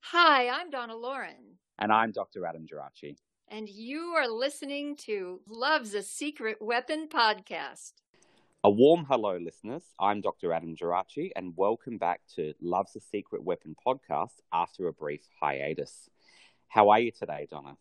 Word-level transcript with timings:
Hi, 0.00 0.48
I'm 0.48 0.70
Donna 0.70 0.96
Loren, 0.96 1.58
And 1.78 1.92
I'm 1.92 2.12
Dr. 2.12 2.44
Adam 2.46 2.66
Geraci. 2.66 3.16
and 3.48 3.68
you 3.68 4.14
are 4.16 4.28
listening 4.28 4.96
to 4.96 5.40
Love's 5.48 5.94
a 5.94 6.02
Secret 6.02 6.58
Weapon 6.60 7.08
podcast. 7.08 7.92
A 8.64 8.70
warm 8.70 9.06
hello, 9.08 9.36
listeners. 9.36 9.82
I'm 10.00 10.20
Dr. 10.20 10.52
Adam 10.52 10.74
Geraci, 10.76 11.30
and 11.36 11.54
welcome 11.56 11.98
back 11.98 12.20
to 12.34 12.52
Love's 12.60 12.96
a 12.96 13.00
Secret 13.00 13.44
Weapon 13.44 13.76
podcast 13.86 14.40
after 14.52 14.88
a 14.88 14.92
brief 14.92 15.22
hiatus. 15.40 16.08
How 16.68 16.88
are 16.90 16.98
you 17.00 17.12
today, 17.12 17.46
Donna? 17.50 17.76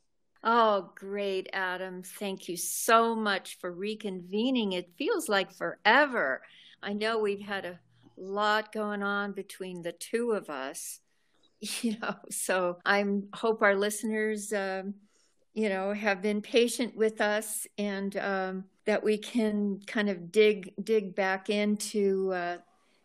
Oh, 0.48 0.92
great, 0.94 1.50
Adam. 1.54 2.04
Thank 2.04 2.48
you 2.48 2.56
so 2.56 3.16
much 3.16 3.58
for 3.58 3.74
reconvening. 3.76 4.74
It 4.74 4.94
feels 4.96 5.28
like 5.28 5.52
forever. 5.52 6.44
I 6.84 6.94
know 6.94 7.18
we've 7.18 7.42
had 7.42 7.66
a 7.66 7.80
lot 8.16 8.72
going 8.72 9.02
on 9.02 9.32
between 9.32 9.82
the 9.82 9.92
two 9.92 10.34
of 10.34 10.52
us, 10.52 11.00
you 11.60 11.98
know, 12.00 12.16
so 12.30 12.78
I 12.86 13.04
hope 13.34 13.64
our 13.64 13.76
listeners, 13.76 14.54
um, 14.54 14.94
you 15.56 15.68
know, 15.68 15.94
have 15.94 16.22
been 16.22 16.44
patient 16.44 16.96
with 16.96 17.22
us 17.22 17.66
and 17.80 18.16
um, 18.18 18.66
that 18.86 19.04
we 19.04 19.18
can 19.18 19.80
kind 19.88 20.10
of 20.10 20.32
dig 20.32 20.74
dig 20.84 21.16
back 21.16 21.50
into 21.50 22.32
uh, 22.34 22.58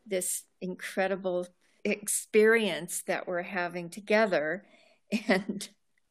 this 0.06 0.42
incredible 0.60 1.46
experience 1.86 3.02
that 3.06 3.26
we're 3.26 3.42
having 3.42 3.88
together. 3.88 4.66
And 5.26 5.68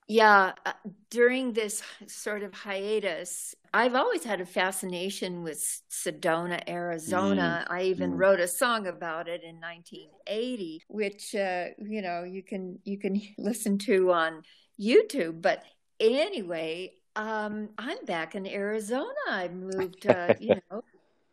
yeah, 0.09 0.53
uh, 0.65 0.73
during 1.11 1.53
this 1.53 1.83
sort 2.07 2.41
of 2.41 2.51
hiatus, 2.51 3.53
I've 3.75 3.93
always 3.93 4.23
had 4.23 4.41
a 4.41 4.45
fascination 4.45 5.43
with 5.43 5.59
Sedona, 5.91 6.67
Arizona. 6.67 7.63
I 7.69 7.83
even 7.83 8.13
mm. 8.13 8.17
wrote 8.17 8.39
a 8.39 8.47
song 8.47 8.87
about 8.87 9.27
it 9.27 9.43
in 9.43 9.57
1980, 9.61 10.81
which 10.87 11.35
uh, 11.35 11.65
you 11.77 12.01
know 12.01 12.23
you 12.23 12.41
can 12.41 12.79
you 12.83 12.97
can 12.97 13.21
listen 13.37 13.77
to 13.79 14.11
on 14.11 14.41
YouTube. 14.81 15.43
But 15.43 15.63
anyway, 15.99 16.93
um, 17.15 17.69
I'm 17.77 18.03
back 18.05 18.33
in 18.33 18.47
Arizona. 18.47 19.13
I 19.29 19.47
moved, 19.49 20.07
uh, 20.07 20.33
you 20.39 20.55
know, 20.71 20.83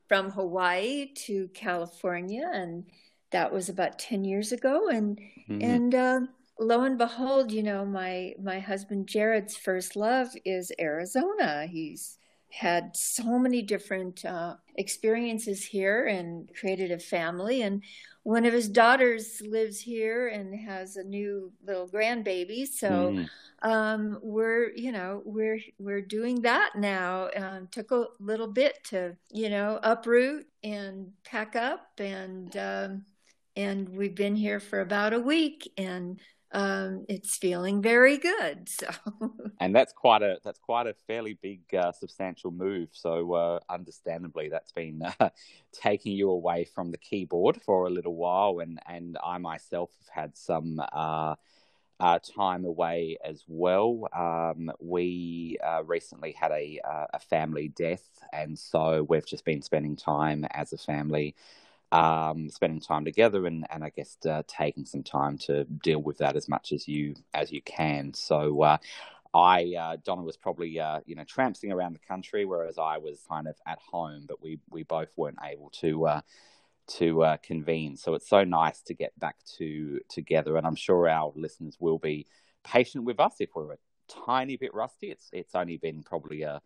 from 0.07 0.31
Hawaii 0.31 1.15
to 1.25 1.49
California, 1.55 2.47
and 2.53 2.85
that 3.31 3.51
was 3.55 3.71
about 3.71 3.99
10 3.99 4.27
years 4.27 4.53
ago. 4.53 4.89
And 4.89 5.19
Mhm. 5.49 5.63
and 5.63 5.95
uh, 5.95 6.21
lo 6.59 6.83
and 6.83 6.99
behold, 6.99 7.53
you 7.53 7.63
know, 7.63 7.85
my 7.85 8.35
my 8.43 8.59
husband 8.61 9.07
Jared's 9.09 9.57
first 9.57 9.97
love 9.97 10.29
is 10.45 10.73
Arizona. 10.79 11.67
He's 11.67 12.19
had 12.51 12.97
so 12.97 13.39
many 13.39 13.61
different 13.63 14.25
uh, 14.25 14.57
experiences 14.77 15.65
here 15.65 16.07
and 16.07 16.51
created 16.59 16.91
a 16.93 16.99
family. 16.99 17.63
And 17.63 17.83
one 18.23 18.45
of 18.47 18.53
his 18.55 18.69
daughters 18.69 19.43
lives 19.47 19.81
here 19.81 20.29
and 20.29 20.55
has 20.69 20.97
a 20.97 21.05
new 21.05 21.53
little 21.65 21.89
grandbaby. 21.89 22.67
So 22.67 23.15
Mm. 23.15 23.29
um, 23.63 24.19
we're 24.23 24.71
you 24.77 24.93
know 24.93 25.23
we're 25.25 25.61
we're 25.79 26.03
doing 26.03 26.43
that 26.43 26.73
now. 26.77 27.29
Um, 27.37 27.69
took 27.71 27.91
a 27.91 28.07
little 28.21 28.49
bit 28.49 28.83
to 28.85 29.17
you 29.31 29.49
know 29.51 29.79
uproot 29.83 30.47
and 30.65 31.13
pack 31.25 31.57
up 31.57 31.89
and 31.99 32.57
um, 32.57 33.05
and 33.57 33.89
we've 33.89 34.15
been 34.15 34.37
here 34.37 34.61
for 34.61 34.81
about 34.81 35.13
a 35.15 35.21
week 35.21 35.71
and 35.79 36.21
um, 36.53 37.05
it's 37.09 37.37
feeling 37.37 37.83
very 37.83 38.19
good. 38.19 38.69
So 38.79 39.33
And 39.59 39.75
that's 39.75 39.93
quite 39.93 40.23
a 40.23 40.39
that's 40.45 40.59
quite 40.59 40.87
a 40.87 40.95
fairly 41.07 41.39
big, 41.41 41.61
uh, 41.75 41.91
substantial 41.93 42.51
move. 42.51 42.91
So, 42.93 43.33
uh, 43.33 43.61
understandably, 43.71 44.51
that's 44.51 44.73
been 44.73 45.03
uh, 45.19 45.31
taking 45.73 46.13
you 46.13 46.31
away 46.31 46.65
from 46.65 46.91
the 46.91 46.99
keyboard 46.99 47.61
for 47.63 47.87
a 47.87 47.91
little 47.91 48.15
while. 48.15 48.59
And 48.61 48.79
and 48.87 49.17
I 49.25 49.39
myself 49.39 49.91
have 50.01 50.25
had 50.25 50.37
some 50.37 50.81
uh, 50.93 51.37
uh, 51.99 52.19
time 52.19 52.67
away 52.67 53.17
as 53.25 53.45
well. 53.49 54.07
Um, 54.15 54.71
we 54.79 55.57
uh, 55.67 55.85
recently 55.85 56.33
had 56.33 56.53
a 56.53 56.81
a 57.15 57.19
family 57.19 57.69
death, 57.69 58.07
and 58.33 58.59
so 58.59 59.07
we've 59.09 59.27
just 59.27 59.45
been 59.47 59.63
spending 59.63 59.97
time 59.97 60.47
as 60.51 60.73
a 60.75 60.79
family. 60.79 61.35
Um, 61.97 62.51
spending 62.51 62.81
time 62.81 63.07
together 63.07 63.47
and, 63.47 63.67
and 63.71 63.83
I 63.83 63.89
guess 63.89 64.19
uh, 64.29 64.43
taking 64.47 64.85
some 64.85 65.03
time 65.03 65.39
to 65.47 65.65
deal 65.65 66.03
with 66.03 66.19
that 66.19 66.37
as 66.37 66.47
much 66.47 66.73
as 66.73 66.87
you 66.87 67.15
as 67.33 67.51
you 67.51 67.63
can. 67.63 68.13
So 68.13 68.61
uh, 68.63 68.77
I 69.33 69.75
uh, 69.79 69.97
Donna 70.05 70.23
was 70.23 70.37
probably 70.37 70.79
uh, 70.81 71.01
you 71.07 71.15
know 71.15 71.25
tramping 71.25 71.73
around 71.73 71.95
the 71.95 72.07
country, 72.07 72.45
whereas 72.45 72.79
I 72.79 72.99
was 72.99 73.23
kind 73.29 73.47
of 73.47 73.57
at 73.67 73.79
home. 73.79 74.25
But 74.29 74.43
we 74.43 74.59
we 74.71 74.83
both 74.83 75.09
weren't 75.17 75.39
able 75.45 75.71
to 75.81 76.07
uh, 76.07 76.21
to 76.99 77.23
uh, 77.23 77.37
convene. 77.39 77.97
So 77.97 78.15
it's 78.15 78.29
so 78.29 78.45
nice 78.45 78.81
to 78.83 78.95
get 78.95 79.19
back 79.19 79.37
to 79.59 80.01
together, 80.09 80.57
and 80.57 80.67
I'm 80.67 80.77
sure 80.77 81.09
our 81.09 81.33
listeners 81.35 81.77
will 81.81 81.99
be 81.99 82.27
patient 82.65 83.05
with 83.05 83.21
us 83.21 83.37
if 83.41 83.51
we're 83.55 83.67
tiny 84.09 84.57
bit 84.57 84.75
rusty. 84.75 85.11
It's 85.11 85.29
it's 85.33 85.55
only 85.55 85.77
been 85.79 86.03
probably 86.03 86.43
a, 86.43 86.61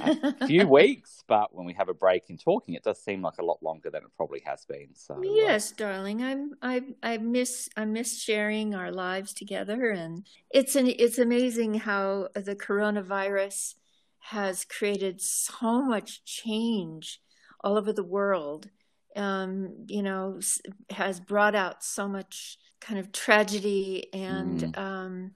a 0.00 0.12
few 0.44 0.68
weeks, 0.68 1.22
but 1.28 1.54
when 1.54 1.66
we 1.66 1.74
have 1.74 1.88
a 1.88 1.94
break 1.94 2.30
in 2.30 2.38
talking, 2.38 2.74
it 2.74 2.82
does 2.84 3.02
seem 3.02 3.22
like 3.22 3.38
a 3.38 3.44
lot 3.44 3.62
longer 3.62 3.90
than 3.90 4.02
it 4.04 4.10
probably 4.16 4.40
has 4.46 4.64
been. 4.66 4.94
So 4.94 5.14
uh, 5.44 5.54
Yes, 5.56 5.70
darling. 5.70 6.22
I'm 6.22 6.54
I 6.60 6.82
I 7.02 7.18
miss 7.18 7.68
I 7.76 7.84
miss 7.84 8.20
sharing 8.20 8.74
our 8.74 8.90
lives 8.90 9.32
together 9.32 9.90
and 9.90 10.26
it's 10.50 10.74
an 10.74 10.88
it's 10.88 11.18
amazing 11.18 11.74
how 11.74 12.28
the 12.34 12.56
coronavirus 12.56 13.74
has 14.18 14.64
created 14.64 15.20
so 15.20 15.82
much 15.82 16.24
change 16.24 17.20
all 17.62 17.78
over 17.78 17.92
the 17.92 18.02
world. 18.02 18.70
Um, 19.16 19.84
you 19.86 20.02
know, 20.02 20.40
has 20.90 21.20
brought 21.20 21.54
out 21.54 21.84
so 21.84 22.08
much 22.08 22.58
kind 22.80 22.98
of 22.98 23.12
tragedy 23.12 24.12
and 24.12 24.64
Mm. 24.64 24.76
um 24.76 25.32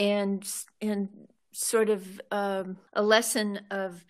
and 0.00 0.50
and 0.82 1.10
sort 1.52 1.90
of 1.90 2.20
um 2.32 2.78
a 2.94 3.02
lesson 3.02 3.60
of 3.70 4.04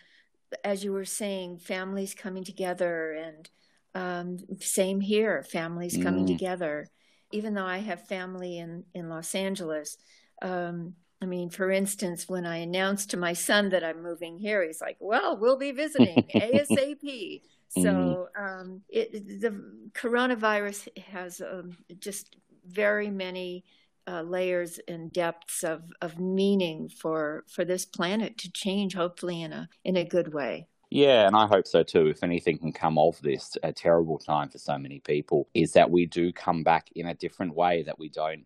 as 0.65 0.85
you 0.85 0.93
were 0.93 1.05
saying 1.05 1.59
families 1.59 2.15
coming 2.15 2.45
together 2.45 3.13
and 3.13 3.51
um, 3.95 4.39
same 4.61 5.01
here, 5.01 5.43
families 5.45 5.99
coming 5.99 6.25
Mm. 6.25 6.27
together. 6.27 6.89
Even 7.33 7.55
though 7.55 7.67
I 7.67 7.79
have 7.79 8.07
family 8.09 8.59
in, 8.59 8.85
in 8.95 9.09
Los 9.09 9.35
Angeles, 9.35 9.97
um, 10.43 10.95
I 11.23 11.27
mean, 11.27 11.51
for 11.51 11.71
instance, 11.71 12.29
when 12.29 12.47
I 12.47 12.59
announced 12.59 13.11
to 13.11 13.19
my 13.19 13.35
son 13.35 13.71
that 13.71 13.85
I'm 13.85 14.03
moving 14.03 14.39
here, 14.39 14.65
he's 14.65 14.81
like, 14.81 14.97
"Well, 15.01 15.39
we'll 15.39 15.59
be 15.59 15.73
visiting 15.73 16.31
ASAP." 16.41 17.43
So 17.69 18.29
um, 18.39 18.83
it, 18.89 19.41
the 19.41 19.91
coronavirus 19.95 20.89
has 20.99 21.41
um, 21.41 21.77
just 21.99 22.37
very 22.67 23.11
many 23.11 23.65
uh, 24.07 24.23
layers 24.23 24.81
and 24.89 25.13
depths 25.13 25.63
of, 25.63 25.83
of 26.01 26.19
meaning 26.19 26.89
for 26.89 27.45
for 27.49 27.65
this 27.65 27.85
planet 27.85 28.39
to 28.39 28.51
change, 28.53 28.95
hopefully 28.95 29.43
in 29.43 29.53
a 29.53 29.69
in 29.85 29.97
a 29.97 30.05
good 30.05 30.33
way. 30.35 30.67
Yeah, 30.91 31.27
and 31.27 31.37
I 31.37 31.47
hope 31.47 31.69
so 31.69 31.85
too. 31.85 32.09
If 32.09 32.25
anything 32.25 32.59
can 32.59 32.73
come 32.73 32.99
of 32.99 33.21
this, 33.23 33.57
a 33.63 33.73
terrible 33.73 34.19
time 34.19 34.49
for 34.49 34.59
so 34.59 34.77
many 34.77 34.99
people, 34.99 35.49
is 35.55 35.73
that 35.75 35.91
we 35.91 36.07
do 36.07 36.33
come 36.33 36.65
back 36.65 36.89
in 36.97 37.07
a 37.07 37.15
different 37.15 37.55
way, 37.55 37.85
that 37.85 37.99
we 37.99 38.09
don't 38.09 38.45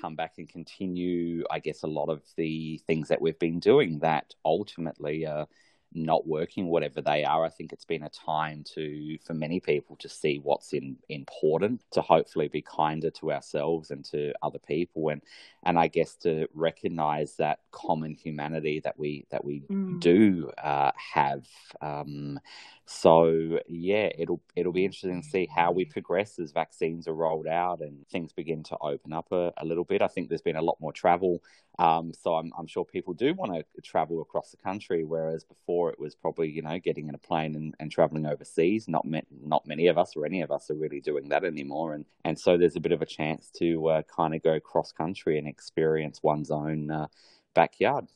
come 0.00 0.14
back 0.14 0.34
and 0.38 0.48
continue, 0.48 1.42
I 1.50 1.58
guess, 1.58 1.82
a 1.82 1.88
lot 1.88 2.08
of 2.08 2.22
the 2.36 2.80
things 2.86 3.08
that 3.08 3.20
we've 3.20 3.38
been 3.38 3.58
doing 3.58 3.98
that 4.00 4.34
ultimately 4.44 5.26
are 5.26 5.48
not 5.92 6.26
working, 6.26 6.66
whatever 6.68 7.00
they 7.02 7.24
are. 7.24 7.44
I 7.44 7.48
think 7.48 7.72
it's 7.72 7.84
been 7.84 8.02
a 8.02 8.10
time 8.10 8.64
to, 8.74 9.18
for 9.24 9.34
many 9.34 9.60
people, 9.60 9.96
to 9.96 10.08
see 10.08 10.38
what's 10.42 10.72
in, 10.72 10.96
important, 11.08 11.82
to 11.92 12.00
hopefully 12.00 12.48
be 12.48 12.62
kinder 12.62 13.10
to 13.10 13.32
ourselves 13.32 13.90
and 13.90 14.04
to 14.06 14.32
other 14.42 14.58
people, 14.58 15.08
and 15.08 15.22
and 15.64 15.78
I 15.78 15.88
guess 15.88 16.14
to 16.16 16.46
recognize 16.54 17.36
that 17.36 17.60
common 17.72 18.14
humanity 18.14 18.80
that 18.84 18.98
we 18.98 19.26
that 19.30 19.44
we 19.44 19.62
Mm. 19.70 20.00
do 20.00 20.50
uh, 20.62 20.92
have. 21.14 21.46
Um, 21.80 22.40
so 22.86 23.58
yeah, 23.68 24.08
it'll 24.18 24.40
it'll 24.56 24.72
be 24.72 24.84
interesting 24.84 25.22
to 25.22 25.28
see 25.28 25.48
how 25.54 25.72
we 25.72 25.84
progress 25.84 26.38
as 26.38 26.52
vaccines 26.52 27.06
are 27.06 27.14
rolled 27.14 27.46
out 27.46 27.80
and 27.80 28.06
things 28.08 28.32
begin 28.32 28.62
to 28.64 28.76
open 28.80 29.12
up 29.12 29.30
a, 29.32 29.52
a 29.58 29.64
little 29.64 29.84
bit. 29.84 30.02
I 30.02 30.08
think 30.08 30.28
there's 30.28 30.42
been 30.42 30.56
a 30.56 30.62
lot 30.62 30.78
more 30.80 30.92
travel, 30.92 31.42
um, 31.80 32.12
so 32.12 32.34
I'm 32.34 32.52
I'm 32.58 32.66
sure 32.66 32.84
people 32.84 33.14
do 33.14 33.32
want 33.32 33.54
to 33.54 33.80
travel 33.80 34.20
across 34.20 34.50
the 34.50 34.58
country, 34.58 35.02
whereas 35.02 35.44
before 35.44 35.90
it 35.90 35.98
was 35.98 36.14
probably 36.14 36.50
you 36.50 36.60
know 36.60 36.78
getting 36.78 37.08
in 37.08 37.14
a 37.14 37.18
plane 37.18 37.56
and, 37.56 37.74
and 37.80 37.90
traveling 37.90 38.26
overseas. 38.26 38.86
Not 38.86 39.06
ma- 39.06 39.20
not 39.42 39.66
many 39.66 39.86
of 39.86 39.96
us 39.96 40.14
or 40.14 40.26
any 40.26 40.42
of 40.42 40.50
us 40.50 40.70
are 40.70 40.74
really 40.74 41.00
doing 41.00 41.30
that 41.30 41.42
anymore, 41.42 41.94
and 41.94 42.04
and 42.26 42.38
so 42.38 42.58
there's 42.58 42.76
a 42.76 42.80
bit 42.80 42.92
of 42.92 43.00
a 43.00 43.06
chance 43.06 43.50
to 43.58 43.88
uh, 43.88 44.02
kind 44.02 44.34
of 44.34 44.42
go 44.42 44.60
cross 44.60 44.92
country 44.92 45.38
and 45.38 45.48
experience 45.48 46.22
one's 46.22 46.50
own 46.50 46.90
uh, 46.90 47.06
backyard. 47.54 48.06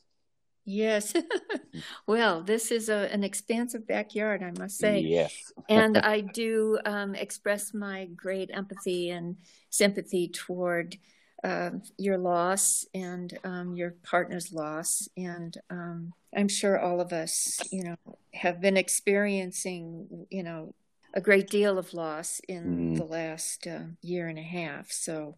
Yes. 0.63 1.13
well, 2.07 2.41
this 2.41 2.71
is 2.71 2.89
a, 2.89 3.11
an 3.11 3.23
expansive 3.23 3.87
backyard, 3.87 4.41
I 4.43 4.51
must 4.59 4.77
say. 4.77 4.99
Yes. 4.99 5.51
and 5.69 5.97
I 5.97 6.21
do 6.21 6.79
um, 6.85 7.13
express 7.13 7.73
my 7.73 8.05
great 8.15 8.49
empathy 8.51 9.11
and 9.11 9.37
sympathy 9.69 10.27
toward 10.27 10.97
uh, 11.43 11.71
your 11.97 12.17
loss 12.17 12.85
and 12.93 13.37
um, 13.43 13.75
your 13.75 13.95
partner's 14.03 14.51
loss. 14.51 15.07
And 15.17 15.55
um, 15.69 16.13
I'm 16.35 16.47
sure 16.47 16.79
all 16.79 17.01
of 17.01 17.13
us, 17.13 17.67
you 17.71 17.83
know, 17.83 17.95
have 18.33 18.61
been 18.61 18.77
experiencing, 18.77 20.25
you 20.29 20.43
know, 20.43 20.73
a 21.13 21.21
great 21.21 21.49
deal 21.49 21.77
of 21.77 21.93
loss 21.93 22.41
in 22.47 22.63
Mm. 22.63 22.95
the 22.97 23.05
last 23.05 23.67
uh, 23.67 23.79
year 24.01 24.27
and 24.27 24.37
a 24.39 24.43
half. 24.43 24.91
So, 24.91 25.37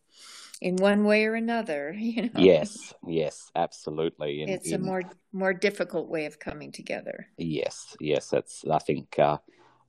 in 0.61 0.75
one 0.77 1.03
way 1.03 1.25
or 1.25 1.35
another, 1.35 1.93
you 1.97 2.23
know, 2.23 2.29
Yes, 2.41 2.93
yes, 3.07 3.51
absolutely. 3.55 4.41
In- 4.41 4.49
it's 4.49 4.71
a 4.71 4.77
more 4.79 5.03
more 5.31 5.53
difficult 5.53 6.09
way 6.09 6.25
of 6.25 6.39
coming 6.39 6.71
together. 6.71 7.27
Yes, 7.37 7.95
yes, 7.99 8.29
that's. 8.29 8.63
I 8.65 8.79
think 8.79 9.19
uh, 9.19 9.37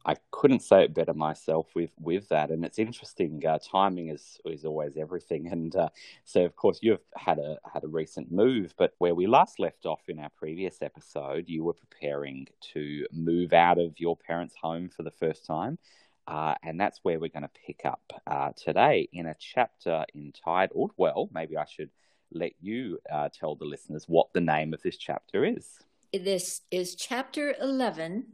I 0.04 0.16
couldn't 0.30 0.60
say 0.60 0.84
it 0.84 0.94
better 0.94 1.14
myself 1.14 1.74
with 1.74 1.90
with 2.00 2.28
that, 2.28 2.50
and 2.50 2.64
it's 2.64 2.78
interesting. 2.78 3.44
Uh, 3.44 3.58
timing 3.58 4.08
is 4.08 4.40
is 4.44 4.64
always 4.64 4.96
everything, 4.96 5.48
and 5.52 5.74
uh, 5.74 5.88
so 6.24 6.44
of 6.44 6.56
course 6.56 6.78
you've 6.82 7.04
had 7.16 7.38
a 7.38 7.58
had 7.72 7.84
a 7.84 7.88
recent 7.88 8.30
move, 8.30 8.74
but 8.78 8.94
where 8.98 9.14
we 9.14 9.26
last 9.26 9.58
left 9.58 9.86
off 9.86 10.08
in 10.08 10.18
our 10.18 10.30
previous 10.30 10.82
episode, 10.82 11.48
you 11.48 11.64
were 11.64 11.74
preparing 11.74 12.46
to 12.72 13.06
move 13.12 13.52
out 13.52 13.78
of 13.78 13.98
your 13.98 14.16
parents' 14.16 14.54
home 14.60 14.88
for 14.88 15.02
the 15.02 15.10
first 15.10 15.46
time. 15.46 15.78
Uh, 16.26 16.54
and 16.62 16.78
that's 16.78 17.00
where 17.04 17.18
we're 17.18 17.30
going 17.30 17.42
to 17.42 17.60
pick 17.66 17.86
up 17.86 18.12
uh, 18.26 18.52
today 18.54 19.08
in 19.14 19.24
a 19.24 19.34
chapter 19.38 20.04
entitled, 20.14 20.92
well, 20.98 21.30
maybe 21.32 21.56
I 21.56 21.64
should 21.64 21.88
let 22.30 22.52
you 22.60 22.98
uh, 23.10 23.30
tell 23.32 23.54
the 23.54 23.64
listeners 23.64 24.04
what 24.06 24.30
the 24.34 24.40
name 24.42 24.74
of 24.74 24.82
this 24.82 24.98
chapter 24.98 25.46
is. 25.46 25.78
This 26.12 26.60
is 26.70 26.94
chapter 26.94 27.54
11 27.58 28.26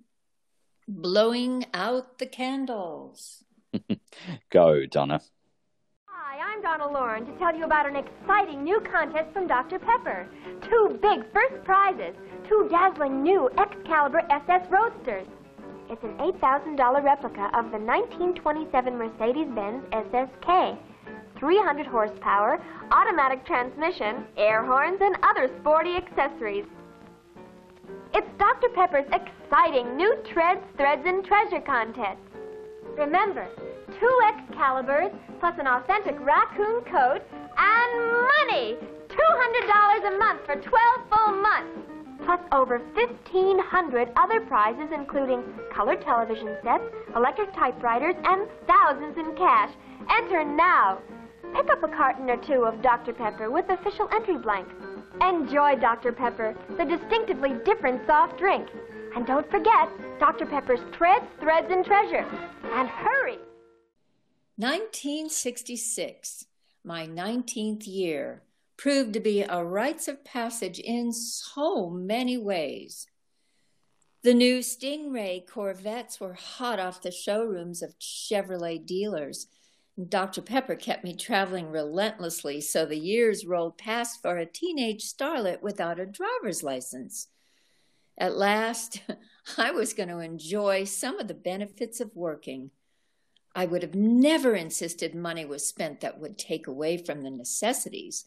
Blowing 0.86 1.64
Out 1.72 2.18
the 2.18 2.26
Candles. 2.26 3.42
Go, 4.50 4.84
Donna. 4.84 5.20
Hi, 6.06 6.38
I'm 6.38 6.60
Donna 6.60 6.92
Loren 6.92 7.24
to 7.24 7.38
tell 7.38 7.56
you 7.56 7.64
about 7.64 7.88
an 7.88 7.96
exciting 7.96 8.62
new 8.62 8.80
contest 8.80 9.32
from 9.32 9.46
Dr. 9.46 9.78
Pepper. 9.78 10.28
Two 10.68 10.98
big 11.00 11.24
first 11.32 11.64
prizes, 11.64 12.14
two 12.46 12.68
dazzling 12.70 13.22
new 13.22 13.48
Excalibur 13.56 14.20
SS 14.28 14.68
Roadsters. 14.70 15.26
It's 15.88 16.02
an 16.02 16.18
$8,000 16.18 17.02
replica 17.02 17.50
of 17.54 17.70
the 17.72 17.78
1927 17.78 18.96
Mercedes-Benz 18.98 19.84
SSK. 19.90 20.78
300 21.38 21.86
horsepower, 21.86 22.62
automatic 22.90 23.44
transmission, 23.46 24.24
air 24.36 24.64
horns, 24.64 24.98
and 25.00 25.16
other 25.22 25.50
sporty 25.60 25.96
accessories. 25.96 26.64
It's 28.16 28.38
Dr. 28.38 28.68
Pepper's 28.68 29.10
exciting 29.10 29.96
new 29.96 30.14
Treads, 30.32 30.62
Threads, 30.76 31.02
and 31.04 31.24
Treasure 31.24 31.60
contest. 31.60 32.20
Remember, 32.96 33.48
two 33.98 34.20
Excaliburs 34.28 35.10
plus 35.40 35.58
an 35.58 35.66
authentic 35.66 36.14
raccoon 36.20 36.82
coat 36.84 37.22
and 37.58 38.12
money! 38.46 38.76
$200 39.08 40.14
a 40.14 40.18
month 40.18 40.46
for 40.46 40.54
12 40.54 40.64
full 41.10 41.42
months! 41.42 41.76
Plus 42.24 42.38
over 42.52 42.78
1,500 42.94 44.08
other 44.14 44.40
prizes, 44.42 44.90
including 44.94 45.42
color 45.74 45.96
television 45.96 46.56
sets, 46.62 46.84
electric 47.16 47.52
typewriters, 47.52 48.14
and 48.22 48.46
thousands 48.68 49.18
in 49.18 49.34
cash. 49.34 49.74
Enter 50.08 50.44
now! 50.44 50.98
Pick 51.52 51.68
up 51.68 51.82
a 51.82 51.88
carton 51.88 52.30
or 52.30 52.36
two 52.36 52.64
of 52.64 52.80
Dr. 52.80 53.12
Pepper 53.12 53.50
with 53.50 53.68
official 53.70 54.08
entry 54.12 54.38
blank. 54.38 54.68
Enjoy 55.20 55.76
Dr. 55.76 56.12
Pepper, 56.12 56.56
the 56.76 56.84
distinctively 56.84 57.54
different 57.64 58.06
soft 58.06 58.38
drink. 58.38 58.68
And 59.14 59.26
don't 59.26 59.48
forget 59.50 59.88
Dr. 60.18 60.46
Pepper's 60.46 60.80
Treads, 60.92 61.26
Threads, 61.40 61.68
and 61.70 61.84
Treasure. 61.84 62.26
And 62.72 62.88
hurry! 62.88 63.38
1966, 64.56 66.46
my 66.84 67.06
19th 67.06 67.86
year, 67.86 68.42
proved 68.76 69.12
to 69.14 69.20
be 69.20 69.42
a 69.42 69.64
rites 69.64 70.08
of 70.08 70.24
passage 70.24 70.78
in 70.78 71.12
so 71.12 71.88
many 71.90 72.36
ways. 72.36 73.06
The 74.22 74.34
new 74.34 74.60
Stingray 74.60 75.46
Corvettes 75.46 76.18
were 76.18 76.34
hot 76.34 76.80
off 76.80 77.02
the 77.02 77.10
showrooms 77.10 77.82
of 77.82 77.98
Chevrolet 77.98 78.84
dealers. 78.84 79.46
Dr. 80.08 80.42
Pepper 80.42 80.74
kept 80.74 81.04
me 81.04 81.14
traveling 81.14 81.70
relentlessly, 81.70 82.60
so 82.60 82.84
the 82.84 82.98
years 82.98 83.46
rolled 83.46 83.78
past 83.78 84.20
for 84.20 84.38
a 84.38 84.46
teenage 84.46 85.04
starlet 85.04 85.62
without 85.62 86.00
a 86.00 86.06
driver's 86.06 86.64
license. 86.64 87.28
At 88.18 88.36
last, 88.36 89.00
I 89.58 89.70
was 89.70 89.92
going 89.92 90.08
to 90.08 90.18
enjoy 90.18 90.84
some 90.84 91.20
of 91.20 91.28
the 91.28 91.34
benefits 91.34 92.00
of 92.00 92.16
working. 92.16 92.72
I 93.54 93.66
would 93.66 93.82
have 93.82 93.94
never 93.94 94.56
insisted 94.56 95.14
money 95.14 95.44
was 95.44 95.66
spent 95.66 96.00
that 96.00 96.18
would 96.18 96.38
take 96.38 96.66
away 96.66 96.96
from 96.96 97.22
the 97.22 97.30
necessities. 97.30 98.24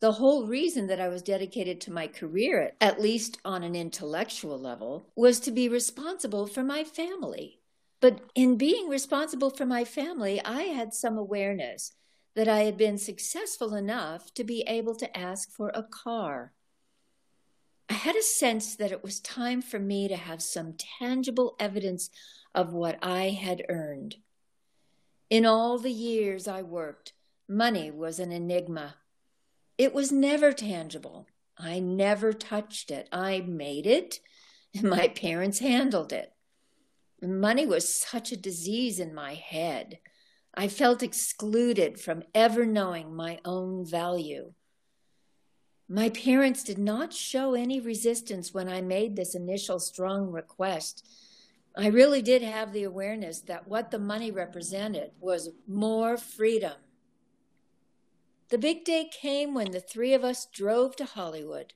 The 0.00 0.12
whole 0.12 0.46
reason 0.46 0.86
that 0.86 1.00
I 1.00 1.08
was 1.08 1.22
dedicated 1.22 1.80
to 1.82 1.92
my 1.92 2.06
career, 2.06 2.72
at 2.80 3.00
least 3.00 3.38
on 3.44 3.64
an 3.64 3.74
intellectual 3.74 4.58
level, 4.58 5.08
was 5.16 5.40
to 5.40 5.50
be 5.50 5.68
responsible 5.68 6.46
for 6.46 6.62
my 6.62 6.84
family. 6.84 7.59
But 8.00 8.20
in 8.34 8.56
being 8.56 8.88
responsible 8.88 9.50
for 9.50 9.66
my 9.66 9.84
family, 9.84 10.40
I 10.44 10.62
had 10.62 10.94
some 10.94 11.18
awareness 11.18 11.92
that 12.34 12.48
I 12.48 12.60
had 12.60 12.76
been 12.76 12.96
successful 12.96 13.74
enough 13.74 14.32
to 14.34 14.44
be 14.44 14.64
able 14.66 14.94
to 14.96 15.16
ask 15.16 15.50
for 15.50 15.70
a 15.74 15.82
car. 15.82 16.52
I 17.88 17.94
had 17.94 18.16
a 18.16 18.22
sense 18.22 18.76
that 18.76 18.92
it 18.92 19.02
was 19.02 19.20
time 19.20 19.60
for 19.60 19.78
me 19.78 20.08
to 20.08 20.16
have 20.16 20.42
some 20.42 20.74
tangible 20.98 21.56
evidence 21.58 22.08
of 22.54 22.72
what 22.72 22.98
I 23.02 23.30
had 23.30 23.66
earned. 23.68 24.16
In 25.28 25.44
all 25.44 25.78
the 25.78 25.92
years 25.92 26.48
I 26.48 26.62
worked, 26.62 27.12
money 27.48 27.90
was 27.90 28.18
an 28.18 28.32
enigma. 28.32 28.96
It 29.76 29.92
was 29.92 30.12
never 30.12 30.52
tangible. 30.52 31.26
I 31.58 31.80
never 31.80 32.32
touched 32.32 32.90
it. 32.90 33.08
I 33.12 33.40
made 33.40 33.86
it, 33.86 34.20
and 34.74 34.84
my 34.90 35.08
parents 35.08 35.58
handled 35.58 36.12
it. 36.12 36.32
Money 37.22 37.66
was 37.66 37.94
such 37.94 38.32
a 38.32 38.36
disease 38.36 38.98
in 38.98 39.14
my 39.14 39.34
head. 39.34 39.98
I 40.54 40.68
felt 40.68 41.02
excluded 41.02 42.00
from 42.00 42.22
ever 42.34 42.64
knowing 42.64 43.14
my 43.14 43.38
own 43.44 43.84
value. 43.84 44.52
My 45.88 46.08
parents 46.08 46.62
did 46.62 46.78
not 46.78 47.12
show 47.12 47.54
any 47.54 47.80
resistance 47.80 48.54
when 48.54 48.68
I 48.68 48.80
made 48.80 49.16
this 49.16 49.34
initial 49.34 49.80
strong 49.80 50.30
request. 50.30 51.06
I 51.76 51.88
really 51.88 52.22
did 52.22 52.42
have 52.42 52.72
the 52.72 52.84
awareness 52.84 53.40
that 53.42 53.68
what 53.68 53.90
the 53.90 53.98
money 53.98 54.30
represented 54.30 55.10
was 55.20 55.50
more 55.66 56.16
freedom. 56.16 56.74
The 58.48 58.58
big 58.58 58.84
day 58.84 59.10
came 59.12 59.54
when 59.54 59.70
the 59.70 59.80
three 59.80 60.14
of 60.14 60.24
us 60.24 60.46
drove 60.46 60.96
to 60.96 61.04
Hollywood. 61.04 61.74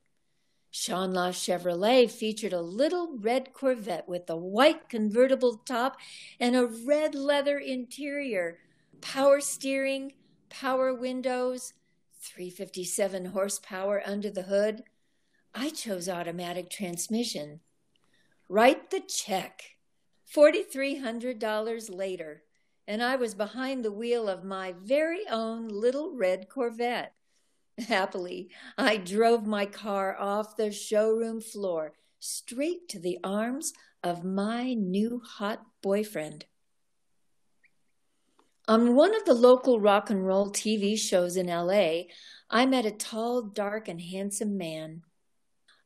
Sean 0.77 1.13
La 1.13 1.29
Chevrolet 1.31 2.11
featured 2.11 2.53
a 2.53 2.61
little 2.61 3.17
red 3.17 3.53
Corvette 3.53 4.09
with 4.09 4.29
a 4.29 4.37
white 4.37 4.89
convertible 4.89 5.59
top 5.59 5.97
and 6.41 6.57
a 6.57 6.67
red 6.67 7.15
leather 7.15 7.59
interior, 7.59 8.59
power 9.01 9.41
steering, 9.41 10.15
power 10.51 10.93
windows, 10.93 11.75
357 12.21 13.27
horsepower 13.27 14.03
under 14.05 14.29
the 14.31 14.43
hood. 14.43 14.83
I 15.55 15.71
chose 15.71 16.09
automatic 16.09 16.71
transmission. 16.71 17.61
Write 18.49 18.91
the 18.91 19.01
check. 19.01 19.77
$4,300 20.35 21.97
later, 21.97 22.43
and 22.89 23.01
I 23.01 23.15
was 23.15 23.37
behind 23.37 23.85
the 23.85 23.93
wheel 23.93 24.29
of 24.29 24.43
my 24.43 24.75
very 24.83 25.23
own 25.31 25.69
little 25.69 26.17
red 26.17 26.49
Corvette. 26.49 27.15
Happily, 27.79 28.51
I 28.79 28.97
drove 28.97 29.47
my 29.47 29.67
car 29.67 30.17
off 30.19 30.57
the 30.57 30.71
showroom 30.71 31.41
floor 31.41 31.93
straight 32.21 32.89
to 32.91 33.01
the 33.01 33.19
arms 33.25 33.73
of 34.03 34.25
my 34.25 34.75
new 34.75 35.21
hot 35.25 35.63
boyfriend. 35.83 36.45
On 38.67 38.95
one 38.95 39.15
of 39.15 39.25
the 39.25 39.35
local 39.35 39.81
rock 39.81 40.09
and 40.09 40.25
roll 40.25 40.51
TV 40.51 40.99
shows 40.99 41.37
in 41.37 41.49
LA, 41.49 42.05
I 42.49 42.65
met 42.65 42.87
a 42.87 42.91
tall, 42.91 43.43
dark, 43.43 43.89
and 43.89 44.01
handsome 44.01 44.57
man. 44.57 45.03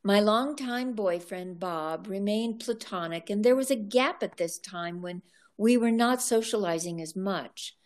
My 0.04 0.21
longtime 0.21 0.92
boyfriend, 0.92 1.59
Bob, 1.59 2.07
remained 2.07 2.61
platonic, 2.61 3.30
and 3.30 3.45
there 3.45 3.57
was 3.57 3.71
a 3.71 3.76
gap 3.76 4.23
at 4.23 4.37
this 4.37 4.59
time 4.59 5.02
when 5.02 5.23
we 5.57 5.76
were 5.76 5.90
not 5.90 6.23
socializing 6.23 7.00
as 7.00 7.16
much. 7.16 7.76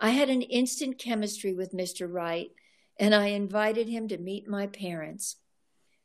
I 0.00 0.10
had 0.10 0.28
an 0.28 0.42
instant 0.42 0.98
chemistry 0.98 1.54
with 1.54 1.72
Mr. 1.72 2.12
Wright, 2.12 2.50
and 3.02 3.16
I 3.16 3.26
invited 3.26 3.88
him 3.88 4.06
to 4.08 4.16
meet 4.16 4.46
my 4.46 4.68
parents. 4.68 5.34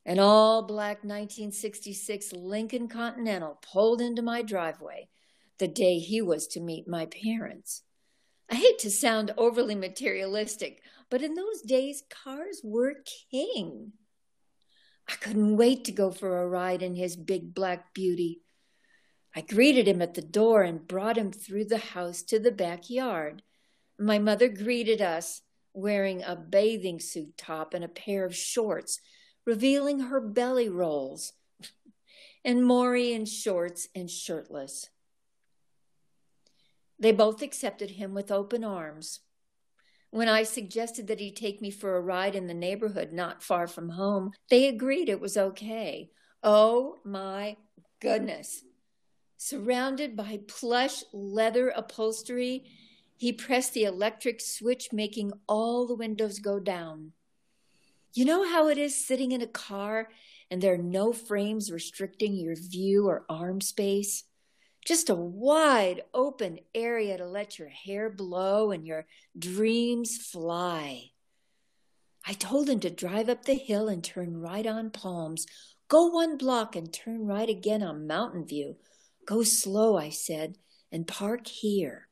An 0.04 0.18
all 0.18 0.66
black 0.66 1.04
1966 1.04 2.32
Lincoln 2.32 2.88
Continental 2.88 3.60
pulled 3.72 4.00
into 4.00 4.20
my 4.20 4.42
driveway 4.42 5.08
the 5.60 5.68
day 5.68 6.00
he 6.00 6.20
was 6.20 6.48
to 6.48 6.60
meet 6.60 6.88
my 6.88 7.06
parents. 7.06 7.82
I 8.50 8.56
hate 8.56 8.80
to 8.80 8.90
sound 8.90 9.32
overly 9.36 9.76
materialistic, 9.76 10.82
but 11.08 11.22
in 11.22 11.36
those 11.36 11.62
days, 11.62 12.02
cars 12.10 12.62
were 12.64 12.94
king. 13.30 13.92
I 15.08 15.12
couldn't 15.12 15.56
wait 15.56 15.84
to 15.84 15.92
go 15.92 16.10
for 16.10 16.42
a 16.42 16.48
ride 16.48 16.82
in 16.82 16.96
his 16.96 17.14
big 17.14 17.54
black 17.54 17.94
beauty. 17.94 18.42
I 19.36 19.42
greeted 19.42 19.86
him 19.86 20.02
at 20.02 20.14
the 20.14 20.22
door 20.22 20.62
and 20.62 20.88
brought 20.88 21.16
him 21.16 21.30
through 21.30 21.66
the 21.66 21.78
house 21.78 22.22
to 22.22 22.40
the 22.40 22.50
backyard. 22.50 23.42
My 24.00 24.18
mother 24.18 24.48
greeted 24.48 25.00
us, 25.00 25.42
wearing 25.78 26.22
a 26.22 26.36
bathing 26.36 27.00
suit 27.00 27.36
top 27.36 27.72
and 27.74 27.84
a 27.84 27.88
pair 27.88 28.24
of 28.24 28.34
shorts, 28.34 29.00
revealing 29.44 30.00
her 30.00 30.20
belly 30.20 30.68
rolls, 30.68 31.32
and 32.44 32.64
Maury 32.64 33.12
in 33.12 33.24
shorts 33.24 33.88
and 33.94 34.10
shirtless. 34.10 34.90
They 36.98 37.12
both 37.12 37.42
accepted 37.42 37.92
him 37.92 38.12
with 38.12 38.30
open 38.30 38.64
arms. 38.64 39.20
When 40.10 40.28
I 40.28 40.42
suggested 40.42 41.06
that 41.08 41.20
he 41.20 41.30
take 41.30 41.60
me 41.60 41.70
for 41.70 41.96
a 41.96 42.00
ride 42.00 42.34
in 42.34 42.46
the 42.46 42.54
neighborhood 42.54 43.12
not 43.12 43.42
far 43.42 43.66
from 43.66 43.90
home, 43.90 44.32
they 44.50 44.66
agreed 44.66 45.08
it 45.08 45.20
was 45.20 45.36
okay. 45.36 46.10
Oh 46.42 46.96
my 47.04 47.56
goodness. 48.00 48.64
Surrounded 49.36 50.16
by 50.16 50.40
plush 50.48 51.04
leather 51.12 51.68
upholstery, 51.68 52.64
he 53.18 53.32
pressed 53.32 53.74
the 53.74 53.82
electric 53.82 54.40
switch, 54.40 54.92
making 54.92 55.32
all 55.48 55.86
the 55.86 55.94
windows 55.96 56.38
go 56.38 56.60
down. 56.60 57.12
You 58.14 58.24
know 58.24 58.48
how 58.48 58.68
it 58.68 58.78
is 58.78 59.06
sitting 59.06 59.32
in 59.32 59.42
a 59.42 59.46
car 59.46 60.08
and 60.50 60.62
there 60.62 60.74
are 60.74 60.78
no 60.78 61.12
frames 61.12 61.70
restricting 61.70 62.36
your 62.36 62.54
view 62.54 63.08
or 63.08 63.26
arm 63.28 63.60
space? 63.60 64.22
Just 64.86 65.10
a 65.10 65.16
wide 65.16 66.02
open 66.14 66.60
area 66.74 67.18
to 67.18 67.26
let 67.26 67.58
your 67.58 67.68
hair 67.68 68.08
blow 68.08 68.70
and 68.70 68.86
your 68.86 69.04
dreams 69.36 70.16
fly. 70.16 71.10
I 72.24 72.34
told 72.34 72.68
him 72.68 72.78
to 72.80 72.90
drive 72.90 73.28
up 73.28 73.44
the 73.44 73.54
hill 73.54 73.88
and 73.88 74.02
turn 74.02 74.40
right 74.40 74.66
on 74.66 74.90
Palms. 74.90 75.44
Go 75.88 76.06
one 76.06 76.36
block 76.36 76.76
and 76.76 76.92
turn 76.92 77.26
right 77.26 77.48
again 77.48 77.82
on 77.82 78.06
Mountain 78.06 78.46
View. 78.46 78.76
Go 79.26 79.42
slow, 79.42 79.96
I 79.96 80.10
said, 80.10 80.56
and 80.92 81.06
park 81.06 81.48
here. 81.48 82.07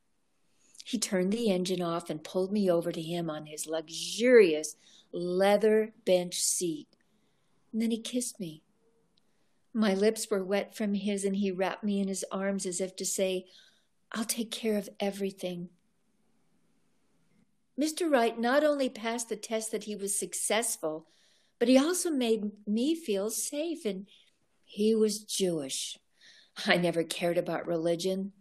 He 0.87 0.99
turned 0.99 1.33
the 1.33 1.50
engine 1.50 1.83
off 1.83 2.11
and 2.11 2.23
pulled 2.23 2.52
me 2.52 2.71
over 2.71 2.93
to 2.93 3.02
him 3.02 3.28
on 3.28 3.47
his 3.47 3.66
luxurious 3.66 4.76
leather 5.11 5.93
bench 6.05 6.38
seat. 6.38 6.87
And 7.73 7.83
then 7.83 7.90
he 7.90 8.00
kissed 8.00 8.38
me. 8.38 8.62
My 9.75 9.95
lips 9.95 10.31
were 10.31 10.45
wet 10.45 10.76
from 10.76 10.95
his, 10.95 11.25
and 11.25 11.35
he 11.35 11.50
wrapped 11.50 11.83
me 11.83 11.99
in 11.99 12.07
his 12.07 12.25
arms 12.31 12.66
as 12.66 12.81
if 12.81 12.95
to 12.97 13.05
say, 13.05 13.47
I'll 14.12 14.25
take 14.25 14.52
care 14.52 14.78
of 14.78 14.88
everything. 15.00 15.71
Mr. 17.76 18.09
Wright 18.09 18.38
not 18.38 18.62
only 18.62 18.88
passed 18.88 19.28
the 19.28 19.35
test 19.35 19.73
that 19.73 19.85
he 19.85 19.97
was 19.97 20.16
successful, 20.16 21.09
but 21.59 21.66
he 21.66 21.76
also 21.76 22.11
made 22.11 22.52
me 22.64 22.95
feel 22.95 23.28
safe, 23.31 23.85
and 23.85 24.07
he 24.64 24.95
was 24.95 25.25
Jewish. 25.25 25.99
I 26.64 26.76
never 26.76 27.02
cared 27.02 27.38
about 27.38 27.66
religion. 27.66 28.35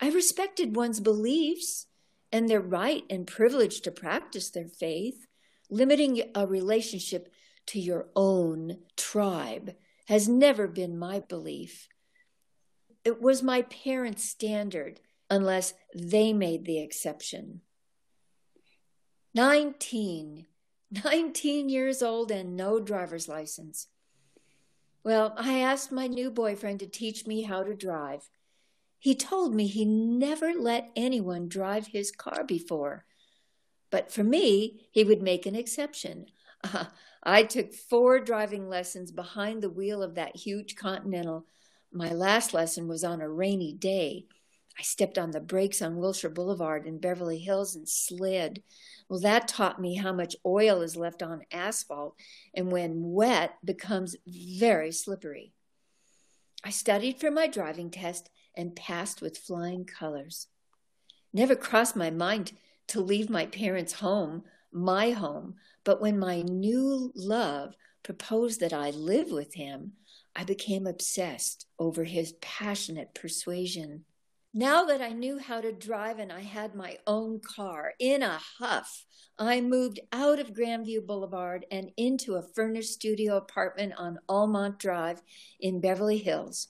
I 0.00 0.10
respected 0.10 0.76
one's 0.76 1.00
beliefs 1.00 1.86
and 2.30 2.48
their 2.48 2.60
right 2.60 3.04
and 3.10 3.26
privilege 3.26 3.80
to 3.82 3.90
practice 3.90 4.50
their 4.50 4.68
faith. 4.68 5.26
Limiting 5.70 6.22
a 6.34 6.46
relationship 6.46 7.32
to 7.66 7.80
your 7.80 8.08
own 8.16 8.78
tribe 8.96 9.74
has 10.06 10.28
never 10.28 10.66
been 10.66 10.98
my 10.98 11.20
belief. 11.20 11.88
It 13.04 13.20
was 13.20 13.42
my 13.42 13.62
parents' 13.62 14.24
standard, 14.24 15.00
unless 15.30 15.74
they 15.94 16.32
made 16.32 16.64
the 16.64 16.80
exception. 16.80 17.60
19. 19.34 20.46
19 21.04 21.68
years 21.68 22.02
old 22.02 22.30
and 22.30 22.56
no 22.56 22.80
driver's 22.80 23.28
license. 23.28 23.88
Well, 25.04 25.34
I 25.36 25.58
asked 25.58 25.92
my 25.92 26.06
new 26.06 26.30
boyfriend 26.30 26.80
to 26.80 26.86
teach 26.86 27.26
me 27.26 27.42
how 27.42 27.62
to 27.62 27.74
drive. 27.74 28.28
He 28.98 29.14
told 29.14 29.54
me 29.54 29.66
he 29.66 29.84
never 29.84 30.52
let 30.52 30.90
anyone 30.96 31.48
drive 31.48 31.88
his 31.88 32.10
car 32.10 32.44
before. 32.44 33.04
But 33.90 34.12
for 34.12 34.24
me, 34.24 34.88
he 34.90 35.04
would 35.04 35.22
make 35.22 35.46
an 35.46 35.54
exception. 35.54 36.26
Uh, 36.64 36.86
I 37.22 37.44
took 37.44 37.72
four 37.72 38.18
driving 38.20 38.68
lessons 38.68 39.12
behind 39.12 39.62
the 39.62 39.70
wheel 39.70 40.02
of 40.02 40.14
that 40.16 40.36
huge 40.36 40.76
Continental. 40.76 41.46
My 41.92 42.12
last 42.12 42.52
lesson 42.52 42.88
was 42.88 43.04
on 43.04 43.20
a 43.20 43.28
rainy 43.28 43.72
day. 43.72 44.26
I 44.78 44.82
stepped 44.82 45.18
on 45.18 45.32
the 45.32 45.40
brakes 45.40 45.82
on 45.82 45.96
Wilshire 45.96 46.30
Boulevard 46.30 46.86
in 46.86 46.98
Beverly 46.98 47.38
Hills 47.38 47.74
and 47.74 47.88
slid. 47.88 48.62
Well, 49.08 49.20
that 49.20 49.48
taught 49.48 49.80
me 49.80 49.96
how 49.96 50.12
much 50.12 50.36
oil 50.46 50.82
is 50.82 50.96
left 50.96 51.22
on 51.22 51.42
asphalt 51.50 52.14
and 52.54 52.70
when 52.70 53.12
wet 53.12 53.54
becomes 53.64 54.16
very 54.26 54.92
slippery. 54.92 55.52
I 56.62 56.70
studied 56.70 57.18
for 57.18 57.30
my 57.30 57.46
driving 57.46 57.90
test 57.90 58.30
and 58.58 58.76
passed 58.76 59.22
with 59.22 59.38
flying 59.38 59.86
colors. 59.86 60.48
Never 61.32 61.56
crossed 61.56 61.96
my 61.96 62.10
mind 62.10 62.52
to 62.88 63.00
leave 63.00 63.30
my 63.30 63.46
parents' 63.46 63.94
home, 63.94 64.42
my 64.72 65.10
home, 65.10 65.54
but 65.84 66.00
when 66.00 66.18
my 66.18 66.42
new 66.42 67.12
love 67.14 67.74
proposed 68.02 68.60
that 68.60 68.72
I 68.72 68.90
live 68.90 69.30
with 69.30 69.54
him, 69.54 69.92
I 70.34 70.44
became 70.44 70.86
obsessed 70.86 71.66
over 71.78 72.04
his 72.04 72.32
passionate 72.40 73.14
persuasion. 73.14 74.04
Now 74.54 74.84
that 74.84 75.00
I 75.02 75.10
knew 75.10 75.38
how 75.38 75.60
to 75.60 75.72
drive 75.72 76.18
and 76.18 76.32
I 76.32 76.40
had 76.40 76.74
my 76.74 76.98
own 77.06 77.40
car, 77.40 77.92
in 77.98 78.22
a 78.22 78.40
huff, 78.58 79.04
I 79.38 79.60
moved 79.60 80.00
out 80.10 80.40
of 80.40 80.52
Grandview 80.52 81.06
Boulevard 81.06 81.66
and 81.70 81.90
into 81.96 82.34
a 82.34 82.42
furnished 82.42 82.92
studio 82.92 83.36
apartment 83.36 83.92
on 83.96 84.18
Almont 84.28 84.78
Drive 84.78 85.22
in 85.60 85.80
Beverly 85.80 86.18
Hills. 86.18 86.68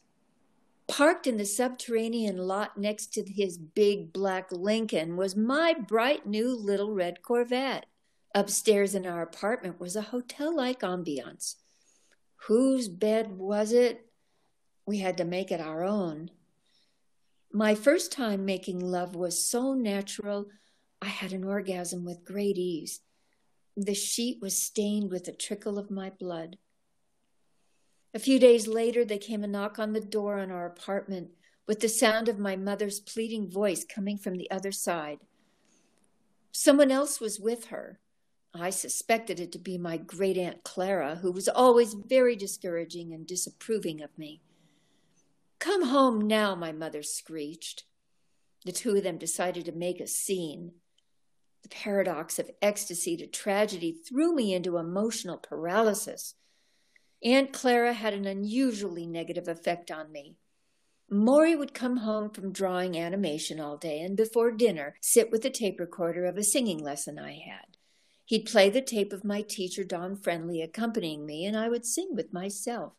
Parked 0.88 1.26
in 1.26 1.36
the 1.36 1.44
subterranean 1.44 2.38
lot 2.38 2.78
next 2.78 3.12
to 3.12 3.22
his 3.22 3.58
big 3.58 4.12
black 4.12 4.50
Lincoln 4.50 5.16
was 5.16 5.36
my 5.36 5.74
bright 5.74 6.26
new 6.26 6.56
little 6.56 6.94
red 6.94 7.22
Corvette. 7.22 7.86
Upstairs 8.34 8.94
in 8.94 9.06
our 9.06 9.22
apartment 9.22 9.78
was 9.78 9.96
a 9.96 10.02
hotel 10.02 10.54
like 10.54 10.80
ambiance. 10.80 11.56
Whose 12.46 12.88
bed 12.88 13.38
was 13.38 13.72
it? 13.72 14.06
We 14.86 14.98
had 14.98 15.18
to 15.18 15.24
make 15.24 15.52
it 15.52 15.60
our 15.60 15.84
own. 15.84 16.30
My 17.52 17.74
first 17.74 18.10
time 18.10 18.44
making 18.44 18.80
love 18.80 19.14
was 19.14 19.44
so 19.44 19.74
natural, 19.74 20.46
I 21.02 21.06
had 21.06 21.32
an 21.32 21.44
orgasm 21.44 22.04
with 22.04 22.24
great 22.24 22.56
ease. 22.56 23.00
The 23.76 23.94
sheet 23.94 24.38
was 24.40 24.60
stained 24.60 25.10
with 25.10 25.28
a 25.28 25.32
trickle 25.32 25.78
of 25.78 25.90
my 25.90 26.10
blood. 26.10 26.58
A 28.18 28.20
few 28.20 28.40
days 28.40 28.66
later, 28.66 29.04
there 29.04 29.16
came 29.16 29.44
a 29.44 29.46
knock 29.46 29.78
on 29.78 29.92
the 29.92 30.00
door 30.00 30.40
on 30.40 30.50
our 30.50 30.66
apartment 30.66 31.30
with 31.68 31.78
the 31.78 31.88
sound 31.88 32.28
of 32.28 32.36
my 32.36 32.56
mother's 32.56 32.98
pleading 32.98 33.48
voice 33.48 33.84
coming 33.84 34.18
from 34.18 34.36
the 34.36 34.50
other 34.50 34.72
side. 34.72 35.20
Someone 36.50 36.90
else 36.90 37.20
was 37.20 37.38
with 37.38 37.66
her. 37.66 38.00
I 38.52 38.70
suspected 38.70 39.38
it 39.38 39.52
to 39.52 39.58
be 39.60 39.78
my 39.78 39.98
great 39.98 40.36
aunt 40.36 40.64
Clara, 40.64 41.20
who 41.22 41.30
was 41.30 41.48
always 41.48 41.94
very 41.94 42.34
discouraging 42.34 43.12
and 43.12 43.24
disapproving 43.24 44.02
of 44.02 44.18
me. 44.18 44.40
Come 45.60 45.84
home 45.84 46.26
now, 46.26 46.56
my 46.56 46.72
mother 46.72 47.04
screeched. 47.04 47.84
The 48.64 48.72
two 48.72 48.96
of 48.96 49.04
them 49.04 49.18
decided 49.18 49.64
to 49.66 49.72
make 49.72 50.00
a 50.00 50.08
scene. 50.08 50.72
The 51.62 51.68
paradox 51.68 52.40
of 52.40 52.50
ecstasy 52.60 53.16
to 53.18 53.28
tragedy 53.28 53.92
threw 53.92 54.34
me 54.34 54.54
into 54.54 54.76
emotional 54.76 55.38
paralysis. 55.38 56.34
Aunt 57.22 57.52
Clara 57.52 57.92
had 57.92 58.14
an 58.14 58.26
unusually 58.26 59.06
negative 59.06 59.48
effect 59.48 59.90
on 59.90 60.12
me. 60.12 60.36
Maury 61.10 61.56
would 61.56 61.72
come 61.72 61.98
home 61.98 62.30
from 62.30 62.52
drawing 62.52 62.98
animation 62.98 63.58
all 63.58 63.76
day 63.76 64.00
and 64.00 64.16
before 64.16 64.52
dinner 64.52 64.94
sit 65.00 65.30
with 65.30 65.42
the 65.42 65.50
tape 65.50 65.80
recorder 65.80 66.26
of 66.26 66.36
a 66.36 66.42
singing 66.42 66.78
lesson 66.78 67.18
I 67.18 67.32
had. 67.32 67.76
He'd 68.26 68.44
play 68.44 68.68
the 68.68 68.82
tape 68.82 69.12
of 69.12 69.24
my 69.24 69.40
teacher, 69.40 69.84
Don 69.84 70.14
Friendly, 70.14 70.60
accompanying 70.60 71.24
me, 71.24 71.46
and 71.46 71.56
I 71.56 71.68
would 71.68 71.86
sing 71.86 72.10
with 72.12 72.32
myself. 72.32 72.92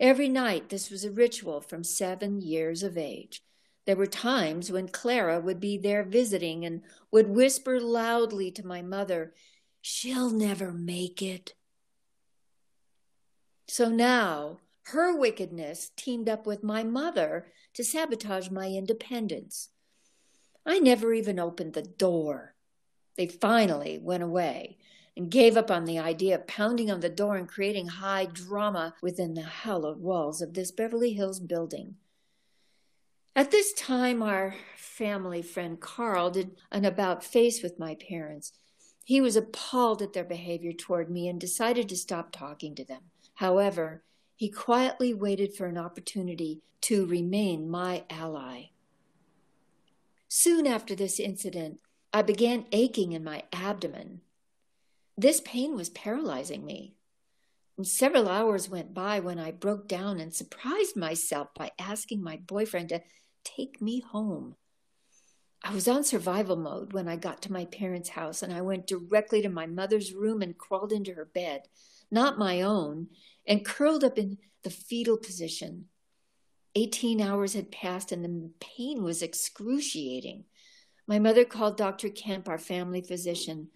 Every 0.00 0.28
night, 0.28 0.70
this 0.70 0.90
was 0.90 1.04
a 1.04 1.10
ritual 1.10 1.60
from 1.60 1.84
seven 1.84 2.40
years 2.40 2.82
of 2.82 2.96
age. 2.96 3.42
There 3.84 3.96
were 3.96 4.06
times 4.06 4.72
when 4.72 4.88
Clara 4.88 5.40
would 5.40 5.60
be 5.60 5.76
there 5.76 6.02
visiting 6.04 6.64
and 6.64 6.82
would 7.10 7.28
whisper 7.28 7.78
loudly 7.80 8.50
to 8.52 8.66
my 8.66 8.82
mother, 8.82 9.34
She'll 9.88 10.30
never 10.30 10.72
make 10.72 11.22
it. 11.22 11.54
So 13.68 13.88
now, 13.88 14.60
her 14.84 15.16
wickedness 15.16 15.90
teamed 15.96 16.28
up 16.28 16.46
with 16.46 16.62
my 16.62 16.84
mother 16.84 17.46
to 17.74 17.82
sabotage 17.82 18.50
my 18.50 18.68
independence. 18.68 19.70
I 20.64 20.78
never 20.78 21.12
even 21.12 21.38
opened 21.38 21.74
the 21.74 21.82
door. 21.82 22.54
They 23.16 23.26
finally 23.26 23.98
went 23.98 24.22
away 24.22 24.78
and 25.16 25.30
gave 25.30 25.56
up 25.56 25.70
on 25.70 25.84
the 25.84 25.98
idea 25.98 26.34
of 26.34 26.46
pounding 26.46 26.90
on 26.90 27.00
the 27.00 27.08
door 27.08 27.36
and 27.36 27.48
creating 27.48 27.88
high 27.88 28.26
drama 28.26 28.94
within 29.02 29.34
the 29.34 29.42
hallowed 29.42 29.98
walls 29.98 30.42
of 30.42 30.54
this 30.54 30.70
Beverly 30.70 31.14
Hills 31.14 31.40
building. 31.40 31.96
At 33.34 33.50
this 33.50 33.72
time, 33.72 34.22
our 34.22 34.54
family 34.76 35.42
friend 35.42 35.80
Carl 35.80 36.30
did 36.30 36.56
an 36.70 36.84
about 36.84 37.24
face 37.24 37.62
with 37.62 37.78
my 37.78 37.94
parents. 37.96 38.52
He 39.04 39.20
was 39.20 39.36
appalled 39.36 40.02
at 40.02 40.12
their 40.12 40.24
behavior 40.24 40.72
toward 40.72 41.10
me 41.10 41.28
and 41.28 41.40
decided 41.40 41.88
to 41.88 41.96
stop 41.96 42.32
talking 42.32 42.74
to 42.74 42.84
them. 42.84 43.02
However, 43.36 44.02
he 44.34 44.50
quietly 44.50 45.14
waited 45.14 45.54
for 45.54 45.66
an 45.66 45.78
opportunity 45.78 46.62
to 46.82 47.06
remain 47.06 47.70
my 47.70 48.04
ally. 48.10 48.70
Soon 50.28 50.66
after 50.66 50.94
this 50.94 51.20
incident, 51.20 51.80
I 52.12 52.22
began 52.22 52.66
aching 52.72 53.12
in 53.12 53.22
my 53.22 53.44
abdomen. 53.52 54.22
This 55.18 55.40
pain 55.40 55.74
was 55.74 55.90
paralyzing 55.90 56.64
me. 56.64 56.94
And 57.76 57.86
several 57.86 58.28
hours 58.28 58.70
went 58.70 58.94
by 58.94 59.20
when 59.20 59.38
I 59.38 59.50
broke 59.50 59.86
down 59.86 60.18
and 60.18 60.34
surprised 60.34 60.96
myself 60.96 61.48
by 61.54 61.72
asking 61.78 62.22
my 62.22 62.38
boyfriend 62.38 62.88
to 62.88 63.02
take 63.44 63.82
me 63.82 64.00
home. 64.00 64.56
I 65.68 65.74
was 65.74 65.88
on 65.88 66.04
survival 66.04 66.54
mode 66.54 66.92
when 66.92 67.08
I 67.08 67.16
got 67.16 67.42
to 67.42 67.52
my 67.52 67.64
parents' 67.64 68.10
house, 68.10 68.40
and 68.40 68.52
I 68.52 68.60
went 68.60 68.86
directly 68.86 69.42
to 69.42 69.48
my 69.48 69.66
mother's 69.66 70.12
room 70.12 70.40
and 70.40 70.56
crawled 70.56 70.92
into 70.92 71.14
her 71.14 71.24
bed, 71.24 71.62
not 72.08 72.38
my 72.38 72.62
own, 72.62 73.08
and 73.48 73.64
curled 73.64 74.04
up 74.04 74.16
in 74.16 74.38
the 74.62 74.70
fetal 74.70 75.16
position. 75.16 75.86
Eighteen 76.76 77.20
hours 77.20 77.54
had 77.54 77.72
passed, 77.72 78.12
and 78.12 78.24
the 78.24 78.50
pain 78.60 79.02
was 79.02 79.22
excruciating. 79.22 80.44
My 81.08 81.18
mother 81.18 81.44
called 81.44 81.76
Dr. 81.76 82.10
Kemp, 82.10 82.48
our 82.48 82.58
family 82.58 83.00
physician. 83.00 83.70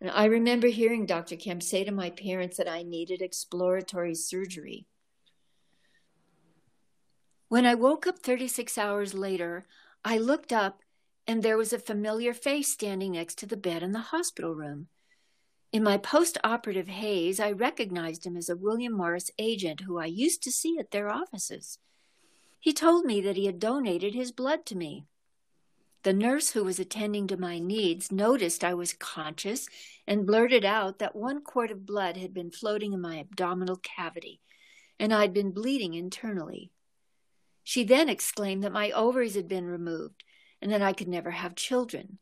And 0.00 0.10
I 0.10 0.24
remember 0.24 0.66
hearing 0.66 1.06
Dr. 1.06 1.36
Kemp 1.36 1.62
say 1.62 1.84
to 1.84 1.92
my 1.92 2.10
parents 2.10 2.56
that 2.56 2.68
I 2.68 2.82
needed 2.82 3.22
exploratory 3.22 4.16
surgery. 4.16 4.86
When 7.46 7.64
I 7.64 7.76
woke 7.76 8.04
up 8.08 8.18
36 8.18 8.76
hours 8.76 9.14
later, 9.14 9.64
I 10.04 10.18
looked 10.18 10.52
up 10.52 10.80
and 11.26 11.42
there 11.42 11.56
was 11.56 11.72
a 11.72 11.78
familiar 11.78 12.32
face 12.32 12.72
standing 12.72 13.12
next 13.12 13.38
to 13.38 13.46
the 13.46 13.56
bed 13.56 13.82
in 13.82 13.92
the 13.92 13.98
hospital 13.98 14.54
room. 14.54 14.88
In 15.72 15.82
my 15.82 15.98
post 15.98 16.38
operative 16.44 16.88
haze, 16.88 17.40
I 17.40 17.50
recognized 17.52 18.24
him 18.24 18.36
as 18.36 18.48
a 18.48 18.56
William 18.56 18.92
Morris 18.92 19.30
agent 19.38 19.80
who 19.82 19.98
I 19.98 20.06
used 20.06 20.42
to 20.44 20.52
see 20.52 20.78
at 20.78 20.90
their 20.90 21.10
offices. 21.10 21.78
He 22.60 22.72
told 22.72 23.04
me 23.04 23.20
that 23.20 23.36
he 23.36 23.46
had 23.46 23.58
donated 23.58 24.14
his 24.14 24.32
blood 24.32 24.64
to 24.66 24.76
me. 24.76 25.04
The 26.04 26.12
nurse 26.12 26.50
who 26.50 26.62
was 26.62 26.78
attending 26.78 27.26
to 27.26 27.36
my 27.36 27.58
needs 27.58 28.12
noticed 28.12 28.62
I 28.62 28.74
was 28.74 28.92
conscious 28.92 29.68
and 30.06 30.26
blurted 30.26 30.64
out 30.64 31.00
that 31.00 31.16
one 31.16 31.42
quart 31.42 31.72
of 31.72 31.84
blood 31.84 32.16
had 32.16 32.32
been 32.32 32.52
floating 32.52 32.92
in 32.92 33.00
my 33.00 33.18
abdominal 33.18 33.76
cavity, 33.76 34.40
and 35.00 35.12
I'd 35.12 35.34
been 35.34 35.50
bleeding 35.50 35.94
internally. 35.94 36.70
She 37.64 37.82
then 37.82 38.08
exclaimed 38.08 38.62
that 38.62 38.72
my 38.72 38.92
ovaries 38.92 39.34
had 39.34 39.48
been 39.48 39.66
removed 39.66 40.22
and 40.66 40.72
that 40.72 40.82
I 40.82 40.94
could 40.94 41.06
never 41.06 41.30
have 41.30 41.54
children. 41.54 42.18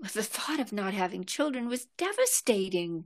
The 0.00 0.22
thought 0.22 0.58
of 0.58 0.72
not 0.72 0.94
having 0.94 1.26
children 1.26 1.68
was 1.68 1.86
devastating. 1.98 3.04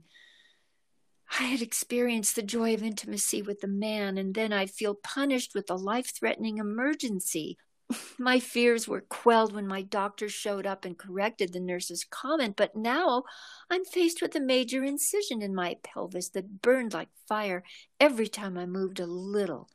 I 1.37 1.43
had 1.43 1.61
experienced 1.61 2.37
the 2.37 2.43
joy 2.43 2.73
of 2.73 2.81
intimacy 2.81 3.41
with 3.41 3.61
a 3.65 3.67
man, 3.67 4.17
and 4.17 4.33
then 4.33 4.53
I'd 4.53 4.69
feel 4.69 4.95
punished 4.95 5.53
with 5.53 5.69
a 5.69 5.75
life 5.75 6.15
threatening 6.17 6.59
emergency. 6.59 7.57
My 8.17 8.39
fears 8.39 8.87
were 8.87 9.01
quelled 9.01 9.53
when 9.53 9.67
my 9.67 9.81
doctor 9.81 10.29
showed 10.29 10.65
up 10.65 10.85
and 10.85 10.97
corrected 10.97 11.51
the 11.51 11.59
nurse's 11.59 12.05
comment, 12.09 12.55
but 12.55 12.73
now 12.73 13.23
I'm 13.69 13.83
faced 13.83 14.21
with 14.21 14.33
a 14.37 14.39
major 14.39 14.81
incision 14.81 15.41
in 15.41 15.53
my 15.53 15.75
pelvis 15.83 16.29
that 16.29 16.61
burned 16.61 16.93
like 16.93 17.09
fire 17.27 17.63
every 17.99 18.29
time 18.29 18.57
I 18.57 18.65
moved 18.65 19.01
a 19.01 19.05
little. 19.07 19.69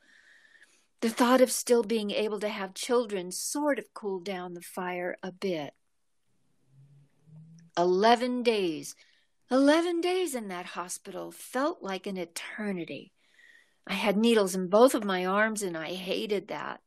The 1.03 1.09
thought 1.09 1.41
of 1.41 1.51
still 1.51 1.83
being 1.83 2.11
able 2.11 2.39
to 2.39 2.47
have 2.47 2.73
children 2.73 3.29
sort 3.33 3.77
of 3.77 3.93
cooled 3.93 4.23
down 4.23 4.53
the 4.53 4.61
fire 4.61 5.17
a 5.21 5.33
bit. 5.33 5.73
Eleven 7.77 8.41
days, 8.41 8.95
eleven 9.51 9.99
days 9.99 10.33
in 10.33 10.47
that 10.47 10.65
hospital 10.65 11.29
felt 11.29 11.83
like 11.83 12.07
an 12.07 12.15
eternity. 12.15 13.11
I 13.85 13.95
had 13.95 14.15
needles 14.15 14.55
in 14.55 14.69
both 14.69 14.95
of 14.95 15.03
my 15.03 15.25
arms, 15.25 15.61
and 15.61 15.75
I 15.75 15.87
hated 15.87 16.47
that. 16.47 16.79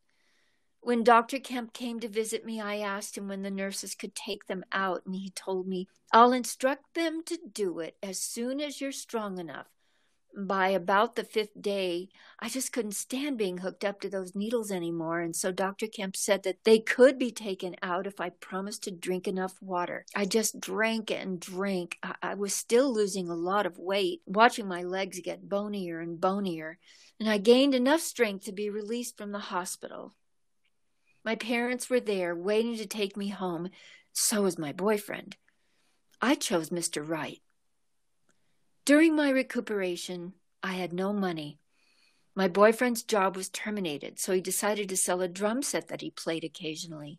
When 0.81 1.05
Dr. 1.05 1.39
Kemp 1.39 1.75
came 1.75 2.01
to 2.01 2.09
visit 2.09 2.43
me, 2.43 2.59
I 2.59 2.79
asked 2.79 3.19
him 3.19 3.29
when 3.29 3.43
the 3.43 3.51
nurses 3.51 3.95
could 3.95 4.15
take 4.15 4.47
them 4.47 4.65
out, 4.73 5.03
and 5.05 5.15
he 5.15 5.29
told 5.29 5.69
me, 5.69 5.89
I'll 6.11 6.33
instruct 6.33 6.95
them 6.95 7.23
to 7.27 7.39
do 7.53 7.81
it 7.81 7.99
as 8.03 8.19
soon 8.19 8.63
as 8.63 8.81
you're 8.81 8.93
strong 8.93 9.39
enough. 9.39 9.67
By 10.39 10.69
about 10.69 11.17
the 11.17 11.25
fifth 11.25 11.63
day, 11.63 12.11
I 12.39 12.51
just 12.51 12.71
couldn't 12.71 12.93
stand 12.93 13.39
being 13.39 13.57
hooked 13.59 13.87
up 13.87 14.03
to 14.03 14.11
those 14.11 14.35
needles 14.35 14.71
anymore, 14.71 15.21
and 15.21 15.35
so 15.35 15.51
Dr. 15.51 15.87
Kemp 15.87 16.15
said 16.15 16.43
that 16.43 16.63
they 16.65 16.79
could 16.79 17.19
be 17.19 17.31
taken 17.31 17.75
out 17.83 18.07
if 18.07 18.21
I 18.21 18.29
promised 18.29 18.83
to 18.83 18.91
drink 18.91 19.27
enough 19.27 19.55
water. 19.63 20.05
I 20.15 20.27
just 20.27 20.61
drank 20.61 21.11
and 21.11 21.41
drank. 21.41 21.97
I, 22.03 22.17
I 22.23 22.35
was 22.35 22.55
still 22.55 22.93
losing 22.93 23.31
a 23.31 23.35
lot 23.35 23.65
of 23.65 23.79
weight, 23.79 24.21
watching 24.27 24.69
my 24.69 24.83
legs 24.83 25.21
get 25.25 25.49
bonier 25.49 26.01
and 26.01 26.21
bonier, 26.21 26.79
and 27.19 27.31
I 27.31 27.39
gained 27.39 27.75
enough 27.75 28.03
strength 28.03 28.45
to 28.45 28.53
be 28.53 28.69
released 28.69 29.17
from 29.17 29.33
the 29.33 29.39
hospital. 29.39 30.13
My 31.25 31.35
parents 31.35 31.89
were 31.89 32.01
there 32.01 32.37
waiting 32.37 32.77
to 32.77 32.87
take 32.87 33.17
me 33.17 33.29
home. 33.29 33.71
So 34.13 34.43
was 34.43 34.59
my 34.59 34.73
boyfriend. 34.73 35.37
I 36.21 36.35
chose 36.35 36.69
Mr. 36.69 37.07
Wright. 37.07 37.41
During 38.87 39.17
my 39.17 39.31
recuperation, 39.31 40.35
I 40.63 40.75
had 40.75 40.93
no 40.93 41.13
money. 41.13 41.59
My 42.37 42.47
boyfriend's 42.47 43.03
job 43.03 43.35
was 43.35 43.49
terminated, 43.49 44.21
so 44.21 44.33
he 44.33 44.41
decided 44.41 44.89
to 44.89 44.97
sell 44.97 45.21
a 45.21 45.27
drum 45.27 45.63
set 45.63 45.89
that 45.89 46.03
he 46.03 46.11
played 46.11 46.45
occasionally. 46.45 47.19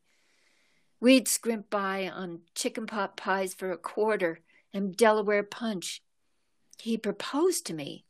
We'd 1.02 1.28
scrimp 1.28 1.70
by 1.70 2.08
on 2.08 2.44
chicken 2.56 2.86
pot 2.86 3.18
pies 3.18 3.54
for 3.54 3.70
a 3.70 3.78
quarter 3.78 4.40
and 4.74 4.96
Delaware 4.96 5.44
punch. 5.44 6.02
He 6.80 6.98
proposed 6.98 7.66
to 7.66 7.74
me, 7.74 8.06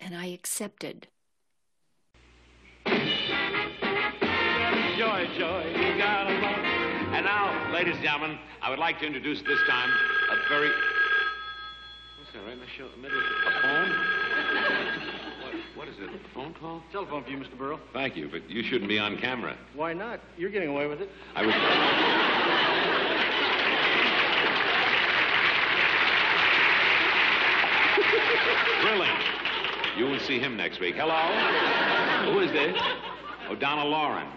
and 0.00 0.16
I 0.16 0.28
accepted. 0.28 1.08
joy, 4.96 5.28
joy, 5.38 5.64
you 5.76 5.98
got 5.98 6.28
a. 6.28 6.30
And 7.12 7.26
now, 7.26 7.72
ladies 7.74 7.96
and 7.96 8.04
gentlemen, 8.04 8.38
I 8.62 8.70
would 8.70 8.78
like 8.78 8.98
to 9.00 9.06
introduce 9.06 9.42
this 9.42 9.60
time 9.68 9.90
a 10.30 10.48
very. 10.48 10.70
What's 12.36 12.44
that, 12.44 12.50
right 12.50 12.58
in 12.58 12.60
the 12.60 12.66
show, 12.76 12.88
middle? 13.00 13.18
A 13.18 13.50
phone? 13.62 13.90
What, 15.42 15.54
what 15.74 15.88
is 15.88 15.94
it? 15.98 16.10
A 16.10 16.34
phone 16.34 16.52
call? 16.54 16.82
Telephone 16.92 17.24
for 17.24 17.30
you, 17.30 17.38
Mr. 17.38 17.56
Berle. 17.56 17.78
Thank 17.94 18.14
you, 18.16 18.28
but 18.28 18.50
you 18.50 18.62
shouldn't 18.62 18.90
be 18.90 18.98
on 18.98 19.16
camera. 19.16 19.56
Why 19.74 19.94
not? 19.94 20.20
You're 20.36 20.50
getting 20.50 20.68
away 20.68 20.86
with 20.86 21.00
it. 21.00 21.08
I 21.34 21.46
was. 21.46 21.54
Brilliant. 28.82 29.18
You 29.96 30.04
will 30.04 30.20
see 30.20 30.38
him 30.38 30.58
next 30.58 30.78
week. 30.78 30.96
Hello? 30.96 32.32
Who 32.32 32.40
is 32.40 32.52
this? 32.52 32.76
Oh, 33.48 33.54
Donna 33.54 33.84
Loren. 33.84 34.28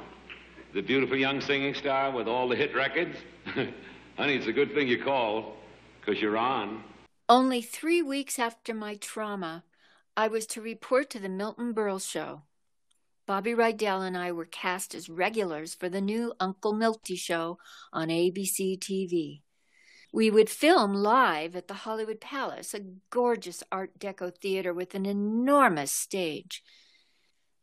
The 0.74 0.82
beautiful 0.82 1.18
young 1.18 1.42
singing 1.42 1.74
star 1.74 2.12
with 2.12 2.30
all 2.30 2.48
the 2.48 2.56
hit 2.56 2.74
records? 2.74 3.18
Honey, 4.16 4.36
it's 4.36 4.48
a 4.48 4.54
good 4.54 4.74
thing 4.74 4.88
you 4.88 5.04
called, 5.04 5.54
because 6.00 6.22
you're 6.22 6.38
on. 6.38 6.84
Only 7.30 7.62
three 7.62 8.02
weeks 8.02 8.40
after 8.40 8.74
my 8.74 8.96
trauma, 8.96 9.64
I 10.18 10.28
was 10.28 10.48
to 10.48 10.62
report 10.62 11.12
to 11.12 11.20
the 11.20 11.30
Milton 11.30 11.76
Berle 11.76 12.02
show. 12.02 12.42
Bobby 13.28 13.52
Rydell 13.52 14.02
and 14.02 14.18
I 14.18 14.32
were 14.32 14.46
cast 14.46 14.96
as 14.96 15.10
regulars 15.10 15.76
for 15.76 15.90
the 15.90 16.02
new 16.02 16.34
Uncle 16.40 16.74
Milty 16.74 17.16
show 17.16 17.60
on 17.94 18.08
ABC 18.08 18.80
TV. 18.80 19.44
We 20.12 20.32
would 20.32 20.50
film 20.50 20.96
live 20.96 21.56
at 21.56 21.68
the 21.68 21.76
Hollywood 21.76 22.20
Palace, 22.20 22.74
a 22.74 22.86
gorgeous 23.12 23.62
Art 23.72 24.00
Deco 24.00 24.36
theater 24.36 24.74
with 24.74 24.96
an 24.96 25.06
enormous 25.06 25.92
stage. 25.92 26.64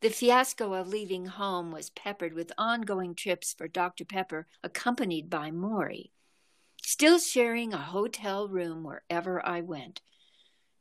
The 0.00 0.10
fiasco 0.10 0.74
of 0.74 0.86
leaving 0.86 1.26
home 1.26 1.72
was 1.72 1.90
peppered 1.90 2.34
with 2.34 2.52
ongoing 2.56 3.16
trips 3.16 3.52
for 3.52 3.66
Dr. 3.66 4.04
Pepper, 4.04 4.46
accompanied 4.62 5.28
by 5.28 5.50
Maury, 5.50 6.12
still 6.86 7.18
sharing 7.18 7.74
a 7.74 7.78
hotel 7.78 8.46
room 8.46 8.84
wherever 8.84 9.44
I 9.44 9.60
went. 9.60 10.00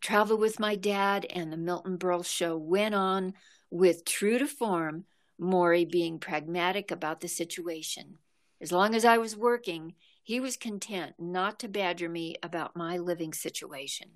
Travel 0.02 0.38
with 0.38 0.60
my 0.60 0.76
dad 0.76 1.26
and 1.32 1.52
the 1.52 1.58
Milton 1.58 1.98
Berle 1.98 2.24
show 2.24 2.56
went 2.56 2.94
on 2.94 3.34
with 3.72 4.06
true 4.06 4.38
to 4.38 4.46
form, 4.46 5.06
Maury 5.40 5.84
being 5.84 6.20
pragmatic 6.20 6.92
about 6.92 7.22
the 7.22 7.28
situation. 7.28 8.20
As 8.62 8.72
long 8.72 8.94
as 8.94 9.04
I 9.04 9.18
was 9.18 9.36
working, 9.36 9.96
he 10.22 10.40
was 10.40 10.58
content 10.58 11.16
not 11.18 11.60
to 11.62 11.68
badger 11.68 12.08
me 12.08 12.36
about 12.44 12.76
my 12.76 13.00
living 13.00 13.34
situation. 13.34 14.10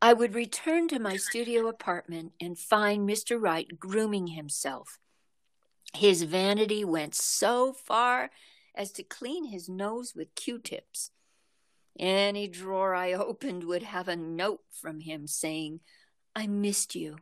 I 0.00 0.12
would 0.12 0.36
return 0.36 0.86
to 0.86 1.00
my 1.00 1.16
studio 1.16 1.66
apartment 1.66 2.30
and 2.40 2.56
find 2.56 3.08
Mr. 3.08 3.42
Wright 3.42 3.66
grooming 3.76 4.28
himself. 4.28 5.00
His 5.94 6.22
vanity 6.22 6.84
went 6.84 7.16
so 7.16 7.72
far 7.72 8.30
as 8.74 8.92
to 8.92 9.02
clean 9.02 9.46
his 9.46 9.68
nose 9.68 10.14
with 10.14 10.34
Q 10.34 10.58
tips. 10.58 11.10
Any 11.98 12.48
drawer 12.48 12.94
I 12.94 13.12
opened 13.12 13.64
would 13.64 13.82
have 13.82 14.08
a 14.08 14.16
note 14.16 14.62
from 14.70 15.00
him 15.00 15.26
saying, 15.26 15.80
I 16.34 16.46
missed 16.46 16.94
you. 16.94 17.16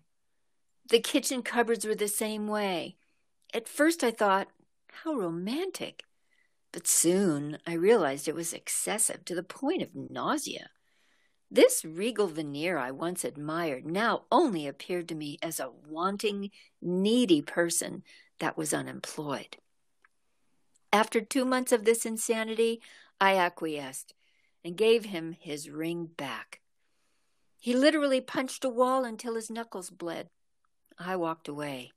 The 0.89 1.01
kitchen 1.01 1.43
cupboards 1.43 1.85
were 1.85 1.95
the 1.95 2.09
same 2.09 2.47
way. 2.47 2.97
At 3.53 3.69
first 3.69 4.05
I 4.05 4.11
thought, 4.11 4.49
how 5.03 5.15
romantic. 5.15 6.05
But 6.73 6.87
soon 6.87 7.59
I 7.67 7.75
realized 7.75 8.29
it 8.29 8.35
was 8.35 8.53
excessive 8.53 9.25
to 9.25 9.35
the 9.35 9.43
point 9.43 9.83
of 9.83 9.95
nausea. 9.95 10.71
This 11.51 11.85
regal 11.85 12.29
veneer 12.29 12.79
I 12.79 12.93
once 12.93 13.25
admired 13.25 13.85
now 13.85 14.23
only 14.31 14.69
appeared 14.69 15.09
to 15.09 15.17
me 15.17 15.37
as 15.43 15.59
a 15.59 15.73
wanting, 15.89 16.51
needy 16.81 17.43
person 17.43 18.05
that 18.39 18.57
was 18.57 18.73
unemployed. 18.73 19.57
After 20.93 21.21
two 21.21 21.45
months 21.45 21.73
of 21.73 21.85
this 21.85 22.05
insanity, 22.05 22.81
I 23.21 23.37
acquiesced, 23.37 24.15
and 24.65 24.77
gave 24.77 25.05
him 25.07 25.37
his 25.39 25.71
ring 25.71 26.07
back. 26.07 26.61
He 27.59 27.75
literally 27.75 28.21
punched 28.21 28.65
a 28.65 28.69
wall 28.69 29.05
until 29.05 29.35
his 29.35 29.51
knuckles 29.51 29.91
bled. 29.91 30.31
I 30.99 31.17
walked 31.17 31.47
away. 31.47 31.93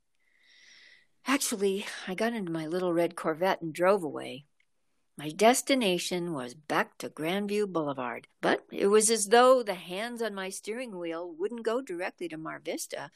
Actually, 1.26 1.86
I 2.06 2.14
got 2.14 2.34
into 2.34 2.52
my 2.52 2.66
little 2.66 2.92
red 2.92 3.16
Corvette 3.16 3.62
and 3.62 3.72
drove 3.72 4.04
away. 4.04 4.44
My 5.16 5.30
destination 5.30 6.32
was 6.32 6.54
back 6.54 6.98
to 6.98 7.08
Grandview 7.08 7.72
Boulevard, 7.72 8.26
but 8.40 8.64
it 8.70 8.88
was 8.88 9.10
as 9.10 9.26
though 9.26 9.62
the 9.62 9.74
hands 9.74 10.20
on 10.20 10.34
my 10.34 10.50
steering 10.50 10.98
wheel 10.98 11.32
wouldn't 11.38 11.62
go 11.62 11.80
directly 11.80 12.28
to 12.28 12.36
Mar 12.36 12.60
Vista. 12.62 13.10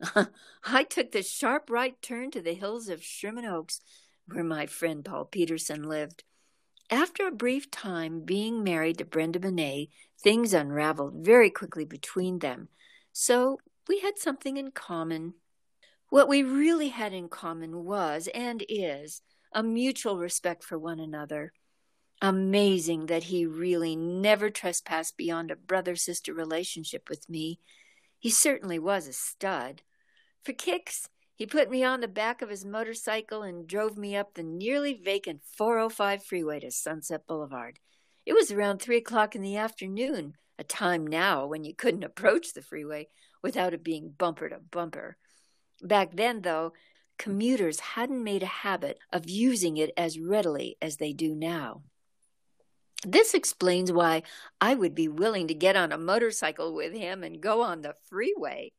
I 0.64 0.82
took 0.82 1.12
the 1.12 1.22
sharp 1.22 1.70
right 1.70 2.00
turn 2.02 2.30
to 2.32 2.42
the 2.42 2.54
hills 2.54 2.88
of 2.88 3.02
Sherman 3.02 3.44
Oaks, 3.44 3.80
where 4.26 4.44
my 4.44 4.66
friend 4.66 5.04
Paul 5.04 5.26
Petersen 5.26 5.82
lived. 5.82 6.24
After 6.90 7.26
a 7.26 7.32
brief 7.32 7.70
time 7.70 8.20
being 8.20 8.62
married 8.62 8.98
to 8.98 9.04
Brenda 9.04 9.40
Benet, 9.40 9.88
things 10.22 10.52
unraveled 10.52 11.14
very 11.24 11.50
quickly 11.50 11.84
between 11.84 12.38
them. 12.38 12.68
So 13.12 13.58
we 13.88 14.00
had 14.00 14.18
something 14.18 14.56
in 14.56 14.70
common. 14.70 15.34
What 16.10 16.28
we 16.28 16.42
really 16.42 16.88
had 16.88 17.12
in 17.12 17.28
common 17.28 17.84
was, 17.84 18.28
and 18.34 18.64
is, 18.68 19.22
a 19.52 19.62
mutual 19.62 20.18
respect 20.18 20.64
for 20.64 20.78
one 20.78 21.00
another. 21.00 21.52
Amazing 22.20 23.06
that 23.06 23.24
he 23.24 23.46
really 23.46 23.96
never 23.96 24.50
trespassed 24.50 25.16
beyond 25.16 25.50
a 25.50 25.56
brother 25.56 25.96
sister 25.96 26.32
relationship 26.32 27.08
with 27.08 27.28
me. 27.28 27.60
He 28.18 28.30
certainly 28.30 28.78
was 28.78 29.06
a 29.06 29.12
stud. 29.12 29.82
For 30.42 30.52
kicks, 30.52 31.08
he 31.36 31.46
put 31.46 31.70
me 31.70 31.82
on 31.82 32.00
the 32.00 32.08
back 32.08 32.42
of 32.42 32.48
his 32.48 32.64
motorcycle 32.64 33.42
and 33.42 33.66
drove 33.66 33.98
me 33.98 34.16
up 34.16 34.34
the 34.34 34.42
nearly 34.42 34.94
vacant 34.94 35.42
405 35.56 36.24
freeway 36.24 36.60
to 36.60 36.70
Sunset 36.70 37.26
Boulevard. 37.26 37.80
It 38.24 38.34
was 38.34 38.52
around 38.52 38.78
three 38.78 38.98
o'clock 38.98 39.34
in 39.34 39.42
the 39.42 39.56
afternoon, 39.56 40.34
a 40.58 40.64
time 40.64 41.06
now 41.06 41.46
when 41.46 41.64
you 41.64 41.74
couldn't 41.74 42.04
approach 42.04 42.52
the 42.52 42.62
freeway 42.62 43.08
without 43.42 43.74
it 43.74 43.82
being 43.84 44.14
bumper 44.16 44.48
to 44.48 44.58
bumper. 44.70 45.16
Back 45.82 46.14
then, 46.14 46.42
though, 46.42 46.72
commuters 47.18 47.80
hadn't 47.80 48.22
made 48.22 48.42
a 48.42 48.46
habit 48.46 48.98
of 49.12 49.28
using 49.28 49.76
it 49.76 49.90
as 49.96 50.18
readily 50.18 50.76
as 50.80 50.96
they 50.96 51.12
do 51.12 51.34
now. 51.34 51.82
This 53.06 53.34
explains 53.34 53.92
why 53.92 54.22
I 54.60 54.74
would 54.74 54.94
be 54.94 55.08
willing 55.08 55.48
to 55.48 55.54
get 55.54 55.76
on 55.76 55.92
a 55.92 55.98
motorcycle 55.98 56.74
with 56.74 56.94
him 56.94 57.22
and 57.22 57.40
go 57.40 57.60
on 57.60 57.82
the 57.82 57.94
freeway. 58.08 58.72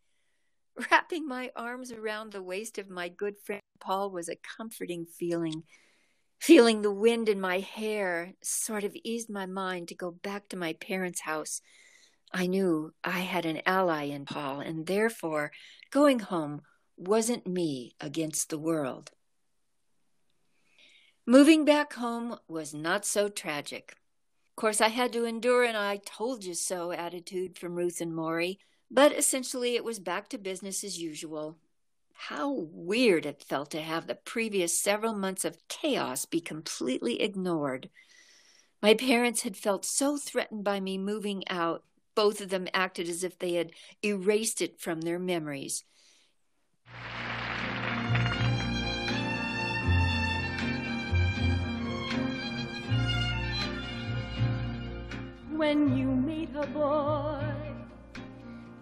Wrapping 0.92 1.28
my 1.28 1.52
arms 1.56 1.92
around 1.92 2.32
the 2.32 2.44
waist 2.44 2.78
of 2.78 2.90
my 2.90 3.08
good 3.10 3.38
friend 3.38 3.62
Paul 3.80 4.10
was 4.10 4.30
a 4.30 4.36
comforting 4.58 5.06
feeling. 5.06 5.64
Feeling 6.40 6.82
the 6.82 6.92
wind 6.92 7.30
in 7.30 7.40
my 7.40 7.60
hair 7.60 8.34
sort 8.42 8.84
of 8.84 8.96
eased 9.04 9.30
my 9.30 9.46
mind 9.46 9.88
to 9.88 9.96
go 9.96 10.12
back 10.12 10.50
to 10.50 10.58
my 10.58 10.74
parents' 10.74 11.22
house. 11.22 11.62
I 12.34 12.48
knew 12.48 12.94
I 13.04 13.20
had 13.20 13.46
an 13.46 13.62
ally 13.66 14.04
in 14.06 14.26
Paul, 14.26 14.60
and 14.60 14.86
therefore 14.86 15.52
going 15.92 16.20
home 16.20 16.62
wasn't 16.98 17.48
me 17.48 17.96
against 18.02 18.50
the 18.50 18.60
world. 18.60 19.12
Moving 21.26 21.66
back 21.66 21.94
home 21.94 22.38
was 22.48 22.74
not 22.74 23.06
so 23.06 23.30
tragic. 23.30 23.96
Of 24.50 24.56
course, 24.56 24.82
I 24.82 24.90
had 24.90 25.14
to 25.14 25.26
endure 25.26 25.64
an 25.64 25.76
I 25.76 25.98
told 25.98 26.44
you 26.44 26.54
so 26.54 26.92
attitude 26.92 27.58
from 27.58 27.76
Ruth 27.76 28.02
and 28.02 28.16
Maury, 28.16 28.60
but 28.90 29.12
essentially 29.12 29.76
it 29.76 29.84
was 29.84 30.00
back 30.00 30.30
to 30.30 30.38
business 30.38 30.84
as 30.84 31.02
usual. 31.02 31.58
How 32.14 32.52
weird 32.72 33.26
it 33.26 33.44
felt 33.44 33.72
to 33.72 33.82
have 33.82 34.08
the 34.08 34.16
previous 34.16 34.80
several 34.80 35.14
months 35.14 35.44
of 35.44 35.68
chaos 35.68 36.26
be 36.26 36.40
completely 36.40 37.22
ignored. 37.22 37.90
My 38.82 38.94
parents 38.94 39.42
had 39.42 39.58
felt 39.58 39.86
so 39.86 40.18
threatened 40.18 40.64
by 40.64 40.80
me 40.80 40.98
moving 40.98 41.44
out, 41.50 41.84
both 42.16 42.40
of 42.40 42.50
them 42.50 42.68
acted 42.74 43.10
as 43.10 43.24
if 43.24 43.38
they 43.38 43.54
had 43.54 43.72
erased 44.04 44.62
it 44.62 44.80
from 44.80 45.02
their 45.02 45.20
memories. 45.20 45.84
When 55.52 55.98
you 55.98 56.08
meet 56.08 56.50
a 56.56 56.68
boy 56.68 57.45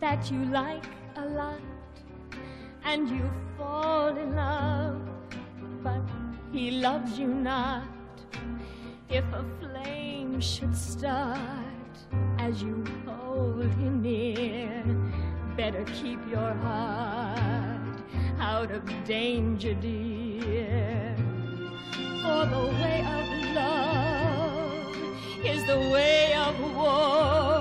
that 0.04 0.30
you 0.30 0.44
like 0.48 0.84
a 1.16 1.26
lot 1.26 1.62
and 2.84 3.10
you 3.10 3.24
fall 3.58 4.10
in 4.18 4.36
love, 4.36 5.00
but 5.82 6.02
he 6.52 6.72
loves 6.72 7.18
you 7.18 7.28
not. 7.28 7.88
If 9.08 9.24
a 9.32 9.46
flame 9.62 10.42
should 10.42 10.76
start 10.76 11.94
as 12.38 12.62
you 12.62 12.84
hold 13.06 13.64
him 13.76 14.02
near, 14.02 14.84
better 15.56 15.86
keep 15.86 16.20
your 16.30 16.54
heart 16.66 17.98
out 18.42 18.72
of 18.72 18.84
danger, 19.06 19.74
dear. 19.74 21.16
For 22.24 22.42
the 22.56 22.66
way 22.82 23.00
of 23.20 23.26
love 23.56 24.98
is 25.46 25.66
the 25.66 25.80
way 25.96 26.34
of 26.34 26.60
war, 26.76 27.53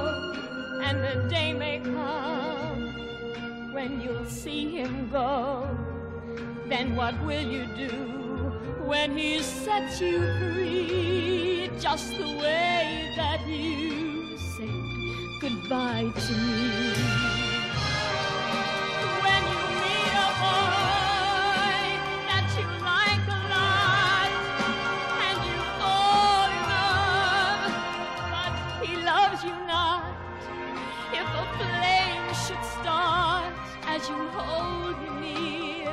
and 0.93 1.03
the 1.03 1.29
day 1.29 1.55
may 1.55 1.81
come 1.81 2.93
when 3.73 4.01
you'll 4.03 4.27
see 4.27 4.71
him 4.77 5.09
go. 5.11 5.67
Then 6.69 6.95
what 6.97 7.15
will 7.25 7.47
you 7.57 7.65
do 7.77 7.95
when 8.85 9.17
he 9.17 9.41
sets 9.41 10.01
you 10.03 10.19
free? 10.39 11.71
Just 11.81 12.11
the 12.19 12.29
way 12.45 13.11
that 13.17 13.47
you 13.47 14.37
said 14.37 15.41
goodbye 15.41 16.13
to 16.15 16.33
me. 16.33 17.22
As 34.03 34.09
you 34.09 34.17
hold 34.31 35.21
me. 35.21 35.85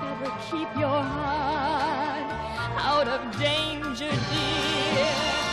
better 0.00 0.32
keep 0.50 0.70
your 0.76 1.02
heart 1.02 2.26
out 2.76 3.06
of 3.06 3.38
danger, 3.38 4.10
dear. 4.10 5.47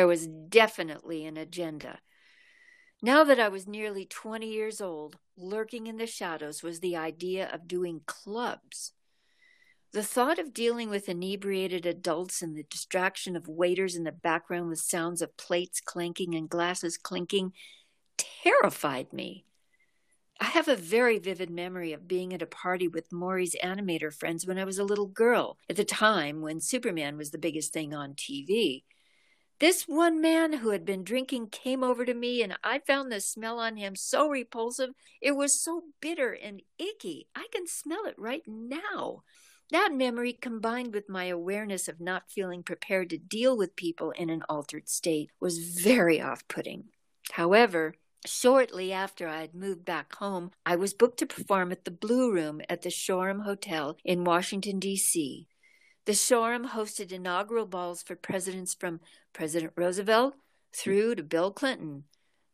There 0.00 0.06
was 0.06 0.26
definitely 0.26 1.26
an 1.26 1.36
agenda. 1.36 1.98
Now 3.02 3.22
that 3.22 3.38
I 3.38 3.48
was 3.48 3.68
nearly 3.68 4.06
20 4.06 4.46
years 4.46 4.80
old, 4.80 5.18
lurking 5.36 5.88
in 5.88 5.98
the 5.98 6.06
shadows 6.06 6.62
was 6.62 6.80
the 6.80 6.96
idea 6.96 7.50
of 7.52 7.68
doing 7.68 8.00
clubs. 8.06 8.92
The 9.92 10.02
thought 10.02 10.38
of 10.38 10.54
dealing 10.54 10.88
with 10.88 11.10
inebriated 11.10 11.84
adults 11.84 12.40
and 12.40 12.56
the 12.56 12.62
distraction 12.62 13.36
of 13.36 13.46
waiters 13.46 13.94
in 13.94 14.04
the 14.04 14.10
background 14.10 14.70
with 14.70 14.78
sounds 14.78 15.20
of 15.20 15.36
plates 15.36 15.82
clanking 15.82 16.34
and 16.34 16.48
glasses 16.48 16.96
clinking 16.96 17.52
terrified 18.16 19.12
me. 19.12 19.44
I 20.40 20.46
have 20.46 20.68
a 20.68 20.76
very 20.76 21.18
vivid 21.18 21.50
memory 21.50 21.92
of 21.92 22.08
being 22.08 22.32
at 22.32 22.40
a 22.40 22.46
party 22.46 22.88
with 22.88 23.12
Maury's 23.12 23.54
animator 23.62 24.14
friends 24.14 24.46
when 24.46 24.56
I 24.56 24.64
was 24.64 24.78
a 24.78 24.84
little 24.84 25.08
girl, 25.08 25.58
at 25.68 25.76
the 25.76 25.84
time 25.84 26.40
when 26.40 26.58
Superman 26.58 27.18
was 27.18 27.32
the 27.32 27.36
biggest 27.36 27.74
thing 27.74 27.92
on 27.92 28.14
TV. 28.14 28.84
This 29.60 29.82
one 29.86 30.22
man 30.22 30.54
who 30.54 30.70
had 30.70 30.86
been 30.86 31.04
drinking 31.04 31.50
came 31.50 31.84
over 31.84 32.06
to 32.06 32.14
me, 32.14 32.42
and 32.42 32.56
I 32.64 32.78
found 32.78 33.12
the 33.12 33.20
smell 33.20 33.58
on 33.58 33.76
him 33.76 33.94
so 33.94 34.26
repulsive. 34.26 34.94
It 35.20 35.32
was 35.32 35.62
so 35.62 35.82
bitter 36.00 36.32
and 36.32 36.62
icky. 36.78 37.28
I 37.36 37.46
can 37.52 37.66
smell 37.66 38.06
it 38.06 38.14
right 38.18 38.42
now. 38.46 39.22
That 39.70 39.92
memory, 39.92 40.32
combined 40.32 40.94
with 40.94 41.10
my 41.10 41.26
awareness 41.26 41.88
of 41.88 42.00
not 42.00 42.30
feeling 42.30 42.62
prepared 42.62 43.10
to 43.10 43.18
deal 43.18 43.54
with 43.54 43.76
people 43.76 44.12
in 44.12 44.30
an 44.30 44.44
altered 44.48 44.88
state, 44.88 45.30
was 45.40 45.58
very 45.58 46.22
off 46.22 46.48
putting. 46.48 46.84
However, 47.32 47.94
Shortly 48.26 48.92
after 48.92 49.26
I 49.26 49.40
had 49.40 49.54
moved 49.54 49.86
back 49.86 50.14
home, 50.16 50.50
I 50.66 50.76
was 50.76 50.92
booked 50.92 51.20
to 51.20 51.26
perform 51.26 51.72
at 51.72 51.86
the 51.86 51.90
Blue 51.90 52.30
Room 52.30 52.60
at 52.68 52.82
the 52.82 52.90
Shoreham 52.90 53.40
Hotel 53.40 53.96
in 54.04 54.24
Washington, 54.24 54.78
D.C. 54.78 55.48
The 56.06 56.12
Shoreham 56.12 56.68
hosted 56.68 57.12
inaugural 57.12 57.66
balls 57.66 58.02
for 58.02 58.16
presidents 58.16 58.74
from 58.74 59.00
President 59.32 59.72
Roosevelt 59.76 60.34
through 60.74 61.16
to 61.16 61.22
Bill 61.22 61.50
Clinton. 61.50 62.04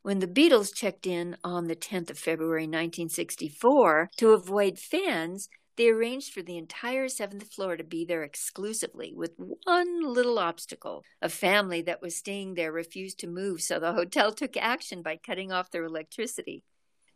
When 0.02 0.18
the 0.18 0.28
Beatles 0.28 0.74
checked 0.74 1.06
in 1.06 1.36
on 1.42 1.66
the 1.66 1.76
10th 1.76 2.10
of 2.10 2.18
February 2.18 2.64
1964 2.64 4.10
to 4.18 4.30
avoid 4.30 4.78
fans, 4.78 5.48
they 5.76 5.88
arranged 5.88 6.32
for 6.32 6.42
the 6.42 6.56
entire 6.56 7.08
seventh 7.08 7.52
floor 7.52 7.76
to 7.76 7.84
be 7.84 8.04
there 8.04 8.22
exclusively, 8.22 9.12
with 9.14 9.32
one 9.36 10.00
little 10.02 10.38
obstacle. 10.38 11.04
A 11.20 11.28
family 11.28 11.82
that 11.82 12.00
was 12.00 12.16
staying 12.16 12.54
there 12.54 12.72
refused 12.72 13.18
to 13.20 13.26
move, 13.26 13.60
so 13.60 13.78
the 13.78 13.92
hotel 13.92 14.32
took 14.32 14.56
action 14.56 15.02
by 15.02 15.16
cutting 15.16 15.52
off 15.52 15.70
their 15.70 15.84
electricity. 15.84 16.64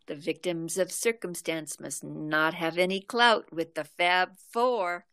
The 0.07 0.15
victims 0.15 0.77
of 0.77 0.91
circumstance 0.91 1.79
must 1.79 2.03
not 2.03 2.53
have 2.53 2.77
any 2.77 3.01
clout 3.01 3.51
with 3.51 3.73
the 3.73 3.83
Fab 3.83 4.37
Four. 4.51 5.05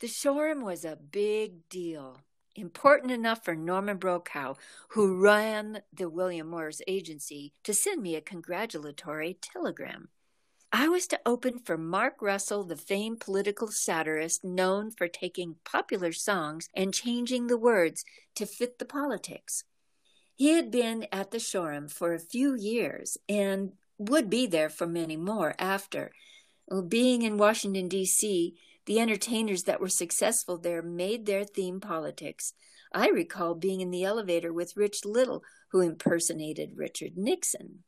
The 0.00 0.06
Shoreham 0.06 0.62
was 0.62 0.84
a 0.84 0.94
big 0.94 1.68
deal, 1.68 2.20
important 2.54 3.10
enough 3.10 3.44
for 3.44 3.56
Norman 3.56 3.96
Brokaw, 3.96 4.54
who 4.90 5.20
ran 5.20 5.82
the 5.92 6.08
William 6.08 6.50
Morris 6.50 6.80
Agency, 6.86 7.52
to 7.64 7.74
send 7.74 8.00
me 8.00 8.14
a 8.14 8.20
congratulatory 8.20 9.38
telegram. 9.40 10.10
I 10.70 10.86
was 10.86 11.08
to 11.08 11.20
open 11.26 11.58
for 11.58 11.76
Mark 11.76 12.22
Russell, 12.22 12.62
the 12.62 12.76
famed 12.76 13.18
political 13.18 13.68
satirist 13.68 14.44
known 14.44 14.92
for 14.92 15.08
taking 15.08 15.56
popular 15.64 16.12
songs 16.12 16.68
and 16.76 16.94
changing 16.94 17.48
the 17.48 17.58
words 17.58 18.04
to 18.36 18.46
fit 18.46 18.78
the 18.78 18.84
politics. 18.84 19.64
He 20.36 20.50
had 20.52 20.70
been 20.70 21.08
at 21.10 21.32
the 21.32 21.40
Shoreham 21.40 21.88
for 21.88 22.14
a 22.14 22.20
few 22.20 22.54
years 22.54 23.18
and 23.28 23.72
would 23.98 24.30
be 24.30 24.46
there 24.46 24.68
for 24.68 24.86
many 24.86 25.16
more 25.16 25.56
after. 25.58 26.12
Being 26.86 27.22
in 27.22 27.38
Washington, 27.38 27.88
D.C., 27.88 28.54
the 28.88 28.98
entertainers 28.98 29.64
that 29.64 29.80
were 29.80 29.88
successful 29.90 30.56
there 30.56 30.80
made 30.80 31.26
their 31.26 31.44
theme 31.44 31.78
politics. 31.78 32.54
I 32.90 33.10
recall 33.10 33.54
being 33.54 33.82
in 33.82 33.90
the 33.90 34.02
elevator 34.02 34.50
with 34.50 34.78
Rich 34.78 35.04
Little, 35.04 35.44
who 35.72 35.82
impersonated 35.82 36.72
Richard 36.74 37.18
Nixon. 37.18 37.84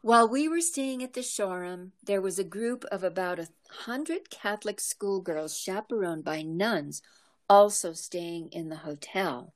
While 0.00 0.28
we 0.28 0.46
were 0.46 0.60
staying 0.60 1.02
at 1.02 1.14
the 1.14 1.22
Shoreham, 1.22 1.90
there 2.04 2.20
was 2.20 2.38
a 2.38 2.44
group 2.44 2.84
of 2.92 3.02
about 3.02 3.40
a 3.40 3.48
hundred 3.68 4.30
Catholic 4.30 4.78
schoolgirls 4.78 5.58
chaperoned 5.58 6.22
by 6.22 6.42
nuns 6.42 7.02
also 7.50 7.92
staying 7.94 8.50
in 8.52 8.68
the 8.68 8.76
hotel. 8.76 9.54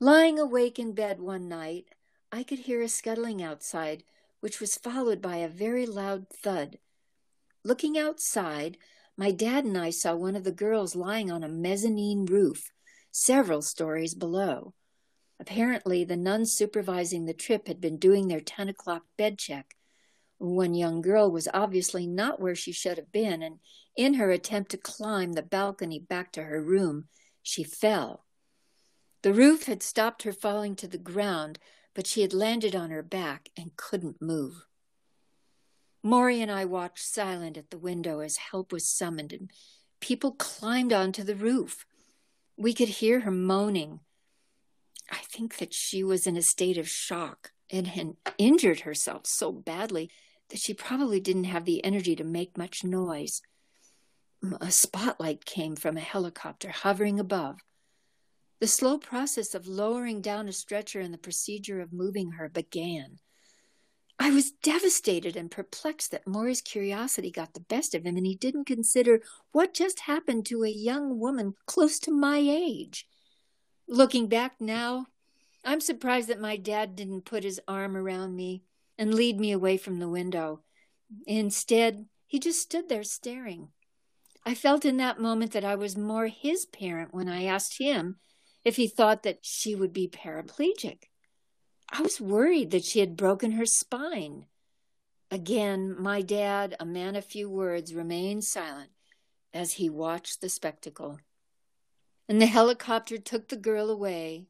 Lying 0.00 0.40
awake 0.40 0.80
in 0.80 0.94
bed 0.94 1.20
one 1.20 1.46
night, 1.46 1.84
I 2.32 2.42
could 2.42 2.58
hear 2.58 2.82
a 2.82 2.88
scuttling 2.88 3.40
outside, 3.40 4.02
which 4.40 4.58
was 4.58 4.76
followed 4.76 5.22
by 5.22 5.36
a 5.36 5.48
very 5.48 5.86
loud 5.86 6.28
thud. 6.28 6.78
Looking 7.62 7.96
outside, 7.96 8.78
my 9.16 9.30
dad 9.30 9.64
and 9.64 9.78
I 9.78 9.90
saw 9.90 10.14
one 10.14 10.36
of 10.36 10.44
the 10.44 10.52
girls 10.52 10.94
lying 10.94 11.30
on 11.30 11.42
a 11.42 11.48
mezzanine 11.48 12.26
roof, 12.26 12.70
several 13.10 13.62
stories 13.62 14.14
below. 14.14 14.74
Apparently, 15.40 16.04
the 16.04 16.16
nuns 16.16 16.52
supervising 16.52 17.24
the 17.24 17.34
trip 17.34 17.66
had 17.66 17.80
been 17.80 17.98
doing 17.98 18.28
their 18.28 18.40
10 18.40 18.68
o'clock 18.68 19.04
bed 19.16 19.38
check. 19.38 19.74
One 20.38 20.74
young 20.74 21.00
girl 21.00 21.30
was 21.30 21.48
obviously 21.52 22.06
not 22.06 22.40
where 22.40 22.54
she 22.54 22.72
should 22.72 22.98
have 22.98 23.12
been, 23.12 23.42
and 23.42 23.58
in 23.96 24.14
her 24.14 24.30
attempt 24.30 24.70
to 24.72 24.76
climb 24.76 25.32
the 25.32 25.42
balcony 25.42 25.98
back 25.98 26.32
to 26.32 26.42
her 26.42 26.62
room, 26.62 27.08
she 27.42 27.64
fell. 27.64 28.26
The 29.22 29.32
roof 29.32 29.64
had 29.64 29.82
stopped 29.82 30.24
her 30.24 30.32
falling 30.32 30.76
to 30.76 30.86
the 30.86 30.98
ground, 30.98 31.58
but 31.94 32.06
she 32.06 32.20
had 32.20 32.34
landed 32.34 32.76
on 32.76 32.90
her 32.90 33.02
back 33.02 33.48
and 33.56 33.76
couldn't 33.76 34.20
move. 34.20 34.65
Maury 36.06 36.40
and 36.40 36.52
I 36.52 36.64
watched 36.64 37.04
silent 37.04 37.56
at 37.56 37.70
the 37.70 37.78
window 37.78 38.20
as 38.20 38.36
help 38.36 38.72
was 38.72 38.88
summoned 38.88 39.32
and 39.32 39.50
people 40.00 40.30
climbed 40.32 40.92
onto 40.92 41.24
the 41.24 41.34
roof. 41.34 41.84
We 42.56 42.74
could 42.74 42.88
hear 42.88 43.20
her 43.20 43.30
moaning 43.32 44.00
I 45.10 45.18
think 45.18 45.58
that 45.58 45.72
she 45.74 46.02
was 46.02 46.26
in 46.26 46.36
a 46.36 46.42
state 46.42 46.78
of 46.78 46.88
shock 46.88 47.52
and 47.70 47.86
had 47.88 48.14
injured 48.38 48.80
herself 48.80 49.26
so 49.26 49.52
badly 49.52 50.10
that 50.50 50.60
she 50.60 50.74
probably 50.74 51.20
didn't 51.20 51.44
have 51.44 51.64
the 51.64 51.84
energy 51.84 52.16
to 52.16 52.24
make 52.24 52.56
much 52.56 52.84
noise. 52.84 53.42
A 54.60 54.70
spotlight 54.70 55.44
came 55.44 55.76
from 55.76 55.96
a 55.96 56.00
helicopter 56.00 56.70
hovering 56.70 57.18
above. 57.18 57.58
The 58.60 58.66
slow 58.66 58.98
process 58.98 59.54
of 59.54 59.66
lowering 59.66 60.22
down 60.22 60.48
a 60.48 60.52
stretcher 60.52 61.00
and 61.00 61.12
the 61.12 61.18
procedure 61.18 61.80
of 61.80 61.92
moving 61.92 62.32
her 62.32 62.48
began. 62.48 63.18
I 64.18 64.30
was 64.30 64.50
devastated 64.50 65.36
and 65.36 65.50
perplexed 65.50 66.10
that 66.10 66.26
Maury's 66.26 66.62
curiosity 66.62 67.30
got 67.30 67.54
the 67.54 67.60
best 67.60 67.94
of 67.94 68.04
him 68.04 68.16
and 68.16 68.26
he 68.26 68.34
didn't 68.34 68.64
consider 68.64 69.20
what 69.52 69.74
just 69.74 70.00
happened 70.00 70.46
to 70.46 70.64
a 70.64 70.68
young 70.68 71.18
woman 71.18 71.54
close 71.66 71.98
to 72.00 72.10
my 72.10 72.38
age. 72.38 73.06
Looking 73.86 74.26
back 74.26 74.56
now, 74.58 75.06
I'm 75.64 75.80
surprised 75.80 76.28
that 76.28 76.40
my 76.40 76.56
dad 76.56 76.96
didn't 76.96 77.26
put 77.26 77.44
his 77.44 77.60
arm 77.68 77.96
around 77.96 78.34
me 78.34 78.62
and 78.96 79.14
lead 79.14 79.38
me 79.38 79.52
away 79.52 79.76
from 79.76 79.98
the 79.98 80.08
window. 80.08 80.60
Instead, 81.26 82.06
he 82.26 82.38
just 82.38 82.60
stood 82.60 82.88
there 82.88 83.04
staring. 83.04 83.68
I 84.44 84.54
felt 84.54 84.84
in 84.84 84.96
that 84.98 85.20
moment 85.20 85.52
that 85.52 85.64
I 85.64 85.74
was 85.74 85.96
more 85.96 86.28
his 86.28 86.66
parent 86.66 87.12
when 87.12 87.28
I 87.28 87.44
asked 87.44 87.78
him 87.78 88.16
if 88.64 88.76
he 88.76 88.88
thought 88.88 89.24
that 89.24 89.40
she 89.42 89.74
would 89.74 89.92
be 89.92 90.08
paraplegic. 90.08 91.10
I 91.90 92.02
was 92.02 92.20
worried 92.20 92.70
that 92.72 92.84
she 92.84 93.00
had 93.00 93.16
broken 93.16 93.52
her 93.52 93.66
spine. 93.66 94.46
Again, 95.30 95.94
my 96.00 96.22
dad, 96.22 96.76
a 96.78 96.84
man 96.84 97.16
of 97.16 97.24
few 97.24 97.48
words, 97.48 97.94
remained 97.94 98.44
silent 98.44 98.90
as 99.52 99.74
he 99.74 99.88
watched 99.88 100.40
the 100.40 100.48
spectacle 100.48 101.18
and 102.28 102.40
the 102.40 102.46
helicopter 102.46 103.18
took 103.18 103.48
the 103.48 103.56
girl 103.56 103.90
away, 103.90 104.46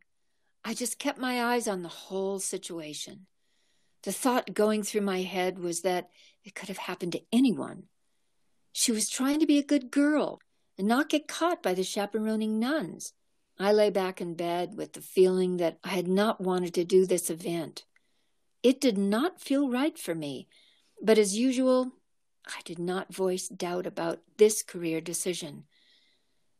I 0.64 0.74
just 0.74 0.98
kept 0.98 1.18
my 1.18 1.42
eyes 1.42 1.68
on 1.68 1.82
the 1.82 1.88
whole 1.88 2.38
situation. 2.38 3.26
The 4.02 4.12
thought 4.12 4.54
going 4.54 4.82
through 4.82 5.02
my 5.02 5.22
head 5.22 5.58
was 5.58 5.82
that 5.82 6.08
it 6.44 6.54
could 6.54 6.68
have 6.68 6.78
happened 6.78 7.12
to 7.12 7.22
anyone. 7.32 7.84
She 8.72 8.92
was 8.92 9.08
trying 9.08 9.40
to 9.40 9.46
be 9.46 9.58
a 9.58 9.64
good 9.64 9.90
girl 9.90 10.40
and 10.78 10.86
not 10.86 11.08
get 11.08 11.28
caught 11.28 11.62
by 11.62 11.74
the 11.74 11.82
chaperoning 11.82 12.58
nuns. 12.58 13.12
I 13.58 13.72
lay 13.72 13.90
back 13.90 14.20
in 14.20 14.34
bed 14.34 14.76
with 14.76 14.92
the 14.92 15.00
feeling 15.00 15.56
that 15.56 15.78
I 15.82 15.88
had 15.88 16.08
not 16.08 16.40
wanted 16.40 16.74
to 16.74 16.84
do 16.84 17.06
this 17.06 17.30
event. 17.30 17.84
It 18.62 18.80
did 18.80 18.98
not 18.98 19.40
feel 19.40 19.70
right 19.70 19.98
for 19.98 20.14
me, 20.14 20.48
but 21.00 21.18
as 21.18 21.36
usual, 21.36 21.92
I 22.46 22.60
did 22.64 22.78
not 22.78 23.14
voice 23.14 23.48
doubt 23.48 23.86
about 23.86 24.20
this 24.36 24.62
career 24.62 25.00
decision. 25.00 25.64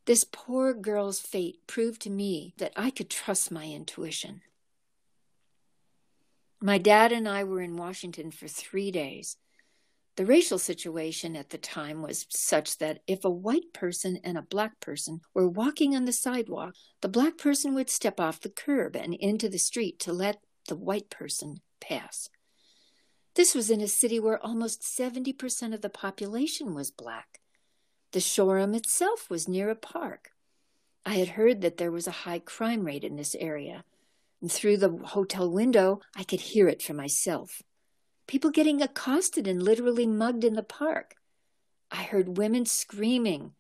This 0.07 0.25
poor 0.25 0.73
girl's 0.73 1.21
fate 1.21 1.67
proved 1.67 2.01
to 2.03 2.11
me 2.11 2.55
that 2.59 2.73
I 2.77 2.91
could 2.91 3.11
trust 3.11 3.51
my 3.51 3.67
intuition. 3.67 4.43
My 6.61 6.79
dad 6.79 7.13
and 7.13 7.29
I 7.29 7.45
were 7.45 7.61
in 7.61 7.77
Washington 7.77 8.31
for 8.31 8.49
three 8.49 8.91
days. 8.91 9.37
The 10.17 10.25
racial 10.25 10.59
situation 10.59 11.37
at 11.37 11.51
the 11.51 11.59
time 11.59 12.01
was 12.01 12.25
such 12.31 12.79
that 12.79 13.01
if 13.07 13.23
a 13.23 13.31
white 13.31 13.75
person 13.75 14.19
and 14.25 14.39
a 14.39 14.43
black 14.43 14.81
person 14.81 15.21
were 15.35 15.47
walking 15.47 15.95
on 15.95 16.07
the 16.07 16.13
sidewalk, 16.13 16.75
the 17.03 17.09
black 17.09 17.37
person 17.37 17.75
would 17.75 17.91
step 17.91 18.19
off 18.19 18.41
the 18.41 18.49
curb 18.49 18.97
and 18.97 19.13
into 19.13 19.51
the 19.51 19.59
street 19.59 19.99
to 20.01 20.15
let 20.15 20.39
the 20.69 20.77
white 20.77 21.11
person 21.11 21.61
pass. 21.81 22.31
This 23.35 23.55
was 23.55 23.71
in 23.71 23.83
a 23.83 23.89
city 23.89 24.19
where 24.19 24.43
almost 24.43 24.81
70% 24.81 25.75
of 25.75 25.83
the 25.83 25.91
population 25.91 26.75
was 26.75 26.91
black. 26.91 27.41
The 28.13 28.21
Shoreham 28.21 28.75
itself 28.75 29.29
was 29.29 29.47
near 29.47 29.69
a 29.69 29.75
park. 29.75 30.31
I 31.05 31.17
had 31.17 31.29
heard 31.29 31.61
that 31.61 31.77
there 31.77 31.93
was 31.93 32.07
a 32.07 32.23
high 32.25 32.39
crime 32.39 32.85
rate 32.85 33.05
in 33.05 33.17
this 33.17 33.35
area, 33.35 33.85
and 34.41 34.51
through 34.51 34.79
the 34.79 34.97
hotel 34.97 35.51
window 35.51 36.01
I 36.17 36.25
could 36.25 36.41
hear 36.41 36.69
it 36.69 36.81
for 36.81 36.95
myself. 36.95 37.61
People 38.27 38.51
getting 38.51 38.83
accosted 38.83 39.47
and 39.47 39.63
literally 39.63 40.07
mugged 40.07 40.43
in 40.43 40.55
the 40.55 40.63
park. 40.63 41.15
I 41.91 42.03
heard 42.03 42.39
women 42.39 42.67
screaming. 42.67 43.53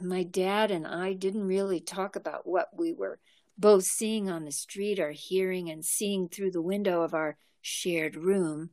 My 0.00 0.22
dad 0.22 0.70
and 0.70 0.86
I 0.86 1.14
didn't 1.14 1.46
really 1.46 1.80
talk 1.80 2.14
about 2.14 2.46
what 2.46 2.68
we 2.76 2.92
were 2.92 3.18
both 3.56 3.84
seeing 3.84 4.30
on 4.30 4.44
the 4.44 4.52
street 4.52 5.00
or 5.00 5.10
hearing 5.10 5.68
and 5.68 5.84
seeing 5.84 6.28
through 6.28 6.52
the 6.52 6.62
window 6.62 7.02
of 7.02 7.12
our 7.12 7.38
shared 7.60 8.14
room. 8.14 8.70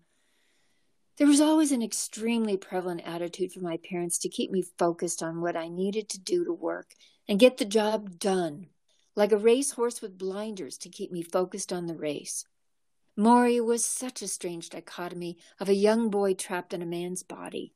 There 1.18 1.28
was 1.28 1.42
always 1.42 1.72
an 1.72 1.82
extremely 1.82 2.58
prevalent 2.58 3.02
attitude 3.06 3.52
from 3.52 3.64
my 3.64 3.78
parents 3.78 4.20
to 4.20 4.30
keep 4.30 4.52
me 4.52 4.64
focused 4.78 5.24
on 5.24 5.42
what 5.42 5.56
I 5.56 5.70
needed 5.70 6.10
to 6.10 6.20
do 6.20 6.44
to 6.46 6.54
work 6.54 6.92
and 7.28 7.40
get 7.40 7.58
the 7.58 7.66
job 7.66 8.20
done, 8.20 8.68
like 9.16 9.32
a 9.32 9.38
racehorse 9.38 10.02
with 10.02 10.18
blinders 10.18 10.78
to 10.80 10.90
keep 10.90 11.12
me 11.12 11.24
focused 11.24 11.74
on 11.74 11.88
the 11.88 11.96
race. 11.96 12.46
Maury 13.18 13.62
was 13.62 13.86
such 13.86 14.22
a 14.22 14.28
strange 14.28 14.70
dichotomy 14.70 15.38
of 15.60 15.70
a 15.70 15.74
young 15.74 16.10
boy 16.10 16.34
trapped 16.34 16.74
in 16.74 16.82
a 16.82 16.86
man's 16.86 17.24
body. 17.24 17.74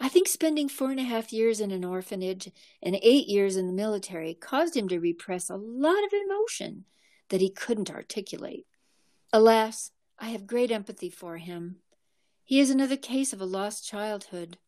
I 0.00 0.08
think 0.08 0.28
spending 0.28 0.68
four 0.68 0.90
and 0.92 1.00
a 1.00 1.04
half 1.04 1.32
years 1.32 1.60
in 1.60 1.72
an 1.72 1.84
orphanage 1.84 2.48
and 2.80 2.96
eight 3.02 3.26
years 3.26 3.56
in 3.56 3.66
the 3.66 3.72
military 3.72 4.34
caused 4.34 4.76
him 4.76 4.88
to 4.88 5.00
repress 5.00 5.50
a 5.50 5.56
lot 5.56 6.04
of 6.04 6.12
emotion 6.12 6.84
that 7.30 7.40
he 7.40 7.50
couldn't 7.50 7.90
articulate. 7.90 8.66
Alas, 9.32 9.90
I 10.20 10.28
have 10.28 10.46
great 10.46 10.70
empathy 10.70 11.10
for 11.10 11.38
him. 11.38 11.76
He 12.44 12.60
is 12.60 12.70
another 12.70 12.96
case 12.96 13.32
of 13.32 13.40
a 13.40 13.44
lost 13.44 13.86
childhood. 13.86 14.58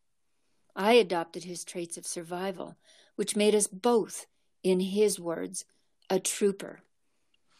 I 0.74 0.94
adopted 0.94 1.44
his 1.44 1.64
traits 1.64 1.96
of 1.96 2.06
survival, 2.06 2.76
which 3.14 3.36
made 3.36 3.54
us 3.54 3.68
both, 3.68 4.26
in 4.64 4.80
his 4.80 5.20
words, 5.20 5.64
a 6.10 6.18
trooper. 6.18 6.80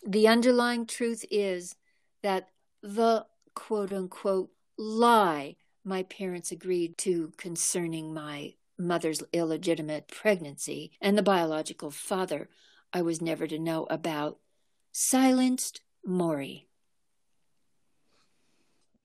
The 0.07 0.27
underlying 0.27 0.87
truth 0.87 1.25
is 1.31 1.77
that 2.23 2.49
the 2.83 3.27
quote 3.55 3.93
unquote 3.93 4.51
lie 4.79 5.57
my 5.85 6.03
parents 6.05 6.53
agreed 6.53 6.97
to 6.99 7.33
concerning 7.37 8.13
my 8.13 8.55
mother's 8.79 9.23
illegitimate 9.33 10.09
pregnancy 10.09 10.93
and 11.01 11.17
the 11.17 11.23
biological 11.23 11.91
father 11.91 12.49
I 12.93 13.03
was 13.03 13.21
never 13.21 13.47
to 13.47 13.59
know 13.59 13.87
about 13.89 14.39
silenced 14.93 15.81
Maury. 16.05 16.67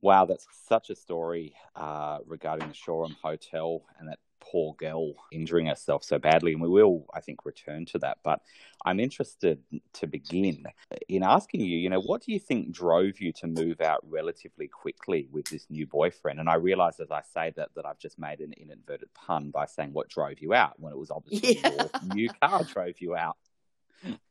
Wow, 0.02 0.26
that's 0.26 0.48
such 0.68 0.90
a 0.90 0.96
story 0.96 1.54
uh, 1.76 2.20
regarding 2.26 2.68
the 2.68 2.74
Shoreham 2.74 3.16
Hotel 3.22 3.82
and 4.00 4.08
that 4.08 4.20
poor 4.40 4.74
girl 4.76 5.14
injuring 5.32 5.68
herself 5.68 6.04
so 6.04 6.20
badly. 6.20 6.54
And 6.54 6.62
we 6.62 6.70
will, 6.70 7.06
I 7.14 7.22
think, 7.22 7.46
return 7.46 7.86
to 7.88 8.00
that. 8.00 8.20
But 8.24 8.42
I'm 8.86 9.00
interested 9.00 9.60
to 9.94 10.08
begin 10.08 10.66
in 11.08 11.24
asking 11.24 11.62
you, 11.62 11.78
you 11.78 11.90
know, 11.90 12.02
what 12.02 12.22
do 12.22 12.32
you 12.32 12.40
think 12.40 12.72
drove 12.72 13.20
you 13.20 13.32
to 13.34 13.48
move 13.48 13.82
out 13.82 14.00
relatively 14.08 14.68
quickly 14.68 15.28
with 15.32 15.50
this 15.50 15.68
new 15.70 15.88
boyfriend? 15.88 16.40
And 16.40 16.50
I 16.50 16.56
realize 16.56 17.00
as 17.00 17.12
I 17.12 17.22
say 17.34 17.54
that 17.56 17.70
that 17.76 17.86
I've 17.86 18.00
just 18.00 18.20
made 18.20 18.40
an 18.40 18.54
inadvertent 18.54 19.14
pun 19.14 19.52
by 19.52 19.66
saying 19.66 19.94
what 19.94 20.10
drove 20.10 20.40
you 20.40 20.54
out 20.54 20.80
when 20.80 20.94
it 20.94 20.98
was 20.98 21.12
obviously 21.16 21.60
Yeah. 21.64 21.70
your 21.70 21.90
new 22.02 22.30
car 22.30 22.64
drove 22.64 23.00
you 23.00 23.16
out. 23.16 23.38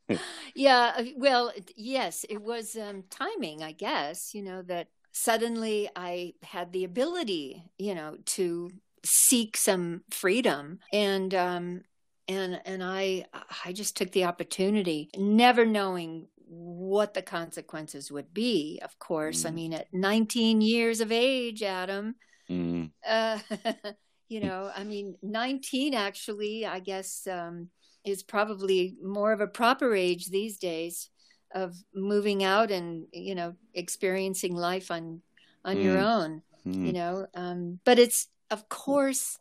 Yeah, 0.55 0.93
uh, 0.97 1.05
well, 1.17 1.53
yes, 1.77 2.25
it 2.29 2.43
was 2.43 2.77
um, 2.77 3.05
timing, 3.11 3.63
I 3.63 3.73
guess, 3.73 4.35
you 4.35 4.43
know, 4.43 4.63
that 4.63 4.89
suddenly 5.13 5.89
I 5.97 6.35
had 6.43 6.73
the 6.73 6.85
ability, 6.85 7.65
you 7.79 7.95
know, 7.95 8.17
to 8.27 8.71
seek 9.05 9.57
some 9.57 10.03
freedom 10.11 10.79
and 10.93 11.35
um 11.35 11.83
and 12.29 12.61
and 12.65 12.83
I 12.83 13.27
I 13.65 13.73
just 13.73 13.97
took 13.97 14.13
the 14.13 14.25
opportunity, 14.25 15.11
never 15.17 15.67
knowing 15.67 16.29
what 16.47 17.15
the 17.15 17.23
consequences 17.23 18.11
would 18.13 18.33
be, 18.35 18.81
of 18.83 18.99
course. 18.99 19.45
I 19.45 19.51
Mm. 19.51 19.55
mean, 19.55 19.73
at 19.75 19.89
19 19.93 20.61
years 20.61 21.01
of 21.01 21.13
age, 21.13 21.63
Adam, 21.63 22.17
Mm, 22.49 22.93
uh, 23.07 23.39
you 24.29 24.41
know, 24.41 24.71
I 24.75 24.85
mean, 24.85 25.17
19 25.23 25.95
actually, 25.95 26.67
I 26.67 26.81
guess, 26.81 27.27
um, 27.27 27.69
is 28.05 28.23
probably 28.23 28.97
more 29.03 29.33
of 29.33 29.41
a 29.41 29.47
proper 29.47 29.95
age 29.95 30.27
these 30.27 30.59
days 30.59 31.11
of 31.55 31.75
moving 31.95 32.43
out 32.45 32.71
and, 32.71 33.07
you 33.13 33.35
know, 33.35 33.55
experiencing 33.75 34.55
life 34.55 34.91
on 34.91 35.23
on 35.65 35.81
your 35.81 35.97
Mm. 35.97 36.07
own, 36.07 36.43
mm, 36.67 36.87
you 36.87 36.93
know. 36.93 37.27
Um, 37.35 37.81
but 37.85 37.99
it's, 37.99 38.29
of 38.51 38.69
course, 38.69 39.39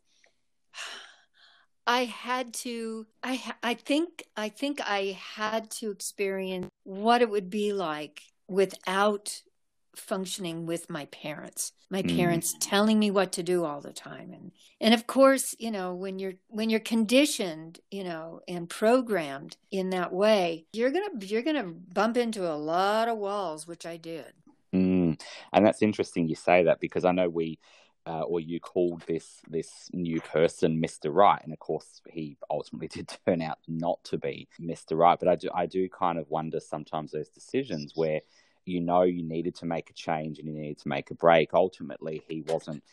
I 1.86 2.06
had 2.06 2.54
to, 2.56 3.06
I, 3.22 3.42
I 3.62 3.74
think, 3.74 4.24
I 4.38 4.50
think 4.50 4.80
I 4.82 5.18
had 5.36 5.70
to 5.72 5.92
experience 5.92 6.70
what 6.84 7.22
it 7.22 7.30
would 7.30 7.50
be 7.50 7.74
like 7.74 8.22
without 8.48 9.42
functioning 9.96 10.66
with 10.66 10.90
my 10.90 11.06
parents 11.06 11.72
my 11.92 12.02
Mm. 12.02 12.16
parents 12.16 12.56
telling 12.60 12.98
me 12.98 13.12
what 13.12 13.32
to 13.34 13.44
do 13.44 13.64
all 13.64 13.80
the 13.80 13.94
time 13.94 14.34
and 14.34 14.52
and 14.82 14.92
of 14.92 15.06
course 15.06 15.56
you 15.60 15.70
know 15.70 15.94
when 15.94 16.18
you're 16.18 16.34
when 16.48 16.72
you're 16.72 16.80
conditioned 16.80 17.80
you 17.92 18.04
know 18.04 18.42
and 18.48 18.68
programmed 18.68 19.56
in 19.70 19.92
that 19.92 20.12
way 20.12 20.66
you're 20.74 20.90
gonna 20.90 21.12
you're 21.22 21.44
gonna 21.44 21.64
bump 21.64 22.18
into 22.18 22.52
a 22.52 22.56
lot 22.58 23.08
of 23.08 23.20
walls 23.20 23.68
which 23.68 23.86
i 23.86 23.96
did 23.96 24.34
mm. 24.74 25.22
And 25.54 25.66
that's 25.66 25.84
interesting 25.84 26.28
you 26.28 26.36
say 26.36 26.64
that 26.64 26.80
because 26.80 27.06
I 27.06 27.12
know 27.12 27.30
we. 27.30 27.60
Uh, 28.06 28.22
or 28.24 28.42
you 28.42 28.60
called 28.60 29.02
this 29.08 29.40
this 29.48 29.90
new 29.94 30.20
person 30.20 30.82
Mr. 30.82 31.14
Right, 31.14 31.40
and 31.42 31.54
of 31.54 31.60
course 31.60 32.02
he 32.10 32.38
ultimately 32.50 32.88
did 32.90 33.12
turn 33.26 33.42
out 33.42 33.60
not 33.68 34.04
to 34.06 34.18
be 34.18 34.48
Mr. 34.60 34.98
Right. 34.98 35.18
But 35.18 35.30
I 35.30 35.36
do 35.36 35.50
I 35.54 35.66
do 35.66 35.88
kind 35.88 36.20
of 36.20 36.30
wonder 36.30 36.60
sometimes 36.60 37.12
those 37.12 37.30
decisions 37.30 37.94
where 37.96 38.22
you 38.66 38.82
know 38.82 39.04
you 39.04 39.24
needed 39.24 39.56
to 39.56 39.66
make 39.66 39.90
a 39.90 39.94
change 39.94 40.40
and 40.40 40.48
you 40.48 40.54
needed 40.54 40.80
to 40.80 40.90
make 40.90 41.12
a 41.12 41.16
break. 41.16 41.54
Ultimately, 41.54 42.24
he 42.28 42.42
wasn't 42.42 42.84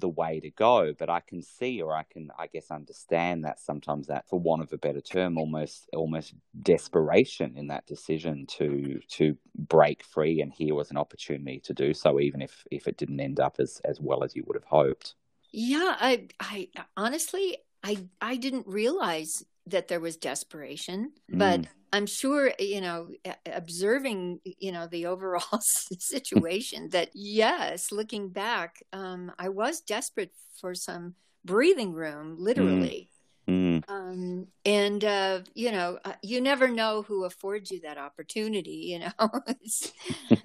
the 0.00 0.08
way 0.08 0.40
to 0.40 0.50
go. 0.50 0.92
But 0.98 1.10
I 1.10 1.20
can 1.20 1.42
see, 1.42 1.82
or 1.82 1.94
I 1.94 2.04
can, 2.04 2.30
I 2.38 2.46
guess, 2.46 2.70
understand 2.70 3.44
that 3.44 3.58
sometimes 3.60 4.06
that, 4.08 4.28
for 4.28 4.38
want 4.40 4.62
of 4.62 4.72
a 4.72 4.78
better 4.78 5.00
term, 5.00 5.38
almost 5.38 5.88
almost 5.94 6.34
desperation 6.62 7.56
in 7.56 7.68
that 7.68 7.86
decision 7.86 8.46
to 8.58 9.00
to 9.08 9.36
break 9.56 10.02
free. 10.04 10.40
And 10.42 10.52
here 10.52 10.74
was 10.74 10.90
an 10.90 10.96
opportunity 10.98 11.60
to 11.60 11.74
do 11.74 11.94
so, 11.94 12.20
even 12.20 12.42
if 12.42 12.64
if 12.70 12.86
it 12.88 12.96
didn't 12.96 13.20
end 13.20 13.40
up 13.40 13.56
as 13.58 13.80
as 13.84 14.00
well 14.00 14.24
as 14.24 14.36
you 14.36 14.44
would 14.46 14.56
have 14.56 14.64
hoped. 14.64 15.14
yeah 15.52 15.96
i 16.00 16.28
i 16.40 16.68
honestly 16.96 17.56
i 17.82 17.96
i 18.20 18.36
didn't 18.36 18.66
realize 18.66 19.44
that 19.66 19.88
there 19.88 20.00
was 20.00 20.16
desperation 20.16 21.12
but 21.32 21.62
Mm. 21.62 21.68
I'm 21.92 22.06
sure 22.06 22.52
you 22.58 22.80
know 22.80 23.08
observing 23.46 24.40
you 24.44 24.72
know 24.72 24.86
the 24.86 25.06
overall 25.06 25.60
situation 25.60 26.88
that 26.90 27.10
yes 27.14 27.92
looking 27.92 28.28
back 28.28 28.82
um 28.92 29.32
i 29.38 29.48
was 29.48 29.80
desperate 29.80 30.32
for 30.60 30.74
some 30.74 31.14
breathing 31.44 31.92
room 31.92 32.36
literally. 32.38 33.10
Mm. 33.48 33.84
um 33.88 34.48
and 34.64 35.04
uh 35.04 35.40
you 35.54 35.70
know 35.70 35.98
uh, 36.04 36.14
you 36.20 36.40
never 36.40 36.66
know 36.66 37.02
who 37.02 37.24
affords 37.24 37.70
you 37.70 37.80
that 37.82 37.98
opportunity 37.98 38.88
you 38.90 38.98
know? 39.00 39.30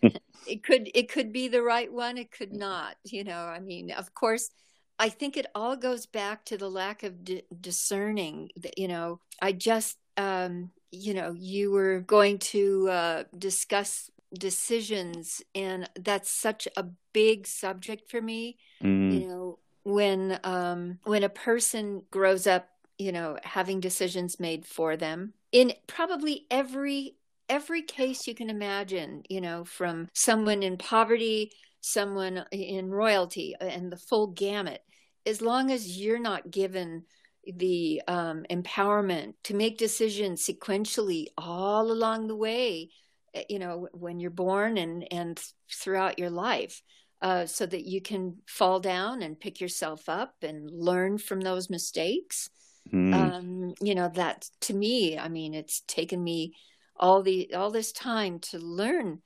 It 0.47 0.63
could 0.63 0.89
it 0.95 1.09
could 1.09 1.31
be 1.31 1.47
the 1.47 1.61
right 1.61 1.91
one 1.91 2.17
it 2.17 2.31
could 2.31 2.51
not 2.53 2.95
you 3.03 3.23
know? 3.23 3.39
I 3.45 3.59
mean 3.59 3.91
of 3.91 4.13
course 4.13 4.49
i 4.99 5.09
think 5.09 5.37
it 5.37 5.47
all 5.55 5.75
goes 5.75 6.05
back 6.05 6.45
to 6.45 6.57
the 6.57 6.69
lack 6.69 7.03
of 7.03 7.23
di- 7.23 7.43
discerning 7.59 8.49
that 8.57 8.77
you 8.77 8.87
know 8.87 9.19
i 9.41 9.51
just 9.51 9.97
um 10.17 10.71
you 10.91 11.13
know 11.13 11.33
you 11.37 11.71
were 11.71 11.99
going 12.01 12.37
to 12.37 12.89
uh 12.89 13.23
discuss 13.37 14.09
decisions 14.33 15.41
and 15.55 15.89
that's 15.99 16.31
such 16.31 16.67
a 16.77 16.85
big 17.13 17.47
subject 17.47 18.09
for 18.09 18.21
me 18.21 18.57
Mm. 18.83 19.21
you 19.21 19.27
know 19.27 19.59
when 19.83 20.39
um 20.43 20.97
when 21.03 21.23
a 21.23 21.29
person 21.29 22.03
grows 22.11 22.47
up 22.47 22.67
you 22.97 23.11
know 23.11 23.37
having 23.43 23.79
decisions 23.79 24.39
made 24.39 24.65
for 24.65 24.97
them 24.97 25.33
in 25.51 25.73
probably 25.87 26.45
every 26.49 27.15
every 27.49 27.81
case 27.81 28.25
you 28.27 28.33
can 28.33 28.49
imagine 28.49 29.23
you 29.29 29.41
know 29.41 29.63
from 29.63 30.07
someone 30.13 30.63
in 30.63 30.77
poverty 30.77 31.51
someone 31.81 32.43
in 32.51 32.89
royalty 32.89 33.55
and 33.59 33.91
the 33.91 33.97
full 33.97 34.27
gamut 34.27 34.81
as 35.25 35.41
long 35.41 35.71
as 35.71 35.97
you're 35.99 36.19
not 36.19 36.49
given 36.51 37.03
the 37.45 38.01
um, 38.07 38.45
empowerment 38.49 39.33
to 39.43 39.55
make 39.55 39.77
decisions 39.77 40.45
sequentially 40.45 41.25
all 41.37 41.91
along 41.91 42.27
the 42.27 42.35
way 42.35 42.89
eh, 43.33 43.43
you 43.49 43.59
know 43.59 43.87
when 43.93 44.19
you're 44.19 44.29
born 44.29 44.77
and 44.77 45.07
and 45.11 45.41
throughout 45.71 46.19
your 46.19 46.29
life 46.29 46.81
uh, 47.21 47.45
so 47.45 47.65
that 47.65 47.85
you 47.85 48.01
can 48.01 48.37
fall 48.47 48.79
down 48.79 49.21
and 49.21 49.39
pick 49.39 49.61
yourself 49.61 50.09
up 50.09 50.33
and 50.41 50.69
learn 50.71 51.17
from 51.17 51.39
those 51.39 51.69
mistakes. 51.69 52.49
Mm. 52.91 53.13
Um, 53.13 53.73
you 53.79 53.93
know 53.93 54.09
that 54.15 54.49
to 54.61 54.73
me, 54.73 55.17
I 55.17 55.29
mean, 55.29 55.53
it's 55.53 55.81
taken 55.81 56.23
me 56.23 56.53
all 56.95 57.21
the 57.21 57.53
all 57.53 57.69
this 57.69 57.91
time 57.91 58.39
to 58.39 58.57
learn 58.57 59.21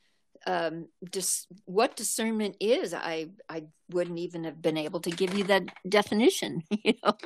um, 0.45 0.87
dis- 1.11 1.47
what 1.65 1.95
discernment 1.95 2.57
is. 2.59 2.93
I 2.93 3.29
I 3.49 3.65
wouldn't 3.89 4.19
even 4.19 4.43
have 4.43 4.61
been 4.61 4.77
able 4.77 4.99
to 5.01 5.09
give 5.09 5.33
you 5.33 5.43
that 5.45 5.63
definition. 5.87 6.63
You 6.83 6.93
know, 7.03 7.17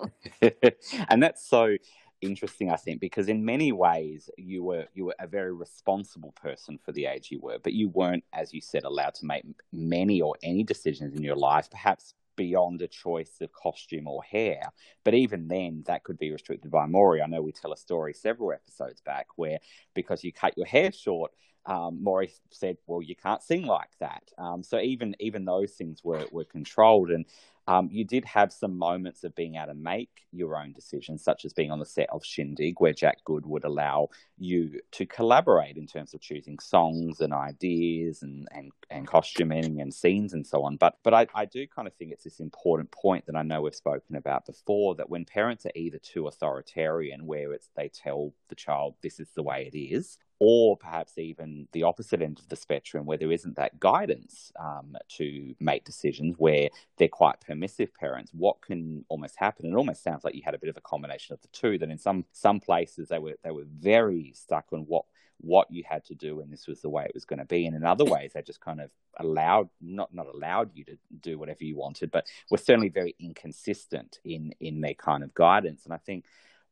and 1.09 1.21
that's 1.21 1.45
so 1.45 1.75
interesting, 2.21 2.69
I 2.69 2.75
think, 2.75 2.99
because 3.01 3.27
in 3.27 3.43
many 3.43 3.71
ways 3.71 4.29
you 4.37 4.63
were 4.63 4.85
you 4.93 5.05
were 5.05 5.15
a 5.19 5.27
very 5.27 5.53
responsible 5.53 6.33
person 6.41 6.77
for 6.77 6.91
the 6.91 7.05
age 7.05 7.29
you 7.31 7.39
were, 7.41 7.59
but 7.59 7.73
you 7.73 7.89
weren't, 7.89 8.23
as 8.33 8.53
you 8.53 8.61
said, 8.61 8.83
allowed 8.83 9.15
to 9.15 9.25
make 9.25 9.43
many 9.71 10.21
or 10.21 10.35
any 10.43 10.63
decisions 10.63 11.15
in 11.15 11.23
your 11.23 11.35
life, 11.35 11.69
perhaps 11.69 12.13
beyond 12.39 12.81
a 12.81 12.87
choice 12.87 13.41
of 13.41 13.51
costume 13.51 14.07
or 14.07 14.23
hair. 14.23 14.61
But 15.03 15.13
even 15.13 15.49
then, 15.49 15.83
that 15.87 16.05
could 16.05 16.17
be 16.17 16.31
restricted 16.31 16.71
by 16.71 16.85
Maury. 16.85 17.21
I 17.21 17.27
know 17.27 17.41
we 17.41 17.51
tell 17.51 17.73
a 17.73 17.77
story 17.77 18.13
several 18.13 18.53
episodes 18.53 19.01
back 19.01 19.27
where 19.35 19.59
because 19.93 20.23
you 20.23 20.31
cut 20.31 20.57
your 20.57 20.65
hair 20.65 20.93
short, 20.93 21.31
um, 21.65 22.01
Maury 22.01 22.31
said, 22.49 22.77
"Well, 22.87 23.01
you 23.01 23.13
can't 23.13 23.43
sing 23.43 23.65
like 23.65 23.91
that." 23.99 24.23
Um, 24.37 24.63
so 24.63 24.79
even 24.79 25.17
even 25.19 25.43
those 25.43 25.73
things 25.73 26.01
were 26.01 26.25
were 26.31 26.45
controlled, 26.45 27.11
and 27.11 27.25
um, 27.69 27.87
you 27.91 28.03
did 28.03 28.25
have 28.25 28.51
some 28.51 28.75
moments 28.75 29.23
of 29.23 29.35
being 29.35 29.53
able 29.53 29.67
to 29.67 29.73
make 29.75 30.25
your 30.31 30.57
own 30.57 30.73
decisions, 30.73 31.23
such 31.23 31.45
as 31.45 31.53
being 31.53 31.69
on 31.69 31.77
the 31.77 31.85
set 31.85 32.09
of 32.09 32.25
Shindig, 32.25 32.79
where 32.79 32.93
Jack 32.93 33.23
Good 33.23 33.45
would 33.45 33.63
allow 33.63 34.09
you 34.39 34.79
to 34.93 35.05
collaborate 35.05 35.77
in 35.77 35.85
terms 35.85 36.15
of 36.15 36.19
choosing 36.19 36.57
songs 36.57 37.21
and 37.21 37.31
ideas 37.31 38.23
and, 38.23 38.47
and, 38.51 38.71
and 38.89 39.05
costuming 39.05 39.81
and 39.81 39.93
scenes 39.93 40.33
and 40.33 40.47
so 40.47 40.63
on. 40.63 40.77
But 40.77 40.95
but 41.03 41.13
I, 41.13 41.27
I 41.35 41.45
do 41.45 41.67
kind 41.67 41.87
of 41.87 41.93
think 41.93 42.11
it's 42.11 42.23
this 42.23 42.39
important 42.39 42.89
point 42.89 43.27
that 43.27 43.35
I 43.35 43.43
know 43.43 43.61
we've 43.61 43.75
spoken 43.75 44.15
about 44.15 44.47
before 44.47 44.95
that 44.95 45.11
when 45.11 45.23
parents 45.23 45.67
are 45.67 45.71
either 45.75 45.99
too 45.99 46.25
authoritarian, 46.25 47.27
where 47.27 47.53
it's 47.53 47.69
they 47.75 47.89
tell 47.89 48.33
the 48.47 48.55
child 48.55 48.95
this 49.03 49.19
is 49.19 49.29
the 49.35 49.43
way 49.43 49.69
it 49.71 49.77
is, 49.77 50.17
or 50.39 50.77
perhaps 50.77 51.17
even 51.17 51.67
the 51.73 51.83
opposite 51.83 52.21
end 52.21 52.39
of 52.39 52.47
the 52.47 52.55
spectrum 52.55 53.05
where 53.05 53.17
there 53.17 53.31
isn't 53.31 53.57
that 53.57 53.79
guidance 53.79 54.51
um, 54.57 54.95
to 55.09 55.53
make 55.59 55.83
decisions 55.83 56.35
where 56.37 56.69
they're 56.97 57.09
quite 57.09 57.39
permissive 57.41 57.93
parents. 57.93 58.31
What 58.33 58.61
can 58.61 59.05
almost 59.09 59.35
happen 59.37 59.65
it 59.65 59.75
almost 59.75 60.01
sounds 60.01 60.23
like 60.23 60.35
you 60.35 60.41
had 60.43 60.55
a 60.55 60.59
bit 60.59 60.69
of 60.69 60.77
a 60.77 60.81
combination 60.81 61.33
of 61.33 61.41
the 61.41 61.49
two 61.49 61.77
that 61.77 61.89
in 61.89 61.97
some 61.97 62.25
some 62.31 62.59
places 62.59 63.09
they 63.09 63.19
were 63.19 63.35
they 63.43 63.51
were 63.51 63.67
very 63.79 64.31
stuck 64.33 64.65
on 64.71 64.81
what 64.81 65.05
what 65.41 65.71
you 65.71 65.83
had 65.87 66.03
to 66.05 66.15
do 66.15 66.41
and 66.41 66.51
this 66.51 66.67
was 66.67 66.81
the 66.81 66.89
way 66.89 67.05
it 67.05 67.13
was 67.13 67.25
going 67.25 67.39
to 67.39 67.45
be. 67.45 67.65
And 67.65 67.75
in 67.75 67.85
other 67.85 68.05
ways 68.05 68.31
they 68.33 68.41
just 68.41 68.61
kind 68.61 68.79
of 68.79 68.89
allowed 69.17 69.69
not 69.81 70.13
not 70.13 70.27
allowed 70.27 70.71
you 70.73 70.85
to 70.85 70.97
do 71.19 71.37
whatever 71.37 71.65
you 71.65 71.75
wanted 71.75 72.11
but 72.11 72.25
were 72.49 72.57
certainly 72.57 72.89
very 72.89 73.15
inconsistent 73.19 74.19
in 74.23 74.53
in 74.61 74.79
their 74.79 74.93
kind 74.93 75.23
of 75.23 75.33
guidance. 75.33 75.83
And 75.83 75.93
i 75.93 75.97
think 75.97 76.25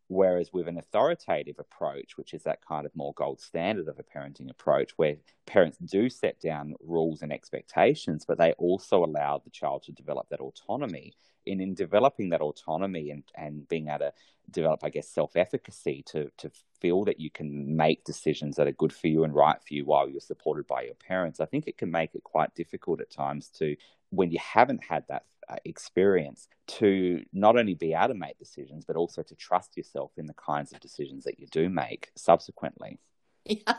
Whereas 0.10 0.54
with 0.54 0.70
an 0.70 0.78
authoritative 0.78 1.60
approach, 1.60 2.18
which 2.18 2.34
is 2.34 2.44
that 2.44 2.66
kind 2.66 2.86
of 2.86 2.96
more 2.96 3.14
gold 3.14 3.42
standard 3.42 3.90
of 3.90 4.00
a 4.00 4.04
parenting 4.04 4.50
approach, 4.50 4.92
where 4.96 5.18
parents 5.46 5.78
do 5.78 6.10
set 6.10 6.40
down 6.40 6.76
rules 6.80 7.22
and 7.22 7.34
expectations, 7.34 8.24
but 8.26 8.38
they 8.38 8.54
also 8.54 9.04
allow 9.04 9.42
the 9.44 9.50
child 9.50 9.84
to 9.84 9.92
develop 9.92 10.30
that 10.30 10.40
autonomy. 10.40 11.14
And 11.46 11.62
in 11.62 11.74
developing 11.74 12.30
that 12.30 12.42
autonomy 12.42 13.12
and, 13.12 13.24
and 13.36 13.68
being 13.68 13.88
able 13.88 14.00
to 14.00 14.14
develop, 14.50 14.84
I 14.84 14.90
guess, 14.90 15.10
self 15.10 15.36
efficacy 15.36 16.04
to, 16.08 16.32
to 16.38 16.52
feel 16.80 17.04
that 17.06 17.20
you 17.20 17.30
can 17.30 17.76
make 17.76 18.04
decisions 18.04 18.56
that 18.56 18.68
are 18.68 18.74
good 18.74 18.94
for 18.94 19.08
you 19.08 19.24
and 19.24 19.34
right 19.34 19.62
for 19.62 19.74
you 19.74 19.86
while 19.86 20.10
you're 20.10 20.22
supported 20.22 20.68
by 20.68 20.84
your 20.84 20.96
parents, 20.96 21.40
I 21.40 21.46
think 21.46 21.68
it 21.68 21.78
can 21.78 21.92
make 21.92 22.16
it 22.16 22.24
quite 22.24 22.56
difficult 22.56 23.02
at 23.02 23.10
times 23.10 23.50
to, 23.60 23.76
when 24.10 24.32
you 24.32 24.40
haven't 24.40 24.84
had 24.84 25.04
that 25.10 25.26
experience 25.66 26.48
to 26.68 27.24
not 27.34 27.58
only 27.58 27.74
be 27.74 27.94
able 27.94 28.10
to 28.10 28.14
make 28.14 28.38
decisions, 28.38 28.86
but 28.86 28.96
also 28.96 29.24
to 29.24 29.36
trust 29.36 29.78
yourself 29.78 30.12
in 30.18 30.26
the 30.26 30.34
kinds 30.34 30.72
of 30.72 30.80
decisions 30.80 31.24
that 31.24 31.40
you 31.40 31.48
do 31.48 31.70
make 31.70 32.12
subsequently. 32.16 33.00
Yeah, 33.46 33.78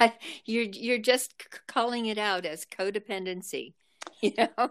I, 0.00 0.12
you're 0.44 0.64
you're 0.64 0.98
just 0.98 1.32
calling 1.66 2.06
it 2.06 2.18
out 2.18 2.44
as 2.44 2.66
codependency, 2.66 3.72
you 4.22 4.32
know, 4.36 4.70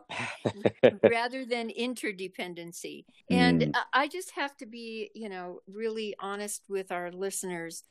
rather 1.09 1.43
than 1.45 1.69
interdependency. 1.69 3.05
And 3.31 3.61
Mm. 3.63 3.73
I 3.93 4.07
just 4.07 4.31
have 4.31 4.55
to 4.57 4.67
be, 4.67 5.09
you 5.15 5.29
know, 5.29 5.61
really 5.67 6.15
honest 6.19 6.63
with 6.69 6.91
our 6.91 7.11
listeners 7.11 7.83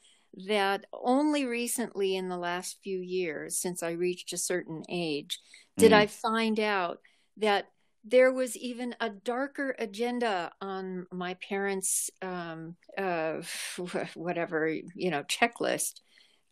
that 0.46 0.84
only 0.92 1.46
recently 1.46 2.14
in 2.14 2.28
the 2.28 2.36
last 2.38 2.78
few 2.82 3.00
years, 3.00 3.58
since 3.58 3.82
I 3.82 3.90
reached 3.90 4.32
a 4.32 4.38
certain 4.38 4.84
age, 4.88 5.40
did 5.78 5.92
Mm. 5.92 5.96
I 5.96 6.06
find 6.06 6.60
out 6.60 7.00
that 7.38 7.66
there 8.08 8.32
was 8.32 8.56
even 8.56 8.94
a 9.00 9.10
darker 9.10 9.74
agenda 9.78 10.52
on 10.60 11.06
my 11.10 11.34
parents' 11.34 12.08
um, 12.22 12.76
uh, 12.96 13.42
whatever 14.14 14.68
you 14.68 15.10
know 15.10 15.24
checklist, 15.24 16.00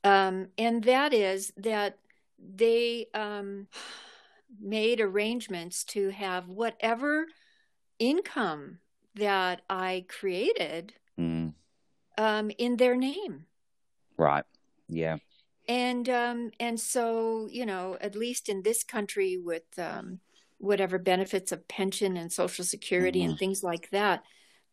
um, 0.03 0.49
and 0.59 0.83
that 0.85 1.15
is 1.15 1.53
that 1.57 1.99
they 2.39 3.07
um, 3.15 3.69
made 4.61 5.01
arrangements 5.01 5.85
to 5.85 6.11
have 6.11 6.49
whatever 6.49 7.27
income 7.99 8.79
that 9.15 9.63
I 9.71 10.05
created 10.09 10.95
Mm. 11.19 11.55
um, 12.19 12.51
in 12.59 12.77
their 12.77 12.97
name. 12.97 13.47
Right. 14.17 14.45
Yeah. 14.89 15.17
and 15.69 16.09
um 16.11 16.51
and 16.61 16.79
so 16.79 17.49
you 17.51 17.65
know 17.65 17.97
at 18.01 18.15
least 18.15 18.49
in 18.51 18.63
this 18.63 18.85
country 18.85 19.39
with 19.39 19.65
um 19.79 20.21
whatever 20.65 20.99
benefits 20.99 21.53
of 21.53 21.67
pension 21.69 22.17
and 22.17 22.33
social 22.33 22.65
security 22.65 23.23
and 23.23 23.39
things 23.39 23.63
like 23.63 23.89
that 23.91 24.23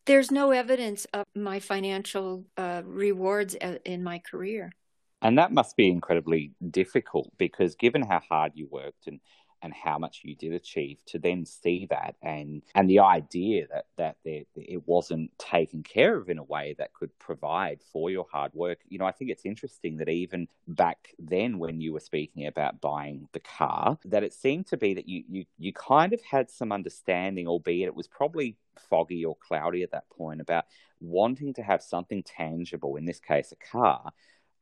there's 0.06 0.30
no 0.30 0.50
evidence 0.50 1.06
of 1.12 1.24
my 1.34 1.60
financial 1.60 2.44
uh, 2.56 2.82
rewards 2.84 3.54
in 3.84 4.02
my 4.02 4.18
career. 4.18 4.72
And 5.20 5.38
that 5.38 5.52
must 5.52 5.76
be 5.76 5.88
incredibly 5.88 6.52
difficult 6.70 7.30
because 7.38 7.76
given 7.76 8.02
how 8.02 8.20
hard 8.28 8.52
you 8.54 8.66
worked 8.70 9.06
and 9.06 9.20
and 9.62 9.72
how 9.72 9.98
much 9.98 10.22
you 10.24 10.34
did 10.34 10.52
achieve 10.52 10.98
to 11.06 11.18
then 11.18 11.44
see 11.44 11.86
that 11.88 12.16
and 12.22 12.62
and 12.74 12.88
the 12.88 12.98
idea 12.98 13.66
that 13.68 13.86
that 13.96 14.16
there, 14.24 14.42
it 14.56 14.86
wasn't 14.86 15.30
taken 15.38 15.82
care 15.82 16.16
of 16.16 16.28
in 16.28 16.38
a 16.38 16.42
way 16.42 16.74
that 16.78 16.92
could 16.92 17.16
provide 17.18 17.80
for 17.92 18.10
your 18.10 18.26
hard 18.30 18.52
work. 18.54 18.78
You 18.88 18.98
know 18.98 19.06
i 19.06 19.12
think 19.12 19.30
it's 19.30 19.46
interesting 19.46 19.96
that 19.98 20.08
even 20.08 20.48
back 20.68 21.14
then 21.18 21.58
when 21.58 21.80
you 21.80 21.92
were 21.92 22.00
speaking 22.00 22.46
about 22.46 22.80
buying 22.80 23.28
the 23.32 23.40
car 23.40 23.98
that 24.04 24.22
it 24.22 24.32
seemed 24.32 24.66
to 24.68 24.76
be 24.76 24.94
that 24.94 25.08
you 25.08 25.24
you 25.28 25.44
you 25.58 25.72
kind 25.72 26.12
of 26.12 26.20
had 26.22 26.50
some 26.50 26.72
understanding 26.72 27.46
albeit 27.46 27.86
it 27.86 27.94
was 27.94 28.08
probably 28.08 28.56
foggy 28.88 29.24
or 29.24 29.36
cloudy 29.36 29.82
at 29.82 29.90
that 29.92 30.08
point 30.10 30.40
about 30.40 30.64
wanting 31.00 31.52
to 31.54 31.62
have 31.62 31.82
something 31.82 32.22
tangible 32.22 32.96
in 32.96 33.04
this 33.04 33.20
case 33.20 33.52
a 33.52 33.56
car 33.70 34.12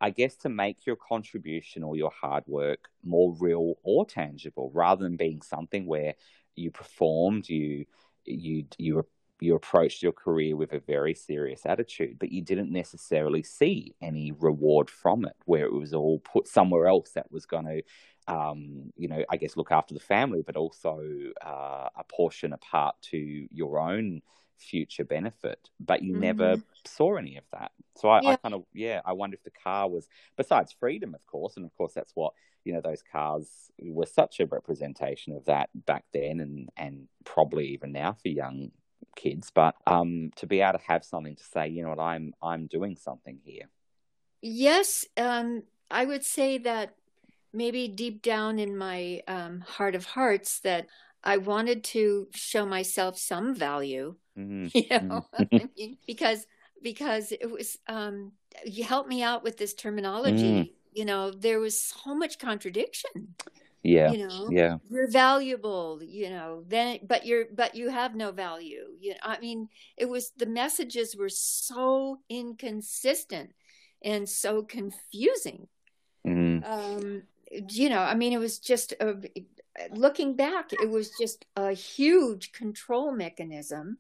I 0.01 0.11
guess 0.11 0.36
to 0.36 0.48
make 0.48 0.86
your 0.86 0.96
contribution 0.96 1.82
or 1.82 1.96
your 1.96 2.11
hard 2.11 2.44
work 2.46 2.88
more 3.05 3.34
real 3.38 3.74
or 3.82 4.07
tangible, 4.07 4.70
rather 4.74 5.05
than 5.05 5.16
being 5.16 5.42
something 5.42 5.86
where 5.86 6.14
you 6.57 6.70
performed, 6.70 7.48
you 7.48 7.86
you 8.24 8.66
you 8.78 9.07
you 9.40 9.55
approached 9.55 10.03
your 10.03 10.12
career 10.12 10.55
with 10.55 10.72
a 10.72 10.80
very 10.80 11.14
serious 11.14 11.64
attitude, 11.64 12.18
but 12.18 12.30
you 12.30 12.42
didn't 12.42 12.70
necessarily 12.70 13.42
see 13.42 13.94
any 14.03 14.32
reward 14.32 14.90
from 14.90 15.24
it, 15.24 15.36
where 15.46 15.64
it 15.64 15.72
was 15.72 15.94
all 15.94 16.18
put 16.20 16.46
somewhere 16.46 16.86
else 16.86 17.12
that 17.12 17.32
was 17.32 17.46
going 17.46 17.64
to, 17.64 17.82
um, 18.34 18.92
you 18.98 19.09
know, 19.09 19.24
I 19.30 19.38
guess 19.38 19.57
look 19.57 19.72
after 19.72 19.94
the 19.94 20.01
family, 20.01 20.42
but 20.44 20.57
also 20.57 21.01
uh, 21.44 21.88
a 21.96 22.05
portion 22.11 22.53
apart 22.53 22.96
to 23.11 23.16
your 23.51 23.78
own 23.78 24.20
future 24.61 25.04
benefit, 25.04 25.70
but 25.78 26.02
you 26.02 26.14
never 26.14 26.56
saw 26.86 27.16
any 27.16 27.36
of 27.36 27.44
that. 27.52 27.72
So 27.96 28.08
I, 28.08 28.20
I 28.24 28.36
kind 28.36 28.54
of, 28.54 28.64
yeah, 28.72 29.00
I 29.04 29.12
wonder 29.12 29.34
if 29.34 29.42
the 29.44 29.50
car 29.50 29.88
was, 29.88 30.08
besides 30.36 30.72
freedom, 30.78 31.14
of 31.14 31.24
course, 31.26 31.56
and 31.56 31.64
of 31.66 31.74
course 31.76 31.92
that's 31.94 32.12
what, 32.14 32.32
you 32.64 32.72
know, 32.72 32.80
those 32.80 33.02
cars 33.11 33.70
were 33.82 34.06
such 34.06 34.40
a 34.40 34.46
representation 34.46 35.34
of 35.34 35.44
that 35.46 35.70
back 35.74 36.04
then 36.12 36.40
and, 36.40 36.68
and 36.76 37.08
probably 37.24 37.68
even 37.68 37.92
now 37.92 38.12
for 38.22 38.28
young 38.28 38.70
kids, 39.16 39.50
but 39.54 39.74
um, 39.86 40.30
to 40.36 40.46
be 40.46 40.61
able 40.61 40.78
to 40.78 40.84
have 40.86 41.04
something 41.04 41.34
to 41.36 41.44
say, 41.44 41.68
you 41.68 41.82
know 41.82 41.90
what, 41.90 41.98
I'm, 41.98 42.32
I'm 42.42 42.66
doing 42.66 42.96
something 42.96 43.38
here. 43.44 43.68
yes 44.42 45.04
um 45.16 45.62
i 45.90 46.04
would 46.04 46.24
say 46.24 46.58
that 46.58 46.94
maybe 47.52 47.88
deep 47.88 48.22
down 48.22 48.58
in 48.58 48.76
my 48.76 49.20
um 49.28 49.61
heart 49.61 49.94
of 49.94 50.04
hearts 50.06 50.61
that 50.61 50.86
i 51.24 51.36
wanted 51.36 51.84
to 51.84 52.26
show 52.34 52.64
myself 52.64 53.18
some 53.18 53.54
value 53.54 54.14
Mhm. 54.41 54.70
you 54.74 54.86
know 54.91 55.26
I 55.59 55.68
mean, 55.76 55.99
because 56.07 56.47
because 56.82 57.32
it 57.32 57.51
was 57.51 57.78
um 57.88 58.32
you 58.64 58.84
helped 58.84 59.09
me 59.09 59.22
out 59.22 59.43
with 59.43 59.57
this 59.59 59.74
terminology 59.74 60.74
you 60.93 61.05
know 61.05 61.30
there 61.30 61.61
was 61.61 61.80
so 61.80 62.14
much 62.14 62.38
contradiction 62.38 63.11
Yeah. 63.82 64.12
you 64.12 64.18
know 64.18 64.55
Yeah. 64.55 64.78
you're 64.88 65.11
valuable 65.11 66.01
you 66.03 66.30
know 66.30 66.64
then 66.68 66.99
but 67.07 67.26
you're 67.26 67.47
but 67.55 67.74
you 67.74 67.88
have 67.88 68.14
no 68.14 68.32
value 68.32 68.86
you 68.99 69.11
know 69.12 69.18
i 69.22 69.38
mean 69.41 69.68
it 69.97 70.09
was 70.09 70.32
the 70.36 70.47
messages 70.47 71.16
were 71.16 71.28
so 71.28 72.18
inconsistent 72.28 73.51
and 74.03 74.28
so 74.28 74.62
confusing 74.62 75.68
Mhm. 76.24 76.64
um 76.64 77.22
you 77.68 77.88
know 77.88 78.01
i 78.01 78.14
mean 78.14 78.32
it 78.32 78.38
was 78.38 78.59
just 78.59 78.93
a, 79.01 79.16
looking 79.93 80.36
back 80.36 80.72
it 80.72 80.88
was 80.88 81.11
just 81.16 81.47
a 81.57 81.72
huge 81.72 82.53
control 82.53 83.12
mechanism 83.12 83.99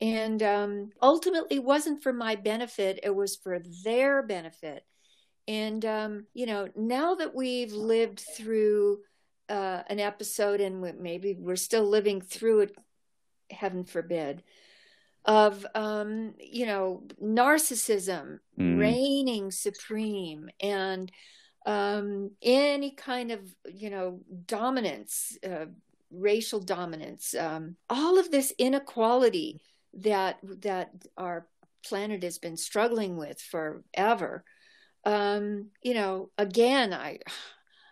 and 0.00 0.42
um 0.42 0.90
ultimately 1.00 1.58
wasn't 1.58 2.02
for 2.02 2.12
my 2.12 2.34
benefit 2.34 3.00
it 3.02 3.14
was 3.14 3.36
for 3.36 3.60
their 3.84 4.22
benefit 4.22 4.84
and 5.46 5.84
um 5.84 6.26
you 6.34 6.46
know 6.46 6.68
now 6.76 7.14
that 7.14 7.34
we've 7.34 7.72
lived 7.72 8.20
through 8.36 8.98
uh 9.48 9.82
an 9.88 10.00
episode 10.00 10.60
and 10.60 11.00
maybe 11.00 11.36
we're 11.38 11.56
still 11.56 11.84
living 11.88 12.20
through 12.20 12.60
it 12.60 12.76
heaven 13.50 13.84
forbid 13.84 14.42
of 15.24 15.64
um 15.74 16.34
you 16.38 16.66
know 16.66 17.02
narcissism 17.22 18.38
Mm. 18.58 18.78
reigning 18.78 19.50
supreme 19.50 20.48
and 20.60 21.10
um, 21.66 22.30
any 22.42 22.90
kind 22.92 23.30
of 23.30 23.40
you 23.72 23.90
know 23.90 24.20
dominance, 24.46 25.36
uh, 25.44 25.66
racial 26.10 26.60
dominance, 26.60 27.34
um, 27.34 27.76
all 27.88 28.18
of 28.18 28.30
this 28.30 28.52
inequality 28.58 29.60
that 30.00 30.38
that 30.62 30.90
our 31.16 31.46
planet 31.84 32.22
has 32.22 32.38
been 32.38 32.56
struggling 32.56 33.16
with 33.16 33.40
forever. 33.40 34.44
Um, 35.04 35.70
you 35.82 35.94
know, 35.94 36.30
again, 36.38 36.92
I 36.92 37.18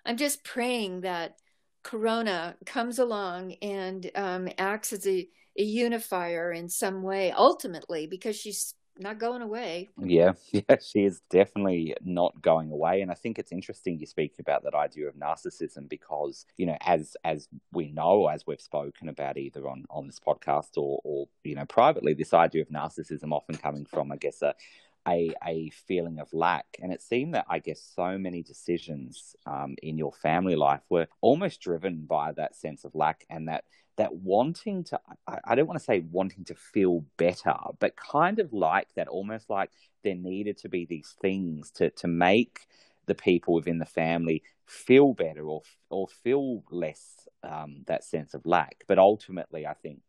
I'm 0.05 0.16
just 0.16 0.44
praying 0.44 1.03
that 1.03 1.36
Corona 1.82 2.57
comes 2.64 2.98
along 2.98 3.55
and 3.62 4.11
um, 4.14 4.48
acts 4.59 4.92
as 4.92 5.07
a, 5.07 5.28
a 5.59 5.62
unifier 5.62 6.53
in 6.53 6.68
some 6.68 7.03
way, 7.03 7.32
ultimately, 7.32 8.07
because 8.07 8.36
she's 8.36 8.74
not 8.99 9.18
going 9.18 9.43
away. 9.43 9.90
Yeah, 9.99 10.32
yeah, 10.53 10.76
she 10.80 11.05
is 11.05 11.20
definitely 11.30 11.95
not 12.03 12.40
going 12.40 12.70
away, 12.70 13.01
and 13.01 13.11
I 13.11 13.14
think 13.14 13.38
it's 13.38 13.53
interesting 13.53 13.99
you 13.99 14.07
speak 14.07 14.34
about 14.38 14.64
that 14.64 14.74
idea 14.74 15.09
of 15.09 15.14
narcissism 15.14 15.88
because 15.88 16.47
you 16.57 16.66
know, 16.66 16.76
as 16.80 17.16
as 17.24 17.49
we 17.72 17.90
know, 17.90 18.28
as 18.28 18.47
we've 18.47 18.61
spoken 18.61 19.09
about 19.09 19.38
either 19.38 19.68
on 19.68 19.84
on 19.90 20.07
this 20.07 20.20
podcast 20.20 20.76
or 20.76 21.01
or 21.05 21.28
you 21.45 21.55
know 21.55 21.66
privately, 21.66 22.14
this 22.14 22.34
idea 22.34 22.62
of 22.62 22.68
narcissism 22.68 23.32
often 23.32 23.57
coming 23.57 23.84
from, 23.84 24.12
I 24.12 24.16
guess, 24.16 24.43
a 24.43 24.55
a 25.07 25.32
a 25.47 25.70
feeling 25.70 26.18
of 26.18 26.32
lack. 26.32 26.66
And 26.80 26.93
it 26.93 27.03
seemed 27.03 27.34
that 27.34 27.47
I 27.49 27.59
guess 27.59 27.82
so 27.95 28.18
many 28.18 28.43
decisions 28.43 29.34
um, 29.47 29.76
in 29.82 29.99
your 29.99 30.12
family 30.12 30.57
life 30.57 30.82
were 30.88 31.09
almost 31.20 31.61
driven 31.61 32.05
by 32.05 32.32
that 32.32 32.57
sense 32.57 32.84
of 32.84 32.95
lack 32.95 33.24
and 33.30 33.49
that 33.49 33.64
that 33.97 34.14
wanting 34.14 34.84
to 34.84 35.01
I, 35.26 35.38
I 35.45 35.55
don't 35.55 35.66
want 35.66 35.78
to 35.78 35.84
say 35.84 36.01
wanting 36.01 36.45
to 36.47 36.55
feel 36.55 37.05
better, 37.16 37.55
but 37.78 37.97
kind 37.97 38.38
of 38.38 38.53
like 38.53 38.88
that, 38.95 39.09
almost 39.09 39.51
like 39.51 39.70
there 40.03 40.14
needed 40.14 40.59
to 40.59 40.68
be 40.68 40.84
these 40.86 41.14
things 41.20 41.70
to 41.72 41.90
to 41.90 42.09
make 42.09 42.66
the 43.07 43.14
people 43.14 43.55
within 43.55 43.78
the 43.78 43.86
family 43.86 44.43
feel 44.66 45.12
better 45.14 45.47
or 45.47 45.62
or 45.90 46.09
feel 46.09 46.62
less 46.70 47.28
um, 47.43 47.82
that 47.86 48.05
sense 48.05 48.34
of 48.34 48.47
lack. 48.47 48.84
But 48.86 48.99
ultimately, 48.99 49.66
I 49.66 49.74
think 49.74 50.01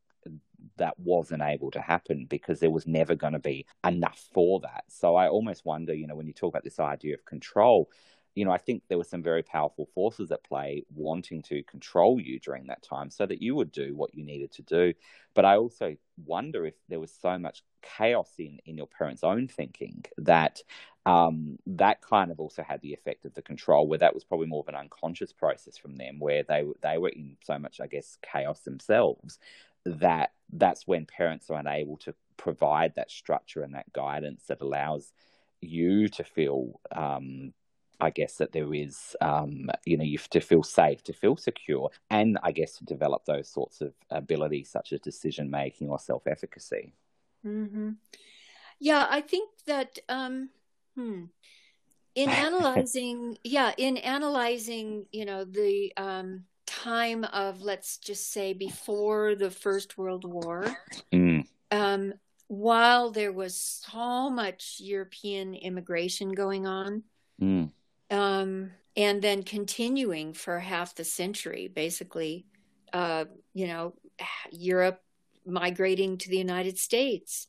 that 0.78 0.98
wasn't 0.98 1.44
able 1.44 1.72
to 1.72 1.82
happen 1.82 2.26
because 2.30 2.60
there 2.60 2.72
was 2.72 2.88
never 2.88 3.16
going 3.16 3.34
to 3.34 3.40
be 3.40 3.66
enough 3.86 4.28
for 4.34 4.60
that. 4.62 4.86
So 4.88 5.16
I 5.16 5.28
almost 5.28 5.66
wonder, 5.66 5.94
you 5.94 6.08
know, 6.08 6.16
when 6.16 6.28
you 6.28 6.34
talk 6.34 6.54
about 6.54 6.64
this 6.64 6.80
idea 6.80 7.16
of 7.16 7.26
control, 7.26 7.90
you 8.36 8.46
know, 8.46 8.52
I 8.52 8.58
think 8.58 8.84
there 8.88 8.98
were 8.98 9.04
some 9.04 9.22
very 9.22 9.44
powerful 9.44 9.88
forces 9.94 10.32
at 10.32 10.44
play 10.44 10.86
wanting 10.94 11.42
to 11.44 11.64
control 11.64 12.20
you 12.20 12.40
during 12.40 12.68
that 12.68 12.82
time 12.84 13.10
so 13.10 13.26
that 13.26 13.42
you 13.42 13.56
would 13.56 13.72
do 13.72 13.96
what 13.96 14.16
you 14.16 14.24
needed 14.24 14.52
to 14.54 14.62
do. 14.64 14.94
But 15.36 15.46
I 15.46 15.58
also 15.58 15.96
wonder 16.26 16.66
if 16.66 16.74
there 16.90 17.00
was 17.00 17.12
so 17.12 17.38
much 17.38 17.64
chaos 17.82 18.32
in, 18.40 18.60
in 18.66 18.78
your 18.78 18.88
parents' 18.88 19.24
own 19.24 19.48
thinking 19.48 20.04
that 20.18 20.62
um, 21.06 21.60
that 21.68 22.02
kind 22.02 22.32
of 22.32 22.40
also 22.40 22.64
had 22.64 22.82
the 22.82 22.94
effect 22.94 23.26
of 23.26 23.34
the 23.34 23.42
control, 23.42 23.88
where 23.88 24.00
that 24.00 24.14
was 24.14 24.24
probably 24.24 24.48
more 24.48 24.62
of 24.62 24.70
an 24.70 24.76
unconscious 24.76 25.34
process 25.34 25.78
from 25.78 25.98
them, 25.98 26.18
where 26.20 26.44
they 26.44 26.64
they 26.82 26.98
were 26.98 27.10
in 27.10 27.38
so 27.44 27.60
much, 27.60 27.82
I 27.82 27.88
guess, 27.88 28.18
chaos 28.22 28.62
themselves 28.62 29.38
that 29.86 30.32
that's 30.54 30.88
when 30.88 31.06
parents 31.06 31.50
are 31.50 31.60
unable 31.60 31.98
to 31.98 32.16
provide 32.38 32.96
that 32.96 33.12
structure 33.12 33.64
and 33.64 33.76
that 33.76 33.92
guidance 33.92 34.44
that 34.48 34.62
allows 34.62 35.12
you 35.62 36.08
to 36.10 36.24
feel 36.24 36.80
um, 36.92 37.54
I 38.00 38.10
guess 38.10 38.36
that 38.38 38.52
there 38.52 38.74
is, 38.74 39.16
um, 39.22 39.70
you 39.86 39.98
know, 39.98 40.04
you 40.04 40.18
have 40.18 40.30
to 40.32 40.42
feel 40.42 40.64
safe, 40.64 41.04
to 41.04 41.14
feel 41.14 41.38
secure, 41.38 41.90
and 42.10 42.38
I 42.44 42.52
guess 42.52 42.78
to 42.78 42.86
develop 42.86 43.26
those 43.26 43.50
sorts 43.50 43.82
of 43.82 43.94
abilities 44.10 44.70
such 44.70 44.94
as 44.94 45.00
decision 45.00 45.50
making 45.50 45.90
or 45.90 46.00
self 46.00 46.28
efficacy. 46.28 46.94
Mm-hmm. 47.46 47.92
Yeah, 48.80 49.08
I 49.10 49.22
think 49.22 49.50
that 49.68 50.00
um, 50.10 50.50
hmm, 50.96 51.26
in 52.16 52.30
analyzing, 52.48 53.38
yeah, 53.44 53.72
in 53.78 53.98
analyzing, 53.98 55.06
you 55.12 55.26
know, 55.26 55.46
the 55.46 55.94
um, 55.98 56.44
time 56.66 57.24
of 57.26 57.62
let's 57.62 57.98
just 57.98 58.32
say 58.32 58.54
before 58.54 59.36
the 59.36 59.52
First 59.52 59.98
World 59.98 60.26
War, 60.26 60.66
mm. 61.14 61.46
um, 61.72 62.14
while 62.48 63.12
there 63.12 63.32
was 63.32 63.58
so 63.58 64.30
much 64.30 64.78
European 64.80 65.56
immigration 65.56 66.32
going 66.32 66.68
on. 66.68 67.04
Um, 68.14 68.72
and 68.96 69.22
then 69.22 69.42
continuing 69.42 70.34
for 70.34 70.60
half 70.60 70.94
the 70.94 71.04
century, 71.04 71.68
basically, 71.68 72.46
uh, 72.94 73.26
you 73.54 73.68
know, 73.68 73.96
Europe 74.52 75.02
migrating 75.46 76.18
to 76.20 76.30
the 76.30 76.38
United 76.38 76.78
States 76.78 77.48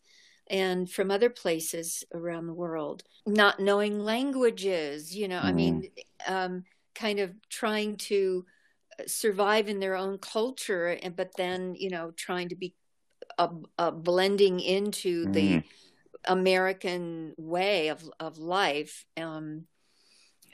and 0.48 0.90
from 0.90 1.10
other 1.10 1.30
places 1.30 2.02
around 2.14 2.46
the 2.46 2.54
world, 2.54 3.02
not 3.26 3.60
knowing 3.60 4.00
languages, 4.00 5.14
you 5.14 5.28
know, 5.28 5.40
mm. 5.40 5.44
I 5.44 5.52
mean, 5.52 5.88
um, 6.26 6.64
kind 6.94 7.20
of 7.20 7.32
trying 7.50 7.96
to 7.96 8.46
survive 9.06 9.68
in 9.68 9.80
their 9.80 9.96
own 9.96 10.18
culture, 10.18 10.88
and 11.02 11.14
but 11.14 11.30
then, 11.36 11.74
you 11.74 11.90
know, 11.90 12.10
trying 12.12 12.48
to 12.48 12.56
be 12.56 12.74
a, 13.38 13.50
a 13.78 13.92
blending 13.92 14.60
into 14.60 15.26
mm. 15.26 15.32
the 15.32 15.62
American 16.24 17.34
way 17.36 17.88
of 17.88 18.02
of 18.18 18.38
life. 18.38 19.04
Um, 19.16 19.66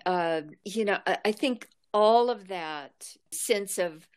uh, 0.06 0.42
you 0.64 0.84
know, 0.84 0.98
I, 1.06 1.18
I, 1.26 1.32
think 1.32 1.68
all 1.92 2.30
of 2.30 2.48
that 2.48 2.92
sense 3.32 3.78
of 3.78 4.08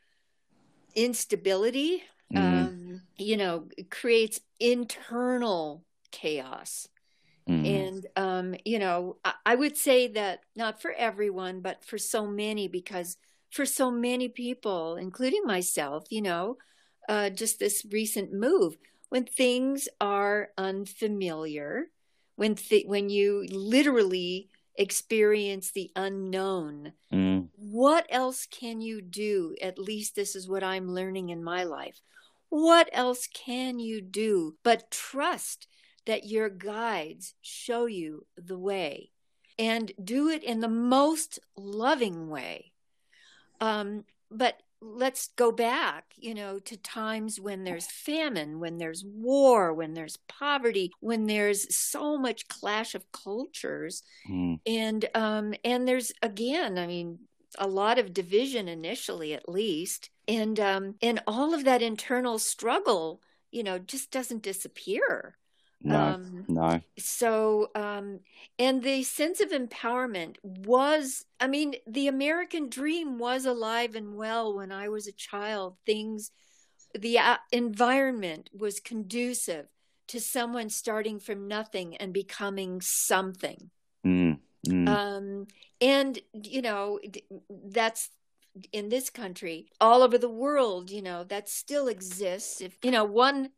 instability, 0.95 2.03
mm. 2.34 2.39
um, 2.39 3.01
you 3.17 3.38
know, 3.38 3.67
creates 3.89 4.39
internal 4.59 5.84
chaos. 6.11 6.88
Mm. 7.49 7.88
And, 7.88 8.07
um, 8.15 8.55
you 8.63 8.79
know, 8.79 9.17
I, 9.25 9.34
I 9.45 9.55
would 9.55 9.77
say 9.77 10.07
that 10.09 10.41
not 10.55 10.81
for 10.81 10.91
everyone, 10.91 11.61
but 11.61 11.84
for 11.84 11.97
so 11.97 12.25
many, 12.25 12.67
because 12.67 13.17
for 13.51 13.65
so 13.65 13.91
many 13.91 14.29
people, 14.29 14.95
including 14.95 15.43
myself, 15.45 16.05
you 16.09 16.21
know, 16.21 16.57
uh, 17.09 17.29
just 17.29 17.59
this 17.59 17.86
recent 17.91 18.34
move, 18.34 18.77
when 19.09 19.25
things 19.25 19.88
are 20.01 20.49
unfamiliar, 20.57 21.86
when 22.36 22.55
th- 22.55 22.88
when 22.88 23.09
you 23.09 23.45
literally 23.49 24.49
experience 24.76 25.71
the 25.71 25.91
unknown. 25.95 26.93
Mm. 27.11 27.49
What 27.55 28.05
else 28.09 28.45
can 28.45 28.82
you 28.82 29.01
do? 29.01 29.55
At 29.61 29.78
least 29.78 30.15
this 30.15 30.36
is 30.36 30.49
what 30.49 30.63
I'm 30.63 30.93
learning 30.93 31.30
in 31.30 31.43
my 31.43 31.63
life. 31.63 32.01
What 32.49 32.89
else 32.91 33.28
can 33.28 33.80
you 33.80 34.01
do 34.01 34.55
but 34.63 34.91
trust 34.91 35.67
that 36.05 36.26
your 36.26 36.49
guides 36.49 37.34
show 37.41 37.86
you 37.86 38.26
the 38.38 38.57
way 38.57 39.11
and 39.57 39.91
do 40.03 40.30
it 40.30 40.43
in 40.43 40.59
the 40.59 40.67
most 40.67 41.39
loving 41.55 42.30
way? 42.30 42.71
Um, 43.61 44.05
but 44.30 44.61
let's 44.84 45.29
go 45.36 45.51
back, 45.51 46.13
you 46.17 46.34
know, 46.34 46.59
to 46.59 46.77
times 46.77 47.39
when 47.39 47.63
there's 47.63 47.88
famine, 47.88 48.59
when 48.59 48.77
there's 48.77 49.03
war, 49.05 49.73
when 49.73 49.93
there's 49.93 50.17
poverty, 50.27 50.91
when 50.99 51.25
there's 51.25 51.73
so 51.75 52.17
much 52.17 52.47
clash 52.47 52.93
of 52.93 53.11
cultures, 53.11 54.03
mm. 54.29 54.59
and 54.65 55.05
um, 55.15 55.53
and 55.63 55.88
there's 55.88 56.11
again, 56.21 56.77
I 56.77 56.88
mean, 56.88 57.19
a 57.57 57.67
lot 57.67 57.99
of 57.99 58.13
division 58.13 58.67
initially, 58.67 59.34
at 59.34 59.49
least, 59.49 60.09
and 60.27 60.59
um, 60.59 60.95
and 61.01 61.21
all 61.27 61.53
of 61.53 61.63
that 61.63 61.81
internal 61.81 62.38
struggle, 62.38 63.21
you 63.51 63.63
know, 63.63 63.79
just 63.79 64.11
doesn't 64.11 64.43
disappear. 64.43 65.38
No, 65.84 65.99
um, 65.99 66.45
no. 66.47 66.81
So, 66.97 67.69
um, 67.75 68.19
and 68.57 68.81
the 68.81 69.03
sense 69.03 69.41
of 69.41 69.49
empowerment 69.49 70.38
was, 70.43 71.25
I 71.39 71.47
mean, 71.47 71.75
the 71.86 72.07
American 72.07 72.69
dream 72.69 73.19
was 73.19 73.45
alive 73.45 73.95
and 73.95 74.15
well 74.15 74.55
when 74.55 74.71
I 74.71 74.88
was 74.88 75.07
a 75.07 75.11
child. 75.11 75.75
Things, 75.86 76.31
the 76.97 77.19
uh, 77.19 77.38
environment 77.51 78.49
was 78.57 78.79
conducive 78.79 79.67
to 80.07 80.19
someone 80.19 80.69
starting 80.69 81.19
from 81.19 81.47
nothing 81.47 81.97
and 81.97 82.13
becoming 82.13 82.79
something. 82.81 83.69
Mm, 84.05 84.39
mm. 84.67 84.88
Um, 84.88 85.47
and, 85.81 86.19
you 86.34 86.61
know, 86.61 86.99
that's 87.49 88.09
in 88.72 88.89
this 88.89 89.10
country 89.10 89.68
all 89.82 90.04
over 90.04 90.18
the 90.18 90.30
world 90.30 90.91
you 90.91 91.01
know 91.01 91.24
that 91.24 91.49
still 91.49 91.88
exists 91.88 92.62
if 92.62 92.78
you 92.84 92.91
know 92.91 93.04
one 93.04 93.49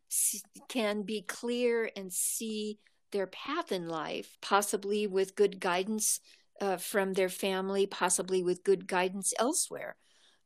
can 0.68 1.02
be 1.02 1.22
clear 1.22 1.90
and 1.96 2.12
see 2.12 2.78
their 3.12 3.26
path 3.26 3.72
in 3.72 3.88
life 3.88 4.38
possibly 4.40 5.06
with 5.06 5.36
good 5.36 5.60
guidance 5.60 6.20
uh, 6.60 6.76
from 6.78 7.12
their 7.12 7.28
family 7.28 7.86
possibly 7.86 8.42
with 8.42 8.64
good 8.64 8.86
guidance 8.86 9.34
elsewhere 9.38 9.96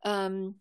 um, 0.04 0.56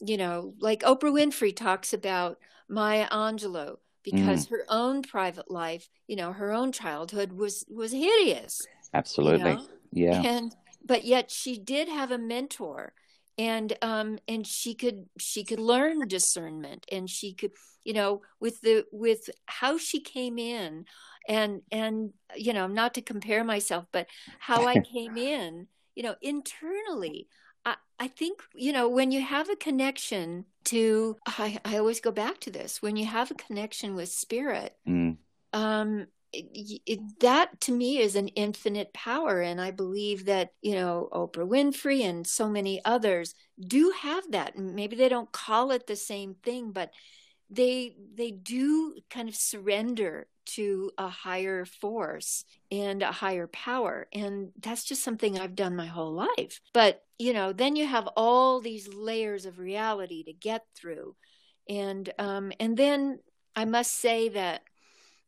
you 0.00 0.16
know 0.16 0.54
like 0.58 0.80
oprah 0.80 1.12
winfrey 1.12 1.54
talks 1.54 1.92
about 1.92 2.38
maya 2.68 3.06
angelou 3.10 3.76
because 4.02 4.46
mm. 4.46 4.50
her 4.50 4.64
own 4.70 5.02
private 5.02 5.50
life 5.50 5.88
you 6.06 6.16
know 6.16 6.32
her 6.32 6.50
own 6.50 6.72
childhood 6.72 7.32
was 7.32 7.64
was 7.68 7.92
hideous 7.92 8.66
absolutely 8.94 9.50
you 9.50 9.56
know? 9.56 9.66
yeah 9.92 10.22
and 10.22 10.56
but 10.84 11.04
yet 11.04 11.30
she 11.30 11.58
did 11.58 11.88
have 11.88 12.10
a 12.10 12.18
mentor 12.18 12.94
and 13.38 13.76
um 13.82 14.18
and 14.28 14.46
she 14.46 14.74
could 14.74 15.06
she 15.18 15.44
could 15.44 15.60
learn 15.60 16.06
discernment 16.06 16.86
and 16.90 17.10
she 17.10 17.32
could 17.32 17.50
you 17.84 17.92
know 17.92 18.22
with 18.40 18.60
the 18.60 18.84
with 18.92 19.28
how 19.46 19.76
she 19.76 20.00
came 20.00 20.38
in 20.38 20.84
and 21.28 21.62
and 21.72 22.12
you 22.36 22.52
know 22.52 22.66
not 22.66 22.94
to 22.94 23.02
compare 23.02 23.44
myself 23.44 23.86
but 23.92 24.06
how 24.38 24.66
i 24.66 24.78
came 24.92 25.16
in 25.16 25.66
you 25.94 26.02
know 26.02 26.14
internally 26.22 27.28
i 27.64 27.74
i 27.98 28.06
think 28.06 28.40
you 28.54 28.72
know 28.72 28.88
when 28.88 29.10
you 29.10 29.20
have 29.20 29.48
a 29.50 29.56
connection 29.56 30.44
to 30.64 31.16
i 31.26 31.58
i 31.64 31.76
always 31.76 32.00
go 32.00 32.10
back 32.10 32.38
to 32.38 32.50
this 32.50 32.80
when 32.80 32.96
you 32.96 33.06
have 33.06 33.30
a 33.30 33.34
connection 33.34 33.94
with 33.94 34.08
spirit 34.08 34.76
mm. 34.88 35.16
um 35.52 36.06
it, 36.34 37.00
that 37.20 37.60
to 37.60 37.72
me 37.72 37.98
is 37.98 38.16
an 38.16 38.28
infinite 38.28 38.92
power 38.92 39.40
and 39.40 39.60
i 39.60 39.70
believe 39.70 40.24
that 40.26 40.50
you 40.62 40.74
know 40.74 41.08
oprah 41.12 41.48
winfrey 41.48 42.02
and 42.02 42.26
so 42.26 42.48
many 42.48 42.84
others 42.84 43.34
do 43.58 43.92
have 44.00 44.30
that. 44.32 44.58
Maybe 44.58 44.96
they 44.96 45.08
don't 45.08 45.30
call 45.30 45.70
it 45.70 45.86
the 45.86 45.96
same 45.96 46.34
thing 46.42 46.72
but 46.72 46.90
they 47.50 47.94
they 48.14 48.30
do 48.30 48.96
kind 49.10 49.28
of 49.28 49.36
surrender 49.36 50.26
to 50.46 50.90
a 50.98 51.08
higher 51.08 51.64
force 51.64 52.44
and 52.70 53.02
a 53.02 53.12
higher 53.12 53.46
power 53.46 54.06
and 54.12 54.50
that's 54.60 54.84
just 54.84 55.02
something 55.02 55.38
i've 55.38 55.54
done 55.54 55.76
my 55.76 55.86
whole 55.86 56.12
life. 56.12 56.60
But 56.72 57.02
you 57.18 57.32
know 57.32 57.52
then 57.52 57.76
you 57.76 57.86
have 57.86 58.08
all 58.16 58.60
these 58.60 58.88
layers 58.92 59.46
of 59.46 59.58
reality 59.58 60.24
to 60.24 60.32
get 60.32 60.62
through 60.76 61.14
and 61.68 62.12
um 62.18 62.52
and 62.58 62.76
then 62.76 63.20
i 63.54 63.64
must 63.64 63.94
say 63.94 64.28
that 64.30 64.62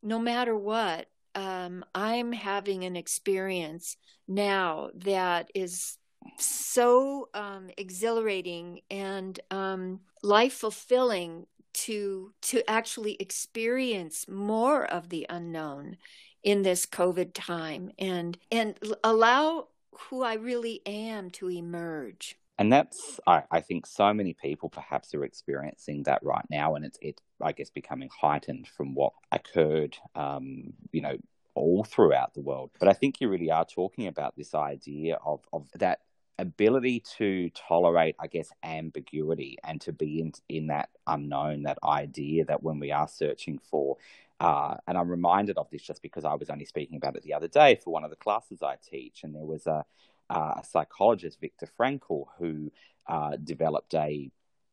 no 0.02 0.18
matter 0.18 0.56
what, 0.56 1.06
um, 1.34 1.84
I'm 1.94 2.32
having 2.32 2.84
an 2.84 2.96
experience 2.96 3.96
now 4.26 4.90
that 4.94 5.50
is 5.54 5.98
so 6.38 7.28
um, 7.34 7.70
exhilarating 7.76 8.80
and 8.90 9.38
um, 9.50 10.00
life 10.22 10.54
fulfilling 10.54 11.46
to 11.74 12.32
to 12.40 12.68
actually 12.70 13.16
experience 13.20 14.26
more 14.28 14.86
of 14.86 15.10
the 15.10 15.26
unknown 15.28 15.98
in 16.42 16.62
this 16.62 16.86
COVID 16.86 17.32
time 17.34 17.90
and 17.98 18.38
and 18.50 18.78
allow 19.04 19.68
who 20.08 20.22
I 20.22 20.34
really 20.34 20.80
am 20.86 21.30
to 21.32 21.50
emerge. 21.50 22.36
And 22.58 22.72
that's, 22.72 23.20
I, 23.26 23.42
I 23.50 23.60
think, 23.60 23.86
so 23.86 24.14
many 24.14 24.32
people 24.32 24.70
perhaps 24.70 25.14
are 25.14 25.24
experiencing 25.24 26.04
that 26.04 26.22
right 26.22 26.44
now, 26.48 26.74
and 26.74 26.84
it's, 26.86 26.98
it, 27.02 27.20
I 27.40 27.52
guess, 27.52 27.70
becoming 27.70 28.10
heightened 28.20 28.66
from 28.68 28.94
what 28.94 29.12
occurred, 29.32 29.96
um, 30.14 30.72
you 30.92 31.00
know, 31.00 31.16
all 31.54 31.84
throughout 31.84 32.34
the 32.34 32.42
world. 32.42 32.70
But 32.78 32.88
I 32.88 32.92
think 32.92 33.20
you 33.20 33.28
really 33.28 33.50
are 33.50 33.64
talking 33.64 34.06
about 34.06 34.36
this 34.36 34.54
idea 34.54 35.18
of, 35.24 35.40
of 35.52 35.68
that 35.76 36.00
ability 36.38 37.02
to 37.18 37.50
tolerate, 37.50 38.14
I 38.20 38.26
guess, 38.26 38.50
ambiguity 38.62 39.56
and 39.64 39.80
to 39.82 39.92
be 39.92 40.20
in, 40.20 40.32
in 40.48 40.66
that 40.68 40.90
unknown, 41.06 41.62
that 41.62 41.78
idea 41.82 42.44
that 42.44 42.62
when 42.62 42.78
we 42.78 42.92
are 42.92 43.08
searching 43.08 43.58
for, 43.58 43.96
uh, 44.38 44.76
and 44.86 44.98
I'm 44.98 45.08
reminded 45.08 45.56
of 45.56 45.70
this 45.70 45.82
just 45.82 46.02
because 46.02 46.24
I 46.24 46.34
was 46.34 46.50
only 46.50 46.66
speaking 46.66 46.96
about 46.96 47.16
it 47.16 47.22
the 47.22 47.32
other 47.32 47.48
day 47.48 47.80
for 47.82 47.92
one 47.92 48.04
of 48.04 48.10
the 48.10 48.16
classes 48.16 48.62
I 48.62 48.76
teach, 48.76 49.24
and 49.24 49.34
there 49.34 49.46
was 49.46 49.66
a, 49.66 49.84
a 50.28 50.62
psychologist, 50.62 51.40
Viktor 51.40 51.68
Frankl, 51.78 52.26
who 52.38 52.70
uh, 53.06 53.36
developed 53.42 53.94
a 53.94 54.30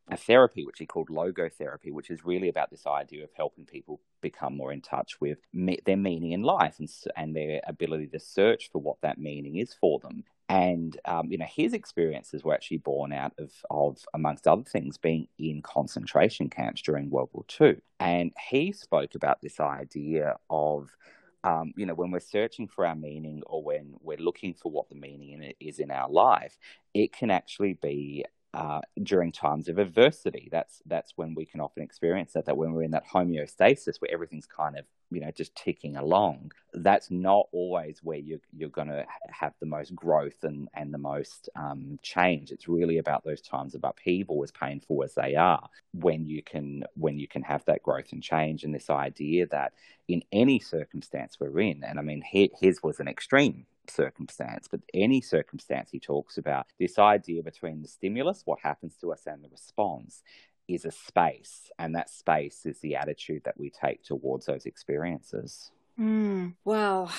a 0.10 0.18
therapy 0.18 0.66
which 0.66 0.80
he 0.80 0.86
called 0.86 1.10
logotherapy, 1.10 1.92
which 1.92 2.10
is 2.10 2.26
really 2.26 2.50
about 2.50 2.70
this 2.70 2.86
idea 2.86 3.24
of 3.24 3.30
helping 3.36 3.66
people 3.66 4.02
become 4.22 4.56
more 4.56 4.74
in 4.74 4.82
touch 4.82 5.20
with 5.22 5.40
me- 5.54 5.80
their 5.86 5.98
meaning 5.98 6.32
in 6.32 6.44
life 6.44 6.76
and, 6.80 6.90
and 7.16 7.36
their 7.36 7.62
ability 7.68 8.08
to 8.08 8.20
search 8.20 8.70
for 8.72 8.82
what 8.82 8.98
that 9.02 9.18
meaning 9.18 9.58
is 9.58 9.74
for 9.74 10.00
them. 10.00 10.24
And 10.50 11.00
um, 11.06 11.32
you 11.32 11.38
know, 11.38 11.48
his 11.50 11.74
experiences 11.74 12.44
were 12.44 12.54
actually 12.54 12.78
born 12.78 13.14
out 13.14 13.32
of, 13.38 13.52
of, 13.70 13.98
amongst 14.14 14.46
other 14.46 14.64
things, 14.64 14.98
being 14.98 15.28
in 15.40 15.62
concentration 15.62 16.50
camps 16.50 16.82
during 16.82 17.10
World 17.10 17.30
War 17.32 17.46
II. 17.60 17.78
And 18.00 18.34
he 18.50 18.74
spoke 18.74 19.16
about 19.16 19.42
this 19.42 19.60
idea 19.60 20.36
of 20.50 20.90
um, 21.46 21.74
you 21.76 21.86
know, 21.86 21.94
when 21.94 22.12
we're 22.12 22.22
searching 22.22 22.68
for 22.70 22.86
our 22.86 22.96
meaning 22.96 23.42
or 23.46 23.62
when 23.62 23.96
we're 24.02 24.18
looking 24.18 24.54
for 24.54 24.72
what 24.72 24.88
the 24.90 24.96
meaning 24.96 25.32
in 25.32 25.54
is 25.60 25.80
in 25.80 25.92
our 25.92 26.10
life, 26.10 26.58
it 26.94 27.12
can 27.12 27.32
actually 27.32 27.74
be 27.74 28.24
uh, 28.54 28.82
during 29.02 29.32
times 29.32 29.68
of 29.68 29.80
adversity. 29.80 30.48
That's 30.52 30.82
that's 30.86 31.14
when 31.16 31.34
we 31.34 31.46
can 31.46 31.60
often 31.60 31.82
experience 31.82 32.34
that. 32.34 32.46
That 32.46 32.58
when 32.58 32.74
we're 32.74 32.84
in 32.84 32.92
that 32.92 33.08
homeostasis 33.08 34.00
where 34.00 34.12
everything's 34.12 34.46
kind 34.46 34.78
of 34.78 34.86
you 35.10 35.22
know 35.22 35.32
just 35.32 35.56
ticking 35.56 35.98
along, 35.98 36.52
that's 36.74 37.10
not 37.10 37.48
always 37.52 38.00
where 38.04 38.20
you're 38.20 38.42
you're 38.56 38.70
going 38.70 38.90
to 38.90 39.06
have 39.30 39.54
the 39.60 39.66
most 39.66 39.96
growth 39.96 40.44
and 40.44 40.70
and 40.76 40.94
the 40.94 41.00
most 41.00 41.50
um, 41.56 41.98
change. 42.04 42.52
It's 42.52 42.68
really 42.68 43.00
about 43.00 43.24
those 43.24 43.42
times 43.42 43.74
of 43.74 43.84
upheaval, 43.84 44.44
as 44.44 44.52
painful 44.52 45.04
as 45.04 45.16
they 45.16 45.36
are, 45.36 45.68
when 45.94 46.28
you 46.28 46.44
can 46.44 46.84
when 46.94 47.18
you 47.18 47.28
can 47.28 47.42
have 47.42 47.66
that 47.66 47.82
growth 47.82 48.12
and 48.12 48.22
change. 48.22 48.64
And 48.64 48.74
this 48.74 48.90
idea 48.90 49.48
that 49.48 49.74
in 50.08 50.22
any 50.32 50.60
circumstance 50.60 51.38
we're 51.40 51.60
in, 51.60 51.84
and 51.84 51.98
I 51.98 52.04
mean 52.04 52.24
his 52.24 52.84
was 52.84 53.00
an 53.00 53.08
extreme 53.08 53.66
circumstance, 53.90 54.68
but 54.70 54.82
any 54.94 55.22
circumstance 55.22 55.90
he 55.92 56.00
talks 56.00 56.38
about, 56.38 56.68
this 56.80 57.00
idea 57.00 57.44
between 57.44 57.82
the 57.82 57.88
stimulus, 57.88 58.44
what 58.46 58.60
happens 58.60 58.96
to 59.02 59.12
us, 59.12 59.24
and 59.26 59.44
the 59.44 59.50
response 59.50 60.24
is 60.68 60.86
a 60.86 60.92
space. 60.92 61.72
And 61.80 61.96
that 61.96 62.10
space 62.10 62.66
is 62.66 62.80
the 62.80 62.96
attitude 62.96 63.44
that 63.46 63.60
we 63.60 63.70
take 63.70 64.04
towards 64.04 64.46
those 64.46 64.66
experiences. 64.66 65.72
Mm, 66.00 66.56
wow. 66.64 67.10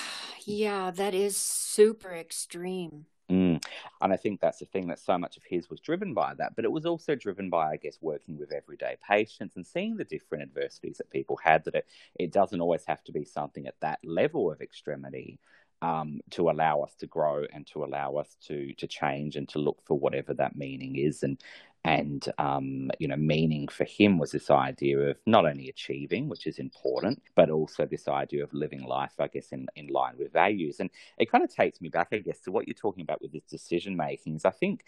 Yeah, 0.45 0.91
that 0.91 1.13
is 1.13 1.37
super 1.37 2.13
extreme. 2.13 3.05
Mm. 3.29 3.63
And 4.01 4.13
I 4.13 4.17
think 4.17 4.39
that's 4.39 4.59
the 4.59 4.65
thing 4.65 4.87
that 4.87 4.99
so 4.99 5.17
much 5.17 5.35
of 5.37 5.43
his 5.43 5.69
was 5.69 5.79
driven 5.79 6.13
by 6.13 6.33
that. 6.35 6.55
But 6.55 6.65
it 6.65 6.71
was 6.71 6.85
also 6.85 7.15
driven 7.15 7.49
by, 7.49 7.71
I 7.71 7.77
guess, 7.77 7.97
working 8.01 8.37
with 8.37 8.51
everyday 8.51 8.97
patients 9.07 9.55
and 9.55 9.65
seeing 9.65 9.97
the 9.97 10.03
different 10.03 10.43
adversities 10.43 10.97
that 10.97 11.09
people 11.09 11.37
had, 11.43 11.63
that 11.65 11.75
it, 11.75 11.87
it 12.15 12.31
doesn't 12.31 12.61
always 12.61 12.85
have 12.85 13.03
to 13.05 13.11
be 13.11 13.25
something 13.25 13.65
at 13.65 13.79
that 13.81 13.99
level 14.03 14.51
of 14.51 14.61
extremity 14.61 15.39
um, 15.81 16.19
to 16.31 16.49
allow 16.49 16.81
us 16.81 16.95
to 16.95 17.07
grow 17.07 17.45
and 17.53 17.67
to 17.67 17.83
allow 17.83 18.15
us 18.15 18.37
to 18.47 18.73
to 18.73 18.87
change 18.87 19.35
and 19.35 19.47
to 19.49 19.59
look 19.59 19.81
for 19.85 19.97
whatever 19.97 20.33
that 20.33 20.55
meaning 20.55 20.95
is. 20.95 21.23
And 21.23 21.41
and 21.85 22.27
um, 22.39 22.89
you 22.99 23.07
know 23.07 23.15
meaning 23.15 23.67
for 23.67 23.85
him 23.85 24.17
was 24.17 24.31
this 24.31 24.49
idea 24.49 24.97
of 24.97 25.17
not 25.27 25.45
only 25.45 25.69
achieving 25.69 26.27
which 26.27 26.47
is 26.47 26.57
important 26.57 27.21
but 27.35 27.51
also 27.51 27.85
this 27.85 28.07
idea 28.07 28.43
of 28.43 28.51
living 28.53 28.83
life 28.83 29.13
i 29.19 29.27
guess 29.27 29.49
in, 29.51 29.67
in 29.75 29.87
line 29.87 30.15
with 30.17 30.33
values. 30.33 30.79
And 30.79 30.89
it 31.19 31.31
kind 31.31 31.43
of 31.43 31.55
takes 31.55 31.79
me 31.79 31.89
back 31.89 32.09
i 32.11 32.17
guess 32.17 32.39
to 32.41 32.51
what 32.51 32.67
you're 32.67 32.73
talking 32.73 33.03
about 33.03 33.21
with 33.21 33.31
this 33.31 33.43
decision 33.43 33.95
making 33.95 34.35
is 34.35 34.45
i 34.45 34.49
think 34.49 34.83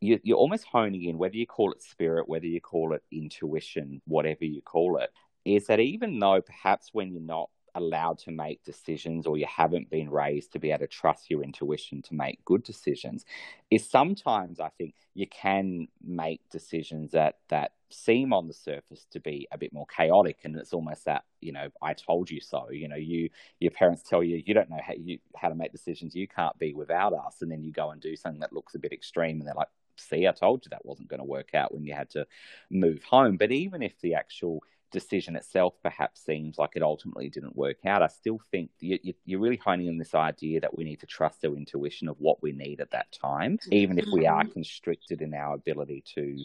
you, 0.00 0.18
you're 0.22 0.38
almost 0.38 0.64
honing 0.64 1.04
in 1.04 1.18
whether 1.18 1.36
you 1.36 1.46
call 1.46 1.70
it 1.72 1.82
spirit 1.82 2.28
whether 2.28 2.46
you 2.46 2.60
call 2.60 2.94
it 2.94 3.02
intuition 3.12 4.00
whatever 4.06 4.44
you 4.44 4.62
call 4.62 4.96
it 4.96 5.10
is 5.44 5.66
that 5.66 5.80
even 5.80 6.18
though 6.18 6.40
perhaps 6.40 6.90
when 6.92 7.12
you're 7.12 7.20
not 7.20 7.50
allowed 7.78 8.18
to 8.18 8.30
make 8.30 8.62
decisions 8.64 9.26
or 9.26 9.36
you 9.36 9.46
haven't 9.46 9.88
been 9.90 10.10
raised 10.10 10.52
to 10.52 10.58
be 10.58 10.70
able 10.70 10.80
to 10.80 10.86
trust 10.86 11.30
your 11.30 11.42
intuition 11.42 12.02
to 12.02 12.14
make 12.14 12.44
good 12.44 12.62
decisions 12.62 13.24
is 13.70 13.88
sometimes 13.88 14.60
i 14.60 14.68
think 14.76 14.94
you 15.14 15.26
can 15.26 15.88
make 16.04 16.40
decisions 16.50 17.12
that 17.12 17.36
that 17.48 17.72
seem 17.90 18.32
on 18.34 18.46
the 18.46 18.52
surface 18.52 19.06
to 19.10 19.18
be 19.18 19.48
a 19.50 19.58
bit 19.58 19.72
more 19.72 19.86
chaotic 19.86 20.38
and 20.44 20.54
it's 20.56 20.74
almost 20.74 21.06
that 21.06 21.24
you 21.40 21.52
know 21.52 21.68
i 21.82 21.94
told 21.94 22.30
you 22.30 22.40
so. 22.40 22.70
You 22.70 22.88
know 22.88 22.96
you 22.96 23.30
your 23.60 23.70
parents 23.70 24.02
tell 24.02 24.22
you 24.22 24.42
you 24.44 24.54
don't 24.54 24.70
know 24.70 24.80
how 24.84 24.94
you 24.96 25.18
how 25.36 25.48
to 25.48 25.54
make 25.54 25.72
decisions. 25.72 26.14
You 26.14 26.28
can't 26.28 26.58
be 26.58 26.74
without 26.74 27.12
us. 27.12 27.42
And 27.42 27.50
then 27.50 27.62
you 27.62 27.72
go 27.72 27.90
and 27.90 28.00
do 28.00 28.16
something 28.16 28.40
that 28.40 28.52
looks 28.52 28.74
a 28.74 28.78
bit 28.78 28.92
extreme 28.92 29.38
and 29.38 29.46
they're 29.46 29.54
like 29.54 29.68
see 29.96 30.28
i 30.28 30.32
told 30.32 30.64
you 30.64 30.68
that 30.70 30.86
wasn't 30.86 31.08
going 31.08 31.18
to 31.18 31.24
work 31.24 31.54
out 31.54 31.74
when 31.74 31.84
you 31.84 31.92
had 31.94 32.10
to 32.10 32.26
move 32.70 33.02
home. 33.04 33.36
But 33.36 33.52
even 33.52 33.82
if 33.82 33.98
the 34.00 34.14
actual 34.14 34.62
decision 34.90 35.36
itself 35.36 35.74
perhaps 35.82 36.24
seems 36.24 36.58
like 36.58 36.70
it 36.74 36.82
ultimately 36.82 37.28
didn't 37.28 37.56
work 37.56 37.84
out, 37.86 38.02
I 38.02 38.08
still 38.08 38.40
think 38.50 38.70
you, 38.80 38.98
are 39.14 39.38
really 39.38 39.56
honing 39.56 39.86
in 39.86 39.98
this 39.98 40.14
idea 40.14 40.60
that 40.60 40.76
we 40.76 40.84
need 40.84 41.00
to 41.00 41.06
trust 41.06 41.44
our 41.44 41.54
intuition 41.54 42.08
of 42.08 42.16
what 42.18 42.42
we 42.42 42.52
need 42.52 42.80
at 42.80 42.90
that 42.92 43.12
time, 43.12 43.58
even 43.70 43.98
if 43.98 44.06
we 44.12 44.26
are 44.26 44.42
mm-hmm. 44.42 44.52
constricted 44.52 45.22
in 45.22 45.34
our 45.34 45.54
ability 45.54 46.04
to 46.14 46.38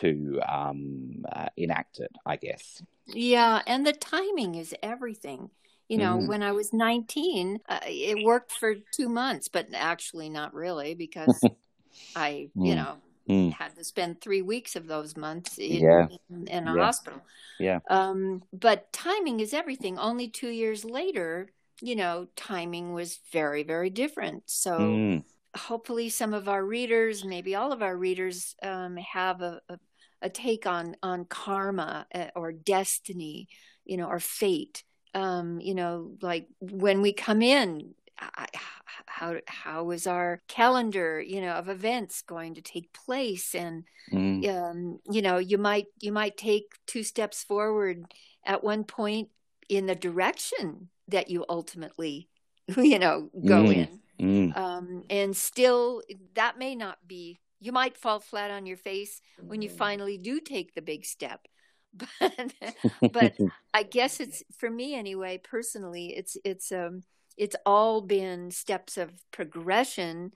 to 0.00 0.40
um, 0.48 1.22
uh, 1.30 1.48
enact 1.56 2.00
it. 2.00 2.10
I 2.24 2.36
guess. 2.36 2.82
Yeah, 3.06 3.62
and 3.66 3.86
the 3.86 3.92
timing 3.92 4.54
is 4.54 4.74
everything. 4.82 5.50
You 5.88 5.98
know, 5.98 6.16
mm. 6.16 6.26
when 6.26 6.42
I 6.42 6.52
was 6.52 6.72
19, 6.72 7.60
uh, 7.68 7.80
it 7.84 8.24
worked 8.24 8.52
for 8.52 8.76
two 8.92 9.10
months, 9.10 9.48
but 9.48 9.68
actually 9.74 10.30
not 10.30 10.54
really 10.54 10.94
because 10.94 11.38
I, 12.16 12.48
you 12.54 12.72
mm. 12.72 12.76
know, 12.76 12.96
Mm. 13.28 13.52
Had 13.52 13.76
to 13.76 13.84
spend 13.84 14.20
three 14.20 14.42
weeks 14.42 14.76
of 14.76 14.86
those 14.86 15.16
months 15.16 15.58
in, 15.58 15.82
yeah. 15.84 16.06
in, 16.30 16.46
in 16.48 16.68
a 16.68 16.74
yeah. 16.74 16.84
hospital. 16.84 17.20
Yeah. 17.58 17.78
Um, 17.88 18.42
but 18.52 18.92
timing 18.92 19.40
is 19.40 19.54
everything. 19.54 19.98
Only 19.98 20.28
two 20.28 20.48
years 20.48 20.84
later, 20.84 21.52
you 21.80 21.96
know, 21.96 22.26
timing 22.36 22.92
was 22.92 23.20
very, 23.32 23.62
very 23.62 23.90
different. 23.90 24.44
So 24.46 24.78
mm. 24.78 25.24
hopefully, 25.56 26.08
some 26.08 26.34
of 26.34 26.48
our 26.48 26.64
readers, 26.64 27.24
maybe 27.24 27.54
all 27.54 27.72
of 27.72 27.82
our 27.82 27.96
readers, 27.96 28.54
um, 28.62 28.96
have 28.96 29.42
a, 29.42 29.60
a, 29.68 29.78
a, 30.22 30.30
take 30.30 30.66
on 30.66 30.96
on 31.02 31.24
karma 31.24 32.06
uh, 32.14 32.28
or 32.34 32.52
destiny, 32.52 33.48
you 33.84 33.96
know, 33.96 34.06
or 34.06 34.20
fate. 34.20 34.84
Um, 35.14 35.60
you 35.60 35.74
know, 35.74 36.12
like 36.22 36.46
when 36.60 37.02
we 37.02 37.12
come 37.12 37.42
in, 37.42 37.94
I, 38.34 38.46
how 39.06 39.36
how 39.46 39.90
is 39.90 40.06
our 40.06 40.40
calendar 40.48 41.20
you 41.20 41.40
know 41.40 41.52
of 41.52 41.68
events 41.68 42.22
going 42.22 42.54
to 42.54 42.62
take 42.62 42.92
place 42.92 43.54
and 43.54 43.84
mm. 44.12 44.48
um, 44.48 44.98
you 45.10 45.22
know 45.22 45.38
you 45.38 45.58
might 45.58 45.86
you 46.00 46.12
might 46.12 46.36
take 46.36 46.66
two 46.86 47.02
steps 47.02 47.42
forward 47.42 48.04
at 48.44 48.64
one 48.64 48.84
point 48.84 49.28
in 49.68 49.86
the 49.86 49.94
direction 49.94 50.88
that 51.08 51.30
you 51.30 51.44
ultimately 51.48 52.28
you 52.76 52.98
know 52.98 53.30
go 53.44 53.62
mm. 53.64 53.74
in 53.74 54.00
mm. 54.20 54.56
Um, 54.56 55.04
and 55.10 55.36
still 55.36 56.02
that 56.34 56.58
may 56.58 56.74
not 56.74 56.98
be 57.06 57.40
you 57.60 57.72
might 57.72 57.96
fall 57.96 58.18
flat 58.18 58.50
on 58.50 58.66
your 58.66 58.76
face 58.76 59.20
when 59.40 59.62
you 59.62 59.68
finally 59.68 60.18
do 60.18 60.40
take 60.40 60.74
the 60.74 60.82
big 60.82 61.04
step 61.04 61.46
but 62.20 62.52
but 63.12 63.34
i 63.74 63.82
guess 63.82 64.18
it's 64.18 64.42
for 64.56 64.70
me 64.70 64.94
anyway 64.94 65.38
personally 65.42 66.14
it's 66.16 66.36
it's 66.44 66.72
um 66.72 67.02
it's 67.36 67.56
all 67.66 68.00
been 68.00 68.50
steps 68.50 68.96
of 68.96 69.12
progression 69.30 70.32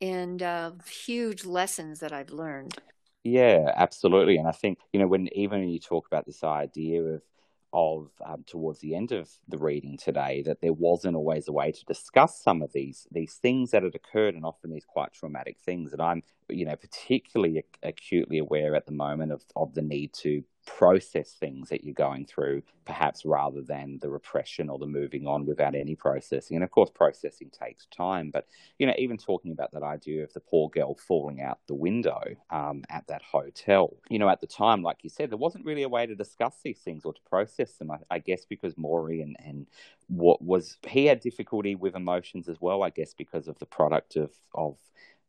and 0.00 0.42
uh, 0.42 0.72
huge 0.88 1.44
lessons 1.44 2.00
that 2.00 2.12
I've 2.12 2.30
learned. 2.30 2.78
Yeah, 3.24 3.72
absolutely. 3.76 4.36
And 4.36 4.48
I 4.48 4.52
think 4.52 4.78
you 4.92 5.00
know 5.00 5.06
when 5.06 5.28
even 5.36 5.60
when 5.60 5.68
you 5.68 5.80
talk 5.80 6.06
about 6.06 6.26
this 6.26 6.44
idea 6.44 7.02
of 7.02 7.22
of 7.74 8.10
um, 8.24 8.44
towards 8.46 8.80
the 8.80 8.94
end 8.94 9.12
of 9.12 9.28
the 9.46 9.58
reading 9.58 9.98
today 9.98 10.42
that 10.42 10.62
there 10.62 10.72
wasn't 10.72 11.14
always 11.14 11.48
a 11.48 11.52
way 11.52 11.70
to 11.70 11.84
discuss 11.84 12.40
some 12.42 12.62
of 12.62 12.72
these 12.72 13.06
these 13.12 13.34
things 13.34 13.72
that 13.72 13.82
had 13.82 13.94
occurred 13.94 14.34
and 14.34 14.46
often 14.46 14.70
these 14.70 14.86
quite 14.86 15.12
traumatic 15.12 15.58
things 15.60 15.90
that 15.90 16.00
I'm 16.00 16.22
you 16.48 16.64
know 16.64 16.76
particularly 16.76 17.62
acutely 17.82 18.38
aware 18.38 18.74
at 18.74 18.86
the 18.86 18.92
moment 18.92 19.32
of 19.32 19.44
of 19.54 19.74
the 19.74 19.82
need 19.82 20.14
to 20.14 20.42
process 20.68 21.32
things 21.32 21.70
that 21.70 21.82
you're 21.82 21.94
going 21.94 22.26
through, 22.26 22.62
perhaps 22.84 23.24
rather 23.24 23.62
than 23.62 23.98
the 24.00 24.10
repression 24.10 24.68
or 24.68 24.78
the 24.78 24.86
moving 24.86 25.26
on 25.26 25.46
without 25.46 25.74
any 25.74 25.96
processing. 25.96 26.56
And 26.56 26.64
of 26.64 26.70
course, 26.70 26.90
processing 26.90 27.50
takes 27.50 27.86
time. 27.86 28.30
But, 28.30 28.46
you 28.78 28.86
know, 28.86 28.94
even 28.98 29.16
talking 29.16 29.52
about 29.52 29.72
that 29.72 29.82
idea 29.82 30.22
of 30.22 30.32
the 30.34 30.40
poor 30.40 30.68
girl 30.68 30.94
falling 30.94 31.40
out 31.40 31.58
the 31.66 31.74
window 31.74 32.20
um, 32.50 32.84
at 32.90 33.06
that 33.08 33.22
hotel, 33.22 33.96
you 34.08 34.18
know, 34.18 34.28
at 34.28 34.40
the 34.40 34.46
time, 34.46 34.82
like 34.82 34.98
you 35.02 35.10
said, 35.10 35.30
there 35.30 35.38
wasn't 35.38 35.64
really 35.64 35.84
a 35.84 35.88
way 35.88 36.06
to 36.06 36.14
discuss 36.14 36.56
these 36.62 36.78
things 36.78 37.04
or 37.04 37.14
to 37.14 37.20
process 37.28 37.72
them. 37.74 37.90
I, 37.90 37.98
I 38.10 38.18
guess 38.18 38.44
because 38.44 38.76
Maury 38.76 39.22
and, 39.22 39.36
and 39.44 39.66
what 40.08 40.42
was, 40.42 40.76
he 40.86 41.06
had 41.06 41.20
difficulty 41.20 41.74
with 41.74 41.96
emotions 41.96 42.48
as 42.48 42.60
well, 42.60 42.82
I 42.82 42.90
guess, 42.90 43.14
because 43.14 43.48
of 43.48 43.58
the 43.58 43.66
product 43.66 44.16
of, 44.16 44.30
of, 44.54 44.76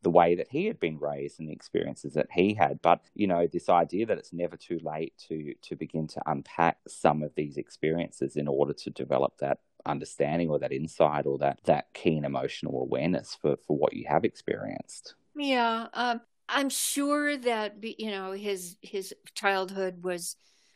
the 0.01 0.09
way 0.09 0.35
that 0.35 0.47
he 0.49 0.65
had 0.65 0.79
been 0.79 0.97
raised 0.97 1.39
and 1.39 1.49
the 1.49 1.53
experiences 1.53 2.13
that 2.13 2.27
he 2.31 2.53
had. 2.53 2.81
But 2.81 3.01
you 3.15 3.27
know, 3.27 3.47
this 3.47 3.69
idea 3.69 4.05
that 4.05 4.17
it's 4.17 4.33
never 4.33 4.57
too 4.57 4.79
late 4.83 5.13
to 5.27 5.53
to 5.61 5.75
begin 5.75 6.07
to 6.07 6.21
unpack 6.25 6.77
some 6.87 7.23
of 7.23 7.33
these 7.35 7.57
experiences 7.57 8.35
in 8.35 8.47
order 8.47 8.73
to 8.73 8.89
develop 8.89 9.37
that 9.39 9.59
understanding 9.85 10.49
or 10.49 10.59
that 10.59 10.71
insight 10.73 11.25
or 11.25 11.37
that 11.39 11.59
that 11.65 11.93
keen 11.93 12.25
emotional 12.25 12.81
awareness 12.81 13.35
for 13.41 13.57
for 13.65 13.77
what 13.77 13.93
you 13.93 14.05
have 14.07 14.23
experienced. 14.25 15.15
Yeah, 15.35 15.87
um, 15.93 16.21
I'm 16.47 16.69
sure 16.69 17.37
that 17.37 17.75
you 17.81 18.11
know 18.11 18.31
his 18.31 18.77
his 18.81 19.13
childhood 19.35 20.03
was 20.03 20.35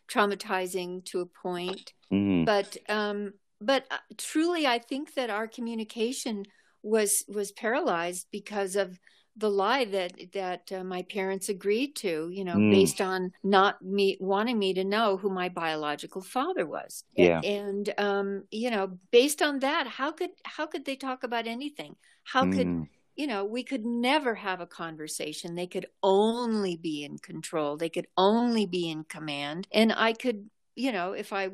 traumatizing 0.10 1.06
to 1.06 1.22
a 1.22 1.26
point, 1.26 1.94
Mm. 2.12 2.46
but 2.46 2.78
um, 2.90 3.34
but 3.60 3.86
uh, 3.90 3.98
truly, 4.18 4.68
I 4.68 4.80
think 4.80 5.16
that 5.16 5.30
our 5.30 5.48
communication 5.48 6.46
was 6.84 7.24
was 7.28 7.52
paralyzed 7.52 8.28
because 8.32 8.76
of 8.76 9.00
the 9.36 9.50
lie 9.50 9.86
that 9.86 10.14
that 10.34 10.72
uh, 10.72 10.84
my 10.84 11.02
parents 11.04 11.50
agreed 11.50 11.96
to 11.96 12.30
you 12.32 12.44
know 12.46 12.58
Mm. 12.60 12.70
based 12.70 13.02
on 13.02 13.32
not 13.44 13.82
me 13.82 14.18
wanting 14.20 14.60
me 14.60 14.74
to 14.76 14.84
know 14.84 15.18
who 15.18 15.30
my 15.30 15.50
biological 15.50 16.22
father 16.22 16.68
was 16.68 17.04
Yeah. 17.16 17.42
and 17.42 17.92
um 17.98 18.44
you 18.52 18.70
know 18.70 19.00
based 19.12 19.42
on 19.42 19.60
that 19.60 19.88
how 19.88 20.12
could 20.12 20.30
how 20.46 20.68
could 20.68 20.86
they 20.86 20.96
talk 20.96 21.24
about 21.24 21.48
anything 21.48 21.96
how 22.26 22.46
could 22.46 22.68
Mm. 22.68 22.88
you 23.16 23.28
know 23.28 23.46
we 23.46 23.64
could 23.64 23.86
never 23.86 24.36
have 24.36 24.62
a 24.62 24.68
conversation 24.68 25.56
they 25.56 25.68
could 25.68 25.88
only 26.04 26.76
be 26.76 27.04
in 27.04 27.18
control 27.18 27.78
they 27.78 27.90
could 27.90 28.08
only 28.18 28.66
be 28.66 28.90
in 28.90 29.04
command 29.04 29.68
and 29.72 29.94
i 29.94 30.14
could 30.14 30.50
you 30.76 30.92
know 30.92 31.14
if 31.14 31.34
i 31.34 31.50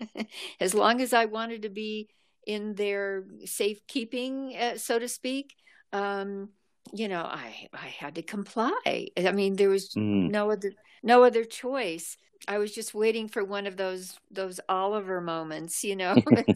as 0.60 0.74
long 0.74 1.00
as 1.00 1.12
i 1.12 1.24
wanted 1.24 1.62
to 1.62 1.68
be 1.68 2.08
in 2.46 2.74
their 2.74 3.24
safekeeping 3.44 4.56
uh, 4.56 4.76
so 4.78 4.98
to 4.98 5.08
speak 5.08 5.54
um 5.92 6.48
you 6.92 7.08
know 7.08 7.22
i 7.22 7.68
i 7.74 7.86
had 7.86 8.14
to 8.16 8.22
comply. 8.22 8.72
I 8.86 9.32
mean 9.32 9.56
there 9.56 9.70
was 9.70 9.96
Mm. 9.96 10.28
no 10.28 10.50
other 10.50 10.72
no 11.02 11.24
other 11.24 11.44
choice. 11.44 12.16
I 12.48 12.58
was 12.58 12.72
just 12.74 12.94
waiting 12.94 13.28
for 13.28 13.44
one 13.44 13.66
of 13.66 13.76
those 13.76 14.18
those 14.30 14.60
oliver 14.68 15.20
moments 15.20 15.84
you 15.84 15.96
know? 15.96 16.18
Like, 16.26 16.48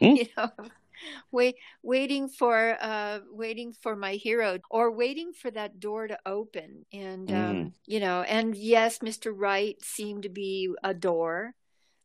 you 0.14 0.26
know 0.36 0.50
wait 1.32 1.56
waiting 1.82 2.28
for 2.28 2.76
uh 2.80 3.20
waiting 3.30 3.72
for 3.72 3.96
my 3.96 4.14
hero 4.14 4.58
or 4.70 4.90
waiting 4.92 5.32
for 5.32 5.50
that 5.50 5.80
door 5.80 6.06
to 6.06 6.18
open 6.26 6.84
and 6.92 7.32
um 7.32 7.70
you 7.86 8.00
know 8.00 8.22
and 8.22 8.56
yes 8.56 8.98
mr 8.98 9.32
Right 9.34 9.76
seemed 9.82 10.24
to 10.24 10.28
be 10.28 10.70
a 10.82 10.94
door 10.94 11.54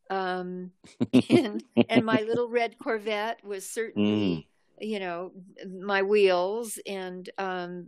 um 0.10 0.72
and 1.30 1.64
and 1.89 2.06
my 2.06 2.22
little 2.22 2.49
red 2.49 2.78
corvette 2.78 3.43
was 3.45 3.70
certainly 3.70 4.47
you 4.80 4.99
know 4.99 5.32
my 5.68 6.01
wheels 6.03 6.80
and 6.86 7.30
um 7.38 7.88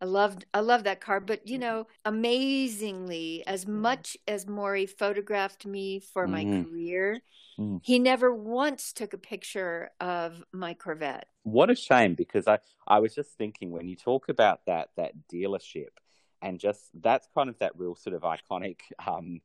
I 0.00 0.06
loved 0.06 0.44
I 0.52 0.60
love 0.60 0.84
that 0.84 1.00
car, 1.00 1.20
but 1.20 1.48
you 1.48 1.58
know, 1.58 1.86
amazingly, 2.04 3.42
as 3.46 3.66
much 3.66 4.16
as 4.28 4.46
Maury 4.46 4.86
photographed 4.86 5.64
me 5.64 6.00
for 6.00 6.26
my 6.26 6.44
Mhm. 6.44 6.64
career, 6.64 7.22
Mm. 7.58 7.80
he 7.82 7.98
never 7.98 8.34
once 8.34 8.92
took 8.92 9.14
a 9.14 9.18
picture 9.18 9.90
of 10.00 10.44
my 10.52 10.74
Corvette. 10.74 11.28
What 11.44 11.70
a 11.70 11.74
shame 11.74 12.14
because 12.14 12.48
I, 12.48 12.58
I 12.86 12.98
was 12.98 13.14
just 13.14 13.38
thinking 13.38 13.70
when 13.70 13.88
you 13.88 13.96
talk 13.96 14.28
about 14.28 14.66
that 14.66 14.90
that 14.96 15.12
dealership 15.32 15.90
and 16.42 16.58
just 16.58 16.90
that's 17.00 17.28
kind 17.34 17.48
of 17.48 17.58
that 17.60 17.78
real 17.78 17.94
sort 17.94 18.14
of 18.14 18.22
iconic 18.22 18.80
um 19.06 19.40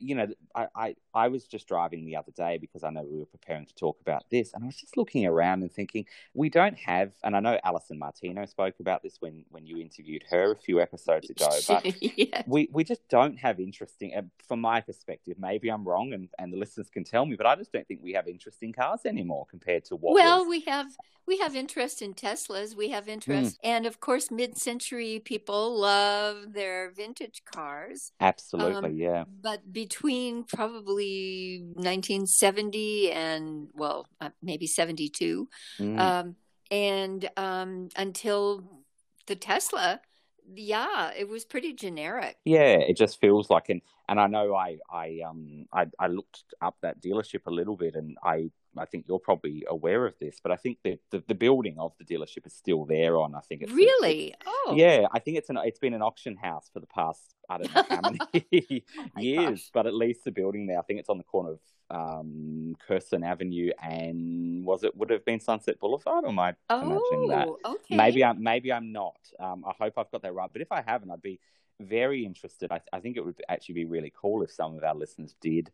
you 0.00 0.14
know 0.14 0.26
I, 0.54 0.66
I 0.74 0.96
I 1.14 1.28
was 1.28 1.46
just 1.46 1.68
driving 1.68 2.04
the 2.04 2.16
other 2.16 2.32
day 2.32 2.58
because 2.58 2.84
I 2.84 2.90
know 2.90 3.02
we 3.02 3.18
were 3.18 3.26
preparing 3.26 3.66
to 3.66 3.74
talk 3.74 4.00
about 4.00 4.24
this 4.30 4.52
and 4.52 4.62
I 4.62 4.66
was 4.66 4.76
just 4.76 4.96
looking 4.96 5.26
around 5.26 5.62
and 5.62 5.70
thinking 5.72 6.04
we 6.34 6.48
don't 6.50 6.76
have 6.78 7.12
and 7.24 7.36
I 7.36 7.40
know 7.40 7.58
Alison 7.64 7.98
Martino 7.98 8.44
spoke 8.46 8.74
about 8.80 9.02
this 9.02 9.16
when 9.20 9.44
when 9.50 9.66
you 9.66 9.78
interviewed 9.78 10.24
her 10.30 10.52
a 10.52 10.56
few 10.56 10.80
episodes 10.80 11.30
ago 11.30 11.48
but 11.68 12.02
yeah. 12.02 12.42
we 12.46 12.68
we 12.72 12.84
just 12.84 13.08
don't 13.08 13.36
have 13.38 13.60
interesting 13.60 14.14
uh, 14.16 14.22
from 14.46 14.60
my 14.60 14.80
perspective 14.80 15.36
maybe 15.38 15.68
i'm 15.68 15.84
wrong 15.86 16.12
and 16.12 16.28
and 16.38 16.52
the 16.52 16.56
listeners 16.56 16.88
can 16.90 17.04
tell 17.04 17.24
me 17.26 17.36
but 17.36 17.46
i 17.46 17.54
just 17.56 17.72
don't 17.72 17.86
think 17.88 18.00
we 18.02 18.12
have 18.12 18.28
interesting 18.28 18.72
cars 18.72 19.00
anymore 19.04 19.46
compared 19.50 19.84
to 19.84 19.96
what 19.96 20.14
Well, 20.14 20.40
was. 20.40 20.48
we 20.48 20.60
have 20.60 20.86
we 21.26 21.38
have 21.38 21.56
interest 21.56 22.02
in 22.02 22.14
Teslas. 22.14 22.76
We 22.76 22.90
have 22.90 23.08
interest, 23.08 23.58
and 23.64 23.84
of 23.84 23.98
course, 23.98 24.30
mid-century 24.30 25.20
people 25.24 25.76
love 25.76 26.52
their 26.52 26.90
vintage 26.92 27.42
cars. 27.44 28.12
absolutely 28.20 28.90
um, 28.90 28.96
yeah 28.96 29.24
But 29.42 29.72
between 29.76 30.42
probably 30.44 31.60
1970 31.74 33.12
and 33.12 33.68
well, 33.74 34.06
uh, 34.22 34.30
maybe 34.42 34.66
72, 34.66 35.46
Mm. 35.78 35.98
um, 36.00 36.36
and 36.70 37.28
um, 37.36 37.88
until 37.96 38.64
the 39.26 39.36
Tesla, 39.36 40.00
yeah, 40.54 41.10
it 41.16 41.28
was 41.28 41.44
pretty 41.44 41.72
generic. 41.74 42.36
yeah 42.44 42.78
it 42.90 42.96
just 42.96 43.20
feels 43.20 43.50
like 43.50 43.68
and 43.68 43.82
and 44.08 44.18
i 44.20 44.26
know 44.34 44.54
i 44.54 44.78
i 45.04 45.06
um 45.28 45.66
i 45.72 45.82
i 45.98 46.06
looked 46.06 46.44
up 46.66 46.76
that 46.82 47.00
dealership 47.04 47.42
a 47.46 47.50
little 47.60 47.76
bit 47.76 47.94
and 48.00 48.16
i 48.22 48.36
I 48.78 48.84
think 48.84 49.06
you're 49.08 49.18
probably 49.18 49.64
aware 49.68 50.06
of 50.06 50.14
this, 50.18 50.38
but 50.42 50.52
I 50.52 50.56
think 50.56 50.78
the, 50.82 50.98
the, 51.10 51.22
the 51.28 51.34
building 51.34 51.76
of 51.78 51.92
the 51.98 52.04
dealership 52.04 52.46
is 52.46 52.54
still 52.54 52.84
there 52.84 53.16
on. 53.18 53.34
I 53.34 53.40
think 53.40 53.62
it's 53.62 53.72
Really? 53.72 54.34
Oh, 54.46 54.74
Yeah, 54.76 55.06
I 55.12 55.18
think 55.18 55.38
it's 55.38 55.50
an 55.50 55.58
it's 55.64 55.78
been 55.78 55.94
an 55.94 56.02
auction 56.02 56.36
house 56.36 56.70
for 56.72 56.80
the 56.80 56.86
past 56.86 57.34
I 57.48 57.58
don't 57.58 57.74
know 57.74 57.84
how 57.88 58.00
many 58.02 58.18
Oh 59.16 59.20
years, 59.20 59.60
gosh. 59.62 59.70
but 59.72 59.86
at 59.86 59.94
least 59.94 60.24
the 60.24 60.32
building 60.32 60.66
there, 60.66 60.78
I 60.78 60.82
think 60.82 61.00
it's 61.00 61.08
on 61.08 61.18
the 61.18 61.24
corner 61.24 61.52
of 61.52 61.60
um, 61.88 62.76
Kirsten 62.86 63.22
Avenue 63.22 63.70
and 63.82 64.64
was 64.64 64.82
it 64.84 64.96
would 64.96 65.10
it 65.10 65.14
have 65.14 65.24
been 65.24 65.40
Sunset 65.40 65.78
Boulevard? 65.78 66.24
Or 66.24 66.28
am 66.30 66.38
I 66.38 66.54
imagining 66.70 67.28
that? 67.28 67.48
Oh, 67.48 67.58
okay. 67.74 67.96
Maybe 67.96 68.24
I'm 68.24 68.42
maybe 68.42 68.72
I'm 68.72 68.92
not. 68.92 69.16
Um, 69.38 69.64
I 69.66 69.72
hope 69.78 69.94
I've 69.96 70.10
got 70.10 70.22
that 70.22 70.34
right. 70.34 70.50
But 70.52 70.62
if 70.62 70.72
I 70.72 70.82
haven't, 70.86 71.10
I'd 71.10 71.22
be 71.22 71.38
very 71.80 72.24
interested. 72.24 72.72
I, 72.72 72.80
I 72.92 73.00
think 73.00 73.16
it 73.16 73.24
would 73.24 73.40
actually 73.48 73.74
be 73.74 73.84
really 73.84 74.12
cool 74.20 74.42
if 74.42 74.50
some 74.50 74.76
of 74.76 74.82
our 74.82 74.94
listeners 74.94 75.34
did. 75.40 75.70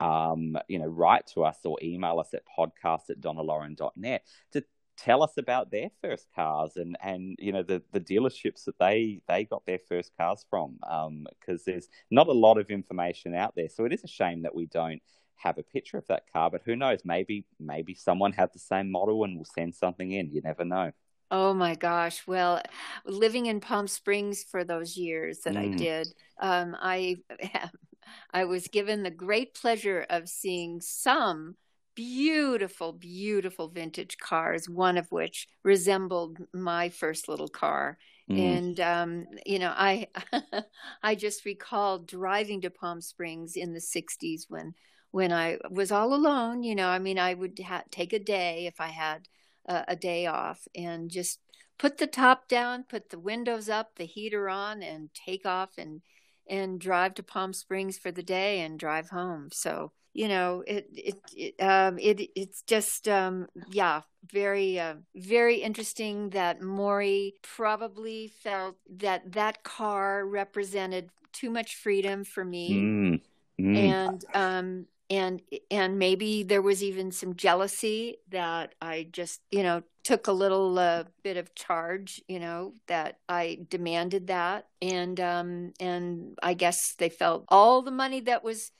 Um, 0.00 0.58
you 0.68 0.78
know, 0.78 0.86
write 0.86 1.26
to 1.28 1.44
us 1.44 1.58
or 1.64 1.78
email 1.82 2.18
us 2.20 2.34
at 2.34 2.42
podcast 2.58 3.10
at 3.10 3.20
donnaloren.net 3.20 4.22
to 4.52 4.64
tell 4.96 5.22
us 5.22 5.36
about 5.36 5.70
their 5.70 5.90
first 6.02 6.26
cars 6.34 6.76
and 6.76 6.96
and 7.02 7.36
you 7.38 7.52
know 7.52 7.62
the 7.62 7.82
the 7.92 8.00
dealerships 8.00 8.64
that 8.64 8.78
they 8.78 9.20
they 9.28 9.44
got 9.44 9.64
their 9.66 9.78
first 9.78 10.10
cars 10.18 10.44
from 10.48 10.78
Um 10.88 11.26
because 11.38 11.64
there's 11.64 11.88
not 12.10 12.28
a 12.28 12.32
lot 12.32 12.56
of 12.58 12.70
information 12.70 13.34
out 13.34 13.54
there 13.54 13.68
so 13.68 13.84
it 13.84 13.92
is 13.92 14.04
a 14.04 14.08
shame 14.08 14.42
that 14.42 14.54
we 14.54 14.66
don't 14.66 15.02
have 15.36 15.58
a 15.58 15.62
picture 15.62 15.98
of 15.98 16.06
that 16.06 16.22
car 16.32 16.50
but 16.50 16.62
who 16.64 16.76
knows 16.76 17.00
maybe 17.04 17.44
maybe 17.60 17.92
someone 17.92 18.32
had 18.32 18.52
the 18.54 18.58
same 18.58 18.90
model 18.90 19.22
and 19.24 19.36
will 19.36 19.44
send 19.44 19.74
something 19.74 20.12
in 20.12 20.30
you 20.32 20.40
never 20.40 20.64
know 20.64 20.90
Oh 21.30 21.52
my 21.54 21.74
gosh. 21.74 22.24
Well, 22.26 22.62
living 23.04 23.46
in 23.46 23.60
Palm 23.60 23.88
Springs 23.88 24.44
for 24.44 24.62
those 24.64 24.96
years 24.96 25.40
that 25.40 25.56
I 25.56 25.68
Mm. 25.68 25.76
did, 25.76 26.14
um, 26.40 26.76
I 26.78 27.16
I 28.32 28.44
was 28.44 28.68
given 28.68 29.02
the 29.02 29.10
great 29.10 29.54
pleasure 29.54 30.06
of 30.08 30.28
seeing 30.28 30.80
some 30.80 31.56
beautiful, 31.96 32.92
beautiful 32.92 33.68
vintage 33.68 34.18
cars, 34.18 34.68
one 34.68 34.96
of 34.96 35.10
which 35.10 35.48
resembled 35.64 36.38
my 36.52 36.88
first 36.88 37.28
little 37.28 37.48
car. 37.48 37.98
Mm. 38.30 38.38
And 38.38 38.80
um, 38.80 39.26
you 39.44 39.58
know, 39.58 39.72
I 39.74 40.08
I 41.02 41.14
just 41.14 41.44
recall 41.44 41.98
driving 41.98 42.60
to 42.60 42.70
Palm 42.70 43.00
Springs 43.00 43.56
in 43.56 43.72
the 43.72 43.80
'60s 43.80 44.44
when 44.48 44.74
when 45.10 45.32
I 45.32 45.58
was 45.70 45.90
all 45.90 46.14
alone. 46.14 46.62
You 46.62 46.74
know, 46.74 46.88
I 46.88 46.98
mean, 46.98 47.18
I 47.18 47.34
would 47.34 47.58
ha- 47.58 47.84
take 47.90 48.12
a 48.12 48.18
day 48.18 48.66
if 48.66 48.80
I 48.80 48.88
had 48.88 49.28
a, 49.66 49.84
a 49.88 49.96
day 49.96 50.26
off 50.26 50.66
and 50.74 51.10
just 51.10 51.40
put 51.78 51.98
the 51.98 52.06
top 52.06 52.48
down, 52.48 52.84
put 52.88 53.10
the 53.10 53.18
windows 53.18 53.68
up, 53.68 53.96
the 53.96 54.04
heater 54.04 54.48
on, 54.48 54.82
and 54.82 55.10
take 55.14 55.46
off 55.46 55.78
and 55.78 56.02
and 56.48 56.80
drive 56.80 57.14
to 57.14 57.22
Palm 57.22 57.52
Springs 57.52 57.98
for 57.98 58.10
the 58.10 58.22
day 58.22 58.60
and 58.60 58.78
drive 58.78 59.10
home. 59.10 59.48
So 59.52 59.92
you 60.14 60.28
know, 60.28 60.62
it 60.66 60.88
it 60.94 61.16
it 61.36 61.62
um, 61.62 61.98
it 61.98 62.20
it's 62.34 62.62
just 62.62 63.06
um, 63.08 63.48
yeah, 63.70 64.00
very 64.32 64.78
uh, 64.80 64.94
very 65.14 65.56
interesting 65.56 66.30
that 66.30 66.62
Maury 66.62 67.34
probably 67.42 68.28
felt 68.28 68.76
that 68.98 69.32
that 69.32 69.62
car 69.62 70.24
represented 70.26 71.10
too 71.32 71.50
much 71.50 71.76
freedom 71.76 72.24
for 72.24 72.44
me 72.44 72.72
Mm. 72.72 73.20
Mm. 73.60 73.76
and 73.76 74.24
um 74.34 74.86
and 75.10 75.40
and 75.70 75.98
maybe 75.98 76.42
there 76.42 76.62
was 76.62 76.82
even 76.82 77.12
some 77.12 77.36
jealousy 77.36 78.18
that 78.30 78.74
I 78.80 79.08
just 79.12 79.40
you 79.50 79.62
know 79.62 79.82
took 80.04 80.26
a 80.28 80.32
little 80.32 80.78
uh, 80.78 81.04
bit 81.22 81.36
of 81.36 81.54
charge 81.54 82.22
you 82.28 82.38
know 82.38 82.74
that 82.86 83.18
I 83.28 83.58
demanded 83.68 84.28
that. 84.28 84.66
And 84.82 85.18
um 85.20 85.72
and 85.80 86.38
I 86.42 86.54
guess 86.54 86.94
they 86.94 87.08
felt 87.08 87.44
all 87.48 87.82
the 87.82 87.90
money 87.90 88.20
that 88.20 88.44
was 88.44 88.72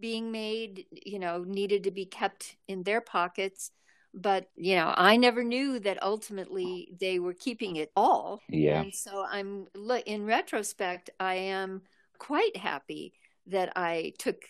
being 0.00 0.30
made 0.32 0.84
you 0.90 1.18
know 1.18 1.44
needed 1.44 1.84
to 1.84 1.90
be 1.90 2.06
kept 2.06 2.56
in 2.66 2.82
their 2.82 3.00
pockets. 3.00 3.70
But 4.14 4.48
you 4.56 4.74
know 4.74 4.92
i 4.96 5.16
never 5.16 5.44
knew 5.44 5.78
that 5.80 6.02
ultimately 6.02 6.88
they 6.98 7.18
were 7.18 7.34
keeping 7.34 7.76
it 7.76 7.92
all. 7.94 8.40
Yeah. 8.48 8.80
and 8.80 8.94
so 8.94 9.24
i'm 9.30 9.66
look 9.74 10.04
in 10.06 10.24
retrospect 10.24 11.10
i 11.20 11.34
am 11.34 11.82
quite 12.18 12.56
happy 12.56 13.12
that 13.46 13.72
i 13.76 14.12
took 14.18 14.42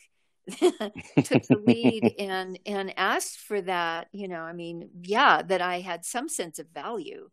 took 1.22 1.49
the 1.49 1.57
lead 1.57 2.12
and 2.18 2.59
and 2.66 2.92
asked 2.99 3.38
for 3.38 3.61
that 3.61 4.09
you 4.12 4.28
know 4.28 4.40
i 4.40 4.53
mean 4.53 4.88
yeah 5.03 5.42
that 5.42 5.61
i 5.61 5.80
had 5.80 6.05
some 6.05 6.28
sense 6.28 6.59
of 6.59 6.66
value 6.74 7.28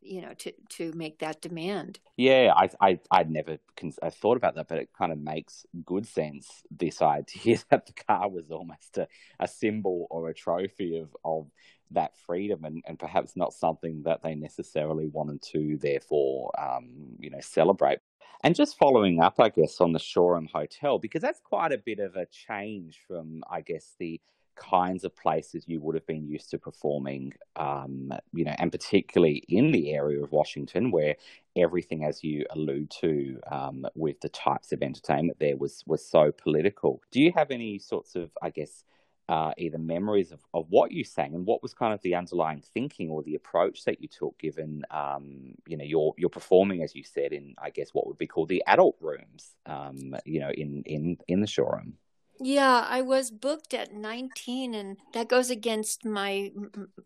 you 0.00 0.20
know 0.20 0.34
to 0.34 0.52
to 0.68 0.92
make 0.92 1.18
that 1.18 1.40
demand 1.40 1.98
Yeah, 2.16 2.52
I, 2.56 2.68
I, 2.80 3.00
I'd 3.12 3.30
never 3.30 3.58
cons- 3.76 3.98
I 4.02 4.10
thought 4.10 4.36
about 4.36 4.56
that, 4.56 4.66
but 4.68 4.78
it 4.78 4.90
kind 4.92 5.12
of 5.12 5.18
makes 5.18 5.64
good 5.84 6.06
sense. 6.06 6.48
This 6.70 7.00
idea 7.00 7.58
that 7.70 7.86
the 7.86 7.92
car 7.92 8.28
was 8.28 8.50
almost 8.50 8.98
a, 8.98 9.06
a 9.38 9.46
symbol 9.46 10.06
or 10.10 10.28
a 10.28 10.34
trophy 10.34 10.98
of, 10.98 11.16
of 11.24 11.46
that 11.92 12.16
freedom, 12.16 12.64
and, 12.64 12.82
and 12.86 12.98
perhaps 12.98 13.36
not 13.36 13.52
something 13.52 14.02
that 14.04 14.22
they 14.22 14.34
necessarily 14.34 15.06
wanted 15.06 15.42
to, 15.42 15.76
therefore, 15.78 16.50
um, 16.60 17.16
you 17.18 17.30
know, 17.30 17.40
celebrate. 17.40 17.98
And 18.44 18.54
just 18.54 18.78
following 18.78 19.20
up, 19.20 19.40
I 19.40 19.48
guess, 19.48 19.80
on 19.80 19.92
the 19.92 19.98
Shoreham 19.98 20.48
Hotel, 20.52 20.98
because 20.98 21.22
that's 21.22 21.40
quite 21.40 21.72
a 21.72 21.78
bit 21.78 21.98
of 21.98 22.14
a 22.16 22.26
change 22.26 23.00
from, 23.06 23.42
I 23.50 23.62
guess, 23.62 23.94
the 23.98 24.20
kinds 24.54 25.04
of 25.04 25.14
places 25.16 25.64
you 25.66 25.80
would 25.80 25.94
have 25.94 26.06
been 26.06 26.26
used 26.26 26.50
to 26.50 26.58
performing, 26.58 27.32
um, 27.56 28.12
you 28.32 28.44
know, 28.44 28.54
and 28.58 28.70
particularly 28.72 29.44
in 29.48 29.72
the 29.72 29.92
area 29.92 30.22
of 30.22 30.32
Washington, 30.32 30.90
where 30.90 31.16
everything, 31.56 32.04
as 32.04 32.22
you 32.22 32.44
allude 32.50 32.90
to, 32.90 33.40
um, 33.50 33.86
with 33.94 34.20
the 34.20 34.28
types 34.28 34.72
of 34.72 34.82
entertainment 34.82 35.38
there 35.38 35.56
was 35.56 35.84
was 35.86 36.04
so 36.04 36.32
political. 36.32 37.00
Do 37.10 37.20
you 37.20 37.32
have 37.36 37.50
any 37.50 37.78
sorts 37.78 38.16
of, 38.16 38.30
I 38.42 38.50
guess, 38.50 38.84
uh, 39.28 39.52
either 39.58 39.78
memories 39.78 40.32
of, 40.32 40.40
of 40.54 40.66
what 40.70 40.90
you 40.90 41.04
sang 41.04 41.34
and 41.34 41.46
what 41.46 41.62
was 41.62 41.74
kind 41.74 41.92
of 41.92 42.00
the 42.02 42.14
underlying 42.14 42.62
thinking 42.74 43.10
or 43.10 43.22
the 43.22 43.34
approach 43.34 43.84
that 43.84 44.00
you 44.00 44.08
took, 44.08 44.38
given 44.38 44.82
um, 44.90 45.54
you 45.66 45.76
know 45.76 45.84
you're 45.84 46.14
you're 46.16 46.30
performing, 46.30 46.82
as 46.82 46.94
you 46.94 47.04
said, 47.04 47.32
in 47.32 47.54
I 47.58 47.70
guess 47.70 47.90
what 47.90 48.06
would 48.06 48.18
be 48.18 48.26
called 48.26 48.48
the 48.48 48.62
adult 48.66 48.96
rooms, 49.00 49.54
um, 49.66 50.16
you 50.24 50.40
know, 50.40 50.50
in 50.50 50.82
in 50.84 51.18
in 51.28 51.40
the 51.40 51.46
showroom. 51.46 51.94
Yeah, 52.40 52.86
I 52.88 53.02
was 53.02 53.32
booked 53.32 53.74
at 53.74 53.92
19 53.92 54.72
and 54.72 54.96
that 55.12 55.28
goes 55.28 55.50
against 55.50 56.04
my 56.04 56.52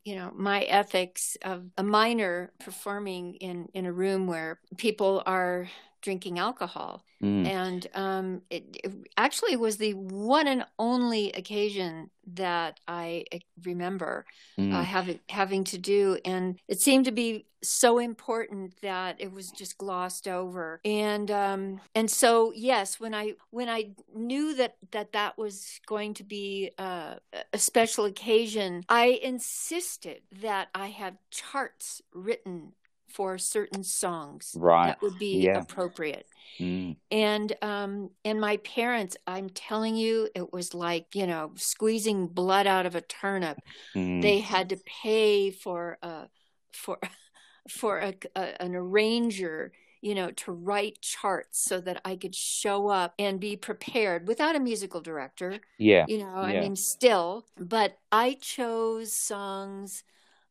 you 0.05 0.15
know, 0.15 0.31
my 0.35 0.63
ethics 0.63 1.39
of 1.43 1.65
a 1.79 1.83
minor 1.83 2.53
performing 2.61 3.35
in 3.35 3.69
in 3.73 3.87
a 3.87 3.93
room 3.93 4.27
where 4.27 4.61
people 4.77 5.23
are 5.25 5.69
drinking 6.03 6.39
alcohol. 6.39 7.05
Mm, 7.23 7.47
And 7.47 7.87
um 7.95 8.43
it, 8.51 8.65
it 8.85 8.93
actually 9.17 9.57
was 9.57 9.77
the 9.77 9.95
one 9.95 10.49
and 10.49 10.65
only 10.79 11.33
occasion 11.33 12.11
that 12.35 12.81
I 12.89 13.25
eh, 13.33 13.39
remember 13.65 14.27
mm, 14.59 14.73
uh, 14.75 14.83
having 14.83 15.21
having 15.29 15.65
to 15.65 15.79
do. 15.79 16.19
And 16.25 16.59
it 16.69 16.81
seemed 16.81 17.05
to 17.07 17.13
be 17.13 17.47
so 17.65 17.99
important 18.01 18.75
that 18.83 19.21
it 19.21 19.33
was 19.33 19.51
just 19.53 19.79
glossed 19.79 20.27
over. 20.27 20.81
And 20.85 21.31
um 21.31 21.81
and 21.95 22.11
so 22.11 22.53
yes 22.55 22.99
when 22.99 23.15
i 23.15 23.35
when 23.51 23.69
i 23.69 23.91
knew 24.15 24.55
that 24.57 24.77
that 24.91 25.13
that 25.13 25.39
was 25.39 25.81
going 25.87 26.15
to 26.15 26.25
be 26.25 26.73
uh, 26.79 27.15
a 27.53 27.59
special 27.59 28.05
occasion 28.05 28.83
i 28.89 29.07
insisted 29.23 30.23
that 30.41 30.69
i 30.75 30.89
have 30.89 31.15
charts 31.31 32.03
written 32.13 32.73
for 33.13 33.39
certain 33.39 33.83
songs 33.85 34.55
Right. 34.59 34.89
that 34.89 35.03
would 35.03 35.19
be 35.19 35.43
Yeah. 35.45 35.61
appropriate 35.61 36.27
mm, 36.61 36.97
and 37.11 37.53
um 37.63 38.11
and 38.25 38.41
my 38.41 38.57
parents 38.59 39.17
i'm 39.27 39.49
telling 39.51 39.97
you 39.97 40.29
it 40.35 40.53
was 40.53 40.75
like 40.75 41.15
you 41.15 41.27
know 41.27 41.53
squeezing 41.57 42.27
blood 42.27 42.67
out 42.67 42.87
of 42.87 42.95
a 42.95 43.01
turnip 43.01 43.59
mm. 43.95 44.23
they 44.23 44.41
had 44.41 44.69
to 44.71 44.77
pay 45.03 45.51
for 45.51 45.99
a 46.03 46.29
for 46.73 46.99
for 47.69 47.99
a, 47.99 48.15
a, 48.37 48.63
an 48.63 48.75
arranger 48.75 49.73
you 50.01 50.15
know 50.17 50.31
to 50.33 50.51
write 50.53 51.01
charts 51.01 51.61
so 51.65 51.81
that 51.81 52.01
i 52.05 52.17
could 52.17 52.35
show 52.35 52.89
up 52.89 53.15
and 53.19 53.41
be 53.41 53.57
prepared 53.57 54.27
without 54.27 54.57
a 54.57 54.61
musical 54.61 55.01
director 55.01 55.61
yeah. 55.79 56.05
you 56.09 56.19
know 56.19 56.35
i 56.35 56.59
mean 56.61 56.75
still 56.77 57.47
but 57.59 57.97
i 58.11 58.37
chose 58.41 59.13
songs 59.13 60.03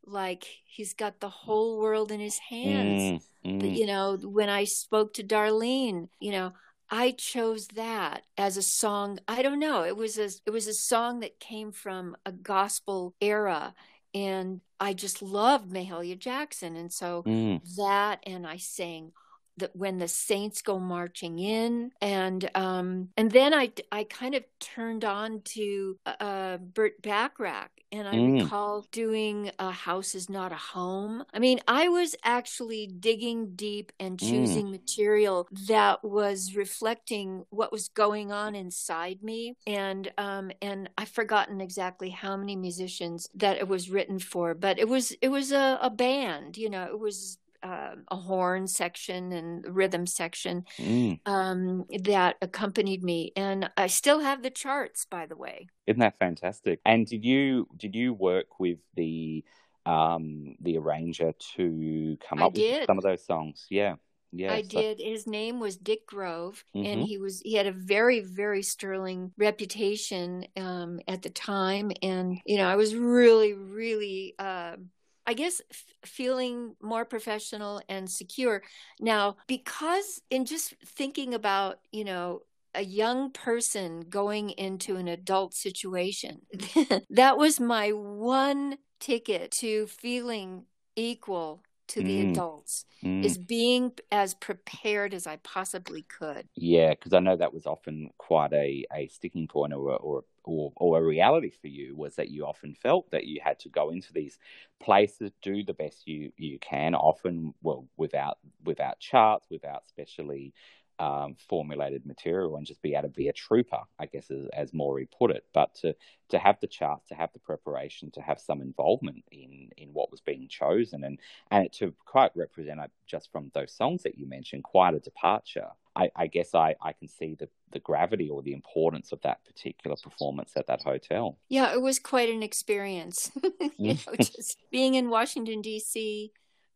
like 0.06 0.46
he's 0.66 0.94
got 0.94 1.20
the 1.20 1.30
whole 1.30 1.80
world 1.80 2.12
in 2.12 2.20
his 2.20 2.38
hands. 2.38 3.24
Mm, 3.46 3.62
mm, 3.62 3.78
you 3.78 3.86
know 3.86 4.18
when 4.18 4.50
i 4.50 4.66
spoke 4.66 5.16
to 5.16 5.24
darlene 5.24 6.10
you 6.20 6.32
know 6.32 6.54
i 6.92 7.12
chose 7.12 7.68
that 7.70 8.24
as 8.38 8.58
a 8.58 8.62
song. 8.62 9.18
I 9.28 9.42
don't 9.42 9.60
know. 9.60 9.84
It 9.84 9.96
was 9.96 10.18
a 10.18 10.30
it 10.46 10.52
was 10.52 10.68
a 10.68 10.74
song 10.74 11.22
that 11.22 11.40
came 11.40 11.72
from 11.72 12.18
a 12.26 12.32
gospel 12.34 13.16
era 13.22 13.74
and 14.14 14.60
i 14.80 14.94
just 14.94 15.22
loved 15.22 15.72
mahalia 15.72 16.20
jackson. 16.20 16.76
And 16.76 16.92
so 16.92 17.24
mm. 17.24 17.62
that 17.78 18.20
and 18.26 18.46
i 18.46 18.58
sang 18.58 19.14
that 19.62 19.76
when 19.76 19.98
the 19.98 20.08
saints 20.08 20.62
go 20.62 20.80
marching 20.80 21.40
in 21.40 21.92
and 22.02 22.50
um 22.56 23.10
and 23.18 23.32
then 23.32 23.54
i 23.54 23.72
i 23.92 24.04
kind 24.04 24.36
of 24.36 24.44
turned 24.60 25.06
on 25.06 25.42
to 25.44 25.98
uh 26.20 26.58
burt 26.58 27.02
bacharach 27.02 27.72
and 27.92 28.08
i 28.08 28.16
Mm. 28.16 28.42
recall 28.42 28.86
doing 28.92 29.52
a 29.60 29.72
house 29.72 30.16
is 30.16 30.30
not 30.30 30.52
a 30.52 30.56
home 30.56 31.24
i 31.34 31.40
mean 31.40 31.60
i 31.68 31.88
was 31.90 32.16
actually 32.24 32.88
digging 32.88 33.56
deep 33.56 33.92
and 34.00 34.20
Mm. 34.20 34.30
choosing 34.30 34.72
material 34.72 35.48
that 35.68 36.04
was 36.04 36.56
reflecting 36.56 37.46
what 37.50 37.72
was 37.72 37.88
going 37.90 38.32
on 38.32 38.56
inside 38.56 39.24
me 39.24 39.56
and 39.68 40.12
um 40.18 40.52
and 40.62 40.90
i've 40.98 41.10
forgotten 41.10 41.62
exactly 41.62 42.10
how 42.10 42.36
many 42.38 42.56
musicians 42.56 43.28
that 43.36 43.58
it 43.58 43.68
was 43.68 43.90
written 43.90 44.20
for 44.20 44.54
but 44.54 44.80
it 44.80 44.88
was 44.88 45.12
it 45.22 45.30
was 45.30 45.52
a, 45.52 45.80
a 45.82 45.90
band 45.90 46.58
you 46.58 46.70
know 46.70 46.86
it 46.86 47.00
was 47.00 47.38
um, 47.64 48.04
a 48.10 48.16
horn 48.16 48.68
section 48.68 49.32
and 49.32 49.66
rhythm 49.76 50.06
section 50.06 50.66
Mm. 50.80 51.20
um, 51.26 51.86
that 52.04 52.38
accompanied 52.42 53.04
me, 53.04 53.32
and 53.36 53.70
I 53.78 53.88
still 53.88 54.20
have 54.20 54.42
the 54.44 54.50
charts, 54.50 55.06
by 55.06 55.26
the 55.26 55.36
way. 55.36 55.68
Isn't 55.88 56.00
that 56.00 56.18
fantastic? 56.18 56.80
And 56.86 57.06
did 57.08 57.24
you 57.26 57.68
did 57.78 57.96
you 57.96 58.14
work 58.14 58.60
with 58.60 58.80
the 58.96 59.44
um 59.86 60.56
the 60.62 60.78
arranger 60.78 61.34
to 61.56 62.18
come 62.28 62.42
I 62.42 62.46
up 62.46 62.54
with 62.54 62.62
did. 62.62 62.86
some 62.88 62.98
of 62.98 63.04
those 63.04 63.26
songs? 63.26 63.66
Yeah. 63.70 63.96
Yeah. 64.34 64.54
I 64.54 64.62
so- 64.62 64.80
did. 64.80 65.00
His 65.00 65.28
name 65.28 65.60
was 65.60 65.76
Dick 65.76 66.06
Grove, 66.06 66.64
and 66.74 67.02
Mhm. 67.02 67.06
he 67.06 67.18
was 67.18 67.42
he 67.42 67.56
had 67.56 67.68
a 67.68 67.72
very 67.74 68.22
very 68.22 68.62
sterling 68.64 69.34
reputation 69.38 70.46
um, 70.56 71.00
at 71.08 71.22
the 71.22 71.30
time, 71.30 71.92
and 72.02 72.40
you 72.46 72.58
know 72.58 72.68
I 72.68 72.76
was 72.76 72.96
really 72.96 73.54
really. 73.54 74.36
um 74.40 74.92
I 75.28 75.34
guess 75.34 75.62
f- 75.72 75.86
feeling 76.06 76.76
more 76.82 77.06
professional 77.06 77.82
and 77.88 78.10
secure. 78.10 78.64
Now, 79.00 79.38
because 79.48 80.22
in 80.30 80.46
just 80.46 80.74
thinking 80.86 81.34
about, 81.34 81.80
you 81.92 82.04
know, 82.04 82.42
a 82.74 82.84
young 82.84 83.32
person 83.32 84.02
going 84.10 84.52
into 84.52 84.96
an 84.96 85.08
adult 85.08 85.54
situation, 85.54 86.42
that 87.10 87.38
was 87.38 87.60
my 87.60 87.90
one 87.90 88.78
ticket 89.00 89.52
to 89.52 89.88
feeling 89.88 90.66
equal 90.96 91.64
to 91.92 92.04
the 92.04 92.20
Mm. 92.20 92.22
adults 92.22 92.86
Mm. 93.04 93.22
is 93.22 93.38
being 93.38 93.94
as 94.12 94.34
prepared 94.34 95.14
as 95.14 95.28
I 95.28 95.38
possibly 95.38 96.04
could. 96.04 96.48
Yeah, 96.56 96.90
because 96.92 97.14
I 97.14 97.20
know 97.20 97.38
that 97.38 97.54
was 97.54 97.66
often 97.66 98.10
quite 98.18 98.52
a, 98.52 98.86
a 98.94 99.08
sticking 99.08 99.48
point 99.48 99.74
or, 99.74 99.96
or 99.96 100.24
or 100.44 100.74
or 100.76 101.00
a 101.00 101.04
reality 101.04 101.50
for 101.50 101.68
you 101.68 101.96
was 101.96 102.16
that 102.16 102.30
you 102.30 102.46
often 102.46 102.76
felt 102.76 103.10
that 103.12 103.26
you 103.26 103.40
had 103.42 103.60
to 103.60 103.70
go 103.70 103.90
into 103.92 104.12
these 104.12 104.38
places, 104.82 105.32
do 105.42 105.64
the 105.64 105.74
best 105.74 106.08
you, 106.08 106.32
you 106.36 106.60
can, 106.60 106.94
often 106.94 107.54
well 107.62 107.88
without 107.96 108.38
without 108.66 109.00
charts, 109.00 109.48
without 109.50 109.88
specially 109.88 110.54
um, 111.02 111.36
formulated 111.50 112.06
material, 112.06 112.56
and 112.58 112.66
just 112.66 112.82
be 112.84 112.94
able 112.94 113.10
to 113.10 113.10
be 113.10 113.28
a 113.28 113.34
trooper, 113.34 113.82
I 114.00 114.06
guess, 114.06 114.30
as, 114.30 114.46
as 114.54 114.74
Maury 114.74 115.10
put 115.18 115.32
it. 115.32 115.44
But 115.52 115.74
to 115.82 115.96
to 116.30 116.38
have 116.38 116.60
the 116.62 116.68
charts, 116.68 117.10
to 117.10 117.16
have 117.16 117.34
the 117.34 117.40
preparation, 117.40 118.12
to 118.12 118.22
have 118.22 118.40
some 118.40 118.62
involvement 118.62 119.24
in 119.32 119.70
in 119.78 119.90
what 119.94 120.12
was 120.12 120.22
being 120.22 120.48
chosen, 120.48 121.04
and 121.04 121.18
and 121.50 121.72
to 121.74 121.94
quite 122.06 122.32
represent 122.36 122.80
uh, 122.80 122.88
just 123.08 123.32
from 123.32 123.50
those 123.56 123.74
songs 123.74 124.04
that 124.04 124.18
you 124.20 124.28
mentioned, 124.28 124.64
quite 124.64 124.94
a 124.94 125.00
departure. 125.00 125.70
I, 125.94 126.10
I 126.16 126.28
guess 126.28 126.56
I, 126.56 126.76
I 126.82 126.94
can 126.94 127.10
see 127.10 127.36
the, 127.38 127.50
the 127.74 127.80
gravity 127.80 128.30
or 128.30 128.42
the 128.42 128.54
importance 128.54 129.12
of 129.12 129.20
that 129.24 129.44
particular 129.44 129.98
performance 130.02 130.54
at 130.56 130.68
that 130.68 130.84
hotel. 130.84 131.38
Yeah, 131.50 131.74
it 131.74 131.82
was 131.82 132.00
quite 132.00 132.30
an 132.30 132.44
experience. 132.44 133.30
you 133.78 133.96
know, 133.96 134.16
just 134.18 134.58
being 134.72 134.96
in 134.96 135.10
Washington 135.10 135.62
D.C., 135.62 136.32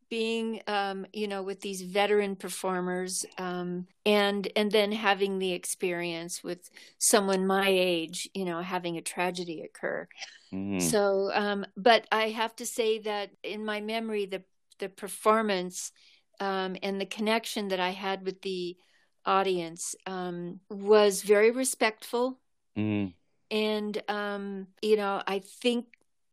being 0.10 0.62
um, 0.68 1.06
you 1.14 1.28
know 1.28 1.41
with 1.43 1.62
these 1.62 1.82
veteran 1.82 2.36
performers 2.36 3.26
um, 3.38 3.88
and 4.06 4.47
and 4.56 4.72
then 4.72 4.91
having 4.91 5.39
the 5.39 5.53
experience 5.53 6.43
with 6.43 6.70
someone 6.99 7.47
my 7.47 7.68
age 7.68 8.30
you 8.34 8.45
know 8.45 8.62
having 8.62 8.97
a 8.97 9.01
tragedy 9.01 9.62
occur 9.62 10.08
Mm. 10.53 10.80
so 10.82 11.32
um, 11.34 11.66
but 11.76 12.06
i 12.12 12.30
have 12.30 12.56
to 12.58 12.66
say 12.66 12.99
that 12.99 13.32
in 13.43 13.66
my 13.66 13.82
memory 13.82 14.26
the 14.26 14.43
the 14.80 14.89
performance 14.89 15.91
um, 16.39 16.76
and 16.84 17.01
the 17.01 17.06
connection 17.06 17.70
that 17.70 17.80
i 17.80 17.89
had 17.89 18.24
with 18.24 18.41
the 18.41 18.78
audience 19.26 19.95
um, 20.06 20.60
was 20.70 21.22
very 21.24 21.51
respectful 21.51 22.39
Mm. 22.78 23.14
and 23.51 24.01
um, 24.08 24.68
you 24.82 24.97
know 24.97 25.22
i 25.28 25.39
think 25.39 25.86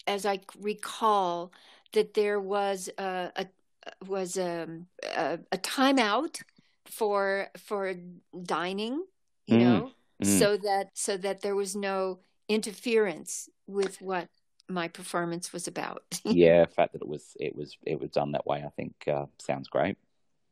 as 0.06 0.26
i 0.26 0.40
recall 0.60 1.52
that 1.92 2.14
there 2.14 2.40
was 2.40 2.90
a, 2.98 3.30
a 3.36 3.46
was 4.06 4.36
a, 4.36 4.68
a, 5.16 5.38
a 5.52 5.58
timeout 5.58 6.42
for 6.86 7.48
for 7.58 7.94
dining 8.44 9.04
you 9.46 9.56
Mm, 9.56 9.58
know 9.58 9.92
mm. 10.20 10.48
so 10.48 10.56
that 10.56 10.88
so 10.94 11.16
that 11.16 11.40
there 11.40 11.56
was 11.56 11.76
no 11.76 12.20
interference 12.48 13.48
with 13.66 14.00
what 14.00 14.28
my 14.68 14.88
performance 14.88 15.52
was 15.52 15.66
about 15.68 16.02
yeah, 16.28 16.64
the 16.64 16.70
fact 16.70 16.92
that 16.92 17.02
it 17.02 17.08
was 17.08 17.36
it 17.38 17.54
was 17.54 17.76
it 17.84 18.00
was 18.00 18.10
done 18.10 18.32
that 18.32 18.46
way, 18.46 18.62
I 18.64 18.70
think 18.70 18.94
uh, 19.08 19.26
sounds 19.38 19.68
great. 19.68 19.96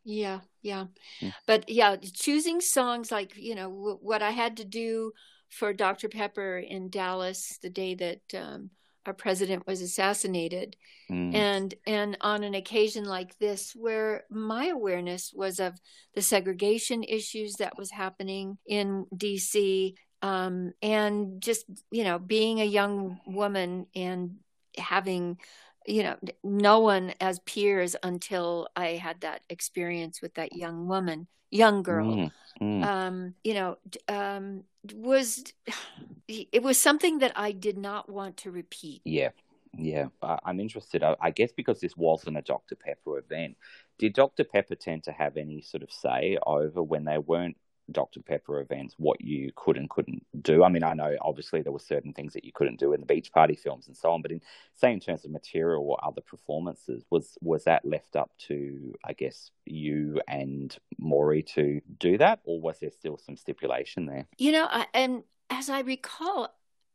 Yeah, 0.04 0.40
yeah. 0.62 0.86
Mm. 1.22 1.32
But 1.46 1.68
yeah, 1.68 1.96
choosing 1.96 2.60
songs 2.60 3.12
like, 3.12 3.36
you 3.36 3.54
know, 3.54 3.70
w- 3.70 3.98
what 4.00 4.22
I 4.22 4.30
had 4.30 4.56
to 4.58 4.64
do 4.64 5.12
for 5.50 5.72
Dr. 5.72 6.08
Pepper 6.08 6.58
in 6.58 6.90
Dallas 6.90 7.58
the 7.62 7.70
day 7.70 7.94
that 7.96 8.22
um, 8.34 8.70
our 9.06 9.14
president 9.14 9.66
was 9.66 9.80
assassinated. 9.80 10.76
Mm. 11.10 11.34
And 11.34 11.74
and 11.86 12.18
on 12.20 12.44
an 12.44 12.54
occasion 12.54 13.04
like 13.04 13.38
this 13.38 13.72
where 13.74 14.24
my 14.30 14.66
awareness 14.66 15.32
was 15.34 15.60
of 15.60 15.78
the 16.14 16.22
segregation 16.22 17.02
issues 17.02 17.54
that 17.54 17.78
was 17.78 17.90
happening 17.90 18.58
in 18.66 19.06
DC 19.14 19.94
um, 20.22 20.72
and 20.82 21.40
just, 21.40 21.64
you 21.90 22.04
know, 22.04 22.18
being 22.18 22.60
a 22.60 22.64
young 22.64 23.20
woman 23.26 23.86
and 23.94 24.36
having 24.76 25.38
you 25.86 26.02
know 26.02 26.16
no 26.44 26.80
one 26.80 27.12
as 27.20 27.38
peers 27.40 27.96
until 28.02 28.68
i 28.76 28.88
had 28.88 29.20
that 29.20 29.42
experience 29.48 30.20
with 30.20 30.34
that 30.34 30.54
young 30.54 30.86
woman 30.86 31.26
young 31.50 31.82
girl 31.82 32.06
Mm, 32.06 32.30
mm. 32.60 32.84
um 32.84 33.34
you 33.42 33.54
know 33.54 33.78
um 34.08 34.64
was 34.94 35.44
it 36.28 36.62
was 36.62 36.78
something 36.78 37.18
that 37.18 37.32
i 37.36 37.52
did 37.52 37.76
not 37.76 38.08
want 38.08 38.36
to 38.38 38.50
repeat 38.50 39.02
Yeah, 39.04 39.30
yeah. 39.76 40.06
I, 40.22 40.38
I'm 40.44 40.60
interested. 40.60 41.02
I, 41.02 41.16
I 41.20 41.30
guess 41.30 41.52
because 41.52 41.80
this 41.80 41.96
wasn't 41.96 42.36
a 42.36 42.42
Dr. 42.42 42.76
Pepper 42.76 43.18
event, 43.18 43.56
did 43.98 44.14
Dr. 44.14 44.44
Pepper 44.44 44.74
tend 44.74 45.04
to 45.04 45.12
have 45.12 45.36
any 45.36 45.60
sort 45.62 45.82
of 45.82 45.90
say 45.92 46.38
over 46.46 46.82
when 46.82 47.04
they 47.04 47.18
weren't 47.18 47.56
Dr. 47.92 48.20
Pepper 48.22 48.60
events, 48.60 48.94
what 48.98 49.20
you 49.20 49.50
could 49.56 49.76
and 49.76 49.88
couldn't 49.90 50.24
do? 50.42 50.64
I 50.64 50.68
mean, 50.68 50.84
I 50.84 50.94
know 50.94 51.16
obviously 51.20 51.62
there 51.62 51.72
were 51.72 51.78
certain 51.78 52.12
things 52.12 52.32
that 52.34 52.44
you 52.44 52.52
couldn't 52.52 52.78
do 52.78 52.92
in 52.92 53.00
the 53.00 53.06
beach 53.06 53.32
party 53.32 53.54
films 53.54 53.86
and 53.88 53.96
so 53.96 54.10
on, 54.10 54.22
but 54.22 54.30
in 54.32 54.40
say 54.74 54.92
in 54.92 55.00
terms 55.00 55.24
of 55.24 55.30
material 55.30 55.84
or 55.88 55.98
other 56.04 56.20
performances, 56.20 57.04
was 57.10 57.36
was 57.40 57.64
that 57.64 57.84
left 57.84 58.16
up 58.16 58.30
to 58.48 58.94
I 59.04 59.12
guess 59.12 59.50
you 59.66 60.20
and 60.28 60.76
Maury 60.98 61.42
to 61.54 61.80
do 61.98 62.18
that, 62.18 62.40
or 62.44 62.60
was 62.60 62.80
there 62.80 62.90
still 62.90 63.18
some 63.18 63.36
stipulation 63.36 64.06
there? 64.06 64.26
you 64.38 64.52
know 64.52 64.66
I, 64.70 64.86
and 64.94 65.22
as 65.50 65.68
i 65.68 65.80
recall 65.80 66.48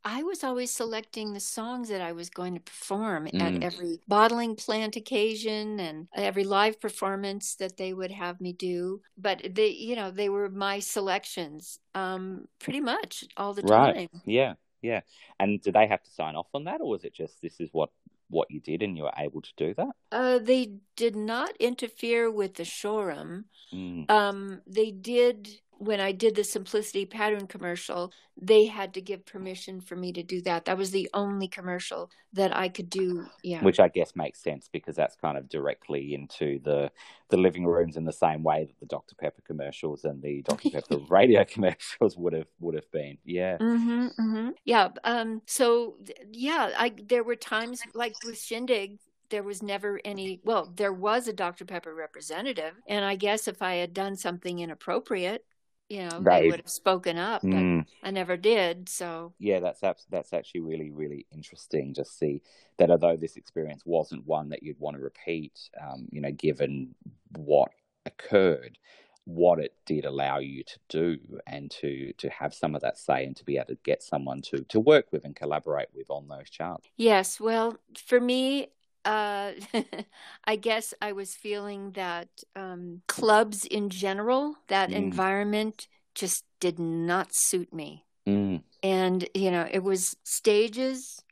I 0.06 0.22
was 0.22 0.44
always 0.44 0.72
selecting 0.72 1.32
the 1.32 1.40
songs 1.40 1.88
that 1.88 2.00
I 2.00 2.12
was 2.12 2.30
going 2.30 2.54
to 2.54 2.60
perform 2.60 3.26
Mm. 3.26 3.42
at 3.42 3.60
every 3.60 3.98
bottling 4.06 4.54
plant 4.54 4.94
occasion 4.94 5.80
and 5.80 6.06
every 6.14 6.44
live 6.44 6.80
performance 6.80 7.56
that 7.56 7.76
they 7.76 7.92
would 7.92 8.12
have 8.12 8.40
me 8.40 8.52
do. 8.52 9.02
But 9.18 9.42
they, 9.56 9.70
you 9.70 9.96
know, 9.96 10.12
they 10.12 10.28
were 10.28 10.48
my 10.48 10.78
selections, 10.78 11.80
um, 11.94 12.46
pretty 12.60 12.80
much 12.80 13.24
all 13.36 13.52
the 13.52 13.62
Right. 13.62 14.08
time. 14.08 14.22
Yeah, 14.24 14.54
yeah. 14.80 15.00
And 15.40 15.60
did 15.60 15.74
they 15.74 15.88
have 15.88 16.04
to 16.04 16.10
sign 16.10 16.36
off 16.36 16.46
on 16.54 16.64
that, 16.64 16.80
or 16.80 16.88
was 16.88 17.04
it 17.04 17.12
just 17.12 17.42
this 17.42 17.60
is 17.60 17.70
what 17.72 17.90
what 18.28 18.50
you 18.50 18.60
did 18.60 18.82
and 18.82 18.96
you 18.96 19.04
were 19.04 19.12
able 19.16 19.40
to 19.40 19.52
do 19.56 19.74
that? 19.74 19.94
Uh, 20.10 20.38
they 20.38 20.78
did 20.96 21.14
not 21.14 21.56
interfere 21.58 22.30
with 22.30 22.54
the 22.54 22.64
showroom. 22.64 23.44
Mm. 23.72 24.10
Um, 24.10 24.62
they 24.66 24.90
did 24.90 25.48
when 25.78 26.00
I 26.00 26.12
did 26.12 26.34
the 26.34 26.44
Simplicity 26.44 27.04
pattern 27.06 27.46
commercial. 27.46 28.12
They 28.40 28.66
had 28.66 28.94
to 28.94 29.00
give 29.00 29.24
permission 29.24 29.80
for 29.80 29.96
me 29.96 30.12
to 30.12 30.22
do 30.22 30.42
that. 30.42 30.66
That 30.66 30.76
was 30.76 30.90
the 30.90 31.08
only 31.14 31.48
commercial 31.48 32.10
that 32.34 32.54
I 32.54 32.68
could 32.68 32.90
do. 32.90 33.26
Yeah. 33.42 33.62
Which 33.62 33.80
I 33.80 33.88
guess 33.88 34.14
makes 34.14 34.42
sense 34.42 34.68
because 34.70 34.94
that's 34.96 35.16
kind 35.16 35.38
of 35.38 35.48
directly 35.48 36.14
into 36.14 36.58
the 36.60 36.90
the 37.30 37.36
living 37.36 37.66
rooms 37.66 37.96
in 37.96 38.04
the 38.04 38.12
same 38.12 38.42
way 38.42 38.64
that 38.64 38.78
the 38.78 38.86
Dr 38.86 39.14
Pepper 39.16 39.42
commercials 39.46 40.04
and 40.04 40.22
the 40.22 40.42
Dr 40.42 40.70
Pepper 40.72 40.98
radio 41.08 41.44
commercials 41.48 42.16
would 42.16 42.32
have 42.34 42.48
would 42.60 42.74
have 42.74 42.90
been. 42.90 43.18
Yeah. 43.24 43.58
hmm 43.58 44.08
hmm 44.08 44.50
Yeah. 44.64 44.90
Um. 45.04 45.42
So 45.46 45.96
yeah, 46.30 46.70
I 46.76 46.92
there 47.08 47.24
were 47.24 47.36
times 47.36 47.82
like 47.94 48.14
with 48.24 48.38
Shindig, 48.38 48.98
there 49.30 49.42
was 49.42 49.62
never 49.62 50.00
any. 50.04 50.40
Well, 50.44 50.72
there 50.74 50.92
was 50.92 51.28
a 51.28 51.32
Dr 51.32 51.64
Pepper 51.64 51.94
representative, 51.94 52.74
and 52.88 53.04
I 53.04 53.16
guess 53.16 53.48
if 53.48 53.62
I 53.62 53.76
had 53.76 53.94
done 53.94 54.16
something 54.16 54.58
inappropriate, 54.58 55.44
you 55.88 56.00
know, 56.04 56.24
Right. 56.24 56.26
they 56.30 56.42
would 56.42 56.60
have 56.60 56.70
spoken 56.70 57.16
up. 57.18 57.46
But 57.50 57.68
Mm. 57.68 57.86
I 58.02 58.10
never 58.10 58.36
did. 58.36 58.88
So 58.88 59.34
Yeah, 59.38 59.60
that's 59.60 59.80
that's 60.10 60.32
actually 60.32 60.60
really 60.62 60.90
really 60.90 61.26
interesting. 61.30 61.92
Just 61.92 62.18
see 62.18 62.42
that 62.78 62.90
although 62.90 63.16
this 63.16 63.36
experience 63.36 63.82
wasn't 63.84 64.26
one 64.26 64.48
that 64.48 64.62
you'd 64.62 64.78
want 64.80 64.96
to 64.96 65.02
repeat, 65.02 65.68
um, 65.80 66.08
you 66.10 66.22
know, 66.22 66.32
given 66.32 66.94
what 67.36 67.70
occurred, 68.06 68.78
what 69.24 69.58
it 69.60 69.74
did 69.84 70.06
allow 70.06 70.38
you 70.38 70.64
to 70.64 70.78
do 70.88 71.18
and 71.46 71.70
to 71.72 72.14
to 72.14 72.30
have 72.30 72.54
some 72.54 72.74
of 72.74 72.80
that 72.80 72.96
say 72.96 73.26
and 73.26 73.36
to 73.36 73.44
be 73.44 73.56
able 73.58 73.66
to 73.66 73.78
get 73.84 74.02
someone 74.02 74.40
to 74.42 74.64
to 74.70 74.80
work 74.80 75.12
with 75.12 75.24
and 75.26 75.36
collaborate 75.36 75.88
with 75.94 76.08
on 76.10 76.28
those 76.28 76.48
charts. 76.48 76.88
yes, 76.96 77.40
well, 77.40 77.76
for 77.96 78.20
me. 78.20 78.68
Uh, 79.06 79.52
I 80.44 80.56
guess 80.56 80.92
I 81.00 81.12
was 81.12 81.34
feeling 81.34 81.92
that 81.92 82.28
um, 82.56 83.02
clubs 83.08 83.64
in 83.64 83.90
general, 83.90 84.56
that 84.68 84.90
Mm. 84.90 84.94
environment 84.96 85.88
just 86.14 86.44
did 86.60 86.78
not 86.78 87.28
suit 87.34 87.72
me. 87.72 88.04
Mm, 88.28 88.62
and 88.82 89.28
you 89.34 89.50
know 89.50 89.66
it 89.70 89.82
was 89.82 90.16
stages 90.24 91.22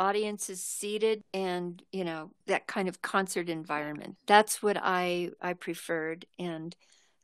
audiences 0.00 0.62
seated 0.64 1.22
and 1.34 1.82
you 1.92 2.04
know 2.04 2.30
that 2.46 2.66
kind 2.66 2.88
of 2.88 3.02
concert 3.02 3.48
environment 3.48 4.16
that's 4.26 4.62
what 4.62 4.78
i 4.82 5.30
i 5.40 5.52
preferred 5.52 6.26
and 6.38 6.76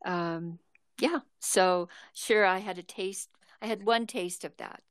um 0.05 0.59
yeah 1.01 1.21
so 1.41 1.89
sure 2.15 2.45
i 2.45 2.59
had 2.59 2.79
a 2.79 2.83
taste 2.83 3.31
i 3.63 3.67
had 3.67 3.85
one 3.87 4.07
taste 4.07 4.45
of 4.45 4.57
that 4.59 4.83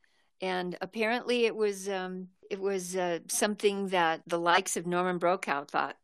and 0.44 0.78
apparently 0.82 1.46
it 1.46 1.56
was 1.56 1.90
um 1.90 2.28
it 2.52 2.60
was 2.62 2.96
uh, 2.96 3.20
something 3.30 3.88
that 3.90 4.22
the 4.28 4.40
likes 4.40 4.78
of 4.78 4.86
norman 4.88 5.18
brokaw 5.20 5.66
thought 5.66 5.98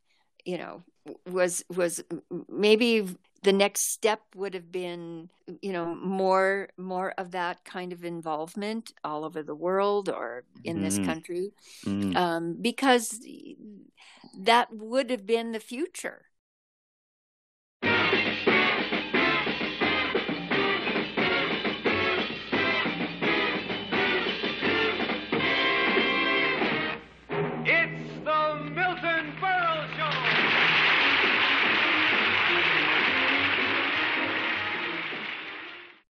you 0.46 0.58
know 0.58 0.84
was 1.30 1.64
was 1.76 2.04
maybe 2.50 3.08
the 3.44 3.54
next 3.54 3.92
step 3.92 4.22
would 4.36 4.54
have 4.54 4.72
been 4.72 5.30
you 5.62 5.74
know 5.74 5.96
more 5.96 6.70
more 6.78 7.14
of 7.18 7.32
that 7.32 7.64
kind 7.66 7.94
of 7.94 8.04
involvement 8.06 8.94
all 9.04 9.26
over 9.26 9.44
the 9.44 9.56
world 9.56 10.10
or 10.10 10.44
in 10.64 10.82
this 10.82 11.00
Mhm. 11.00 11.06
country 11.06 11.52
mm. 11.86 12.16
um, 12.16 12.58
because 12.62 13.20
that 14.34 14.68
would 14.74 15.10
have 15.10 15.26
been 15.26 15.52
the 15.52 15.60
future 15.60 16.29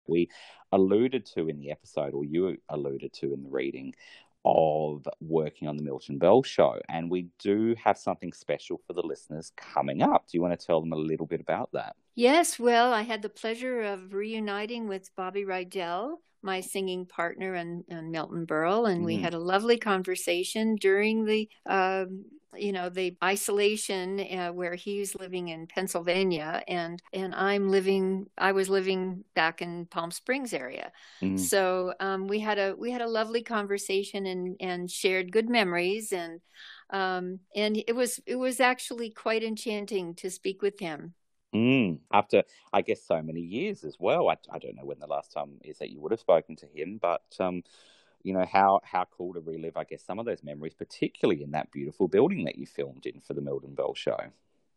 we 0.08 0.30
alluded 0.72 1.26
to 1.34 1.48
in 1.48 1.58
the 1.58 1.70
episode, 1.70 2.14
or 2.14 2.24
you 2.24 2.56
alluded 2.68 3.12
to 3.14 3.32
in 3.32 3.42
the 3.42 3.50
reading, 3.50 3.94
of 4.44 5.06
working 5.20 5.66
on 5.66 5.76
the 5.76 5.82
Milton 5.82 6.18
Berle 6.18 6.44
show. 6.44 6.80
And 6.88 7.10
we 7.10 7.26
do 7.40 7.74
have 7.82 7.98
something 7.98 8.32
special 8.32 8.80
for 8.86 8.92
the 8.92 9.02
listeners 9.02 9.52
coming 9.56 10.02
up. 10.02 10.26
Do 10.28 10.38
you 10.38 10.42
want 10.42 10.58
to 10.58 10.66
tell 10.66 10.80
them 10.80 10.92
a 10.92 10.96
little 10.96 11.26
bit 11.26 11.40
about 11.40 11.70
that? 11.72 11.96
Yes, 12.14 12.58
well, 12.58 12.92
I 12.92 13.02
had 13.02 13.22
the 13.22 13.28
pleasure 13.28 13.82
of 13.82 14.14
reuniting 14.14 14.86
with 14.88 15.14
Bobby 15.16 15.44
Rydell, 15.44 16.18
my 16.46 16.62
singing 16.62 17.06
partner 17.06 17.54
and, 17.54 17.84
and 17.90 18.10
Milton 18.12 18.46
Berle, 18.46 18.90
and 18.90 19.04
we 19.04 19.18
Mhm. 19.18 19.20
had 19.20 19.34
a 19.34 19.38
lovely 19.40 19.78
conversation 19.78 20.76
during 20.76 21.26
the, 21.26 21.50
um, 21.66 22.24
you 22.56 22.72
know, 22.72 22.88
the 22.88 23.16
isolation 23.22 24.20
uh, 24.20 24.50
where 24.52 24.74
he's 24.76 25.14
living 25.16 25.48
in 25.48 25.66
Pennsylvania 25.66 26.62
and 26.68 27.02
and 27.12 27.34
I'm 27.34 27.68
living. 27.70 28.26
I 28.38 28.52
was 28.52 28.70
living 28.70 29.24
back 29.34 29.60
in 29.62 29.86
Palm 29.86 30.10
Springs 30.10 30.54
area. 30.54 30.92
Mm. 31.22 31.50
So 31.50 31.94
um, 32.00 32.28
we 32.28 32.40
had 32.40 32.58
a 32.58 32.74
we 32.78 32.90
had 32.92 33.02
a 33.02 33.08
lovely 33.08 33.42
conversation 33.42 34.26
and 34.26 34.56
and 34.60 34.90
shared 34.90 35.32
good 35.32 35.50
memories 35.50 36.12
and 36.12 36.40
Um, 36.90 37.40
and 37.54 37.76
it 37.76 37.94
was 37.96 38.20
it 38.26 38.36
was 38.36 38.60
actually 38.60 39.10
quite 39.10 39.42
enchanting 39.42 40.14
to 40.16 40.30
speak 40.30 40.62
with 40.62 40.78
him. 40.80 41.14
Mm, 41.56 42.00
after, 42.12 42.42
I 42.72 42.82
guess, 42.82 43.02
so 43.02 43.22
many 43.22 43.40
years 43.40 43.82
as 43.82 43.96
well. 43.98 44.28
I, 44.28 44.36
I 44.52 44.58
don't 44.58 44.76
know 44.76 44.84
when 44.84 44.98
the 44.98 45.06
last 45.06 45.32
time 45.32 45.58
is 45.64 45.78
that 45.78 45.88
you 45.90 46.00
would 46.00 46.12
have 46.12 46.20
spoken 46.20 46.54
to 46.56 46.66
him, 46.66 46.98
but 47.00 47.22
um, 47.40 47.62
you 48.22 48.34
know 48.34 48.44
how 48.44 48.80
how 48.84 49.06
cool 49.16 49.32
to 49.34 49.40
relive, 49.40 49.76
I 49.76 49.84
guess, 49.84 50.04
some 50.04 50.18
of 50.18 50.26
those 50.26 50.42
memories, 50.42 50.74
particularly 50.74 51.42
in 51.42 51.52
that 51.52 51.72
beautiful 51.72 52.08
building 52.08 52.44
that 52.44 52.58
you 52.58 52.66
filmed 52.66 53.06
in 53.06 53.20
for 53.20 53.32
the 53.32 53.40
Milton 53.40 53.74
Berle 53.74 53.96
show. 53.96 54.18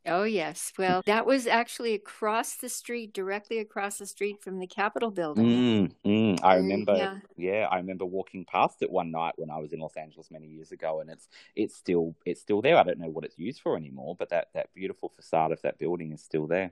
Oh 0.05 0.23
yes, 0.23 0.71
well 0.77 1.01
that 1.05 1.25
was 1.25 1.45
actually 1.45 1.93
across 1.93 2.55
the 2.55 2.69
street, 2.69 3.13
directly 3.13 3.59
across 3.59 3.97
the 3.97 4.05
street 4.05 4.41
from 4.41 4.59
the 4.59 4.67
Capitol 4.67 5.11
building. 5.11 5.45
Mm, 5.45 5.91
mm. 6.05 6.39
I 6.43 6.55
remember, 6.55 6.95
yeah. 6.95 7.17
yeah, 7.37 7.67
I 7.69 7.77
remember 7.77 8.05
walking 8.05 8.45
past 8.45 8.81
it 8.81 8.89
one 8.89 9.11
night 9.11 9.33
when 9.37 9.51
I 9.51 9.57
was 9.57 9.73
in 9.73 9.79
Los 9.79 9.97
Angeles 9.97 10.31
many 10.31 10.47
years 10.47 10.71
ago, 10.71 11.01
and 11.01 11.09
it's 11.09 11.27
it's 11.55 11.75
still 11.75 12.15
it's 12.25 12.41
still 12.41 12.61
there. 12.61 12.77
I 12.77 12.83
don't 12.83 12.99
know 12.99 13.09
what 13.09 13.25
it's 13.25 13.37
used 13.37 13.61
for 13.61 13.75
anymore, 13.75 14.15
but 14.17 14.29
that 14.29 14.47
that 14.53 14.73
beautiful 14.73 15.09
facade 15.09 15.51
of 15.51 15.61
that 15.63 15.77
building 15.77 16.11
is 16.13 16.21
still 16.21 16.47
there. 16.47 16.71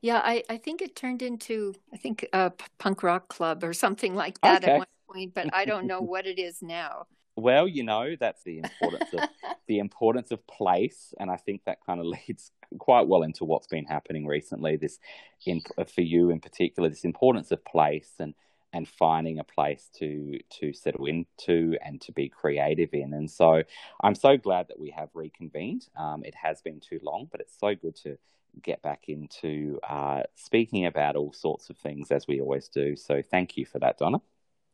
Yeah, 0.00 0.20
I, 0.24 0.42
I 0.50 0.56
think 0.56 0.82
it 0.82 0.96
turned 0.96 1.22
into 1.22 1.74
I 1.92 1.96
think 1.96 2.26
a 2.32 2.52
punk 2.78 3.02
rock 3.02 3.28
club 3.28 3.62
or 3.62 3.72
something 3.72 4.14
like 4.14 4.40
that 4.40 4.64
Okay. 4.64 4.72
at 4.72 4.78
one 4.78 4.86
point, 5.08 5.34
but 5.34 5.54
I 5.54 5.64
don't 5.64 5.86
know 5.86 6.00
what 6.00 6.26
it 6.26 6.38
is 6.38 6.62
now. 6.62 7.06
Well, 7.36 7.66
you 7.66 7.82
know, 7.82 8.14
that's 8.18 8.42
the 8.42 8.58
importance 8.58 9.10
of 9.14 9.28
the 9.66 9.78
importance 9.78 10.30
of 10.30 10.46
place, 10.46 11.14
and 11.18 11.30
I 11.30 11.36
think 11.36 11.62
that 11.64 11.78
kind 11.84 12.00
of 12.00 12.06
leads 12.28 12.52
quite 12.78 13.06
well 13.06 13.22
into 13.22 13.44
what's 13.44 13.66
been 13.66 13.84
happening 13.86 14.26
recently. 14.26 14.76
This, 14.76 14.98
in, 15.46 15.62
for 15.86 16.02
you 16.02 16.30
in 16.30 16.40
particular, 16.40 16.88
this 16.88 17.04
importance 17.04 17.50
of 17.50 17.64
place 17.64 18.12
and 18.18 18.34
and 18.74 18.88
finding 18.88 19.38
a 19.38 19.44
place 19.44 19.90
to 19.98 20.38
to 20.60 20.72
settle 20.72 21.06
into 21.06 21.76
and 21.84 22.00
to 22.02 22.12
be 22.12 22.28
creative 22.28 22.90
in. 22.92 23.14
And 23.14 23.30
so, 23.30 23.62
I'm 24.02 24.14
so 24.14 24.36
glad 24.36 24.68
that 24.68 24.78
we 24.78 24.90
have 24.90 25.08
reconvened. 25.14 25.88
Um, 25.96 26.24
it 26.24 26.34
has 26.34 26.60
been 26.62 26.80
too 26.80 27.00
long, 27.02 27.28
but 27.30 27.40
it's 27.40 27.58
so 27.58 27.74
good 27.74 27.96
to 27.96 28.18
get 28.62 28.82
back 28.82 29.04
into 29.08 29.78
uh, 29.88 30.22
speaking 30.34 30.84
about 30.84 31.16
all 31.16 31.32
sorts 31.32 31.70
of 31.70 31.78
things 31.78 32.10
as 32.10 32.26
we 32.26 32.40
always 32.40 32.68
do. 32.68 32.96
So, 32.96 33.22
thank 33.22 33.56
you 33.56 33.64
for 33.64 33.78
that, 33.78 33.98
Donna. 33.98 34.20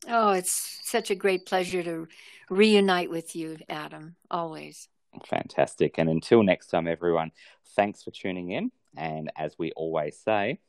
Oh, 0.09 0.31
it's 0.31 0.81
such 0.85 1.11
a 1.11 1.15
great 1.15 1.45
pleasure 1.45 1.83
to 1.83 2.09
reunite 2.49 3.11
with 3.11 3.37
you, 3.37 3.59
Adam. 3.69 4.17
Always. 4.31 4.89
Fantastic. 5.27 5.99
And 5.99 6.09
until 6.09 6.43
next 6.43 6.69
time, 6.69 6.89
everyone, 6.89 7.31
thanks 7.77 8.03
for 8.03 8.11
tuning 8.11 8.51
in. 8.51 8.73
And 8.97 9.31
as 9.37 9.59
we 9.59 9.73
always 9.73 10.19
say, 10.19 10.61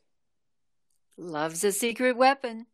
Love's 1.16 1.64
a 1.64 1.72
secret 1.72 2.16
weapon. 2.16 2.66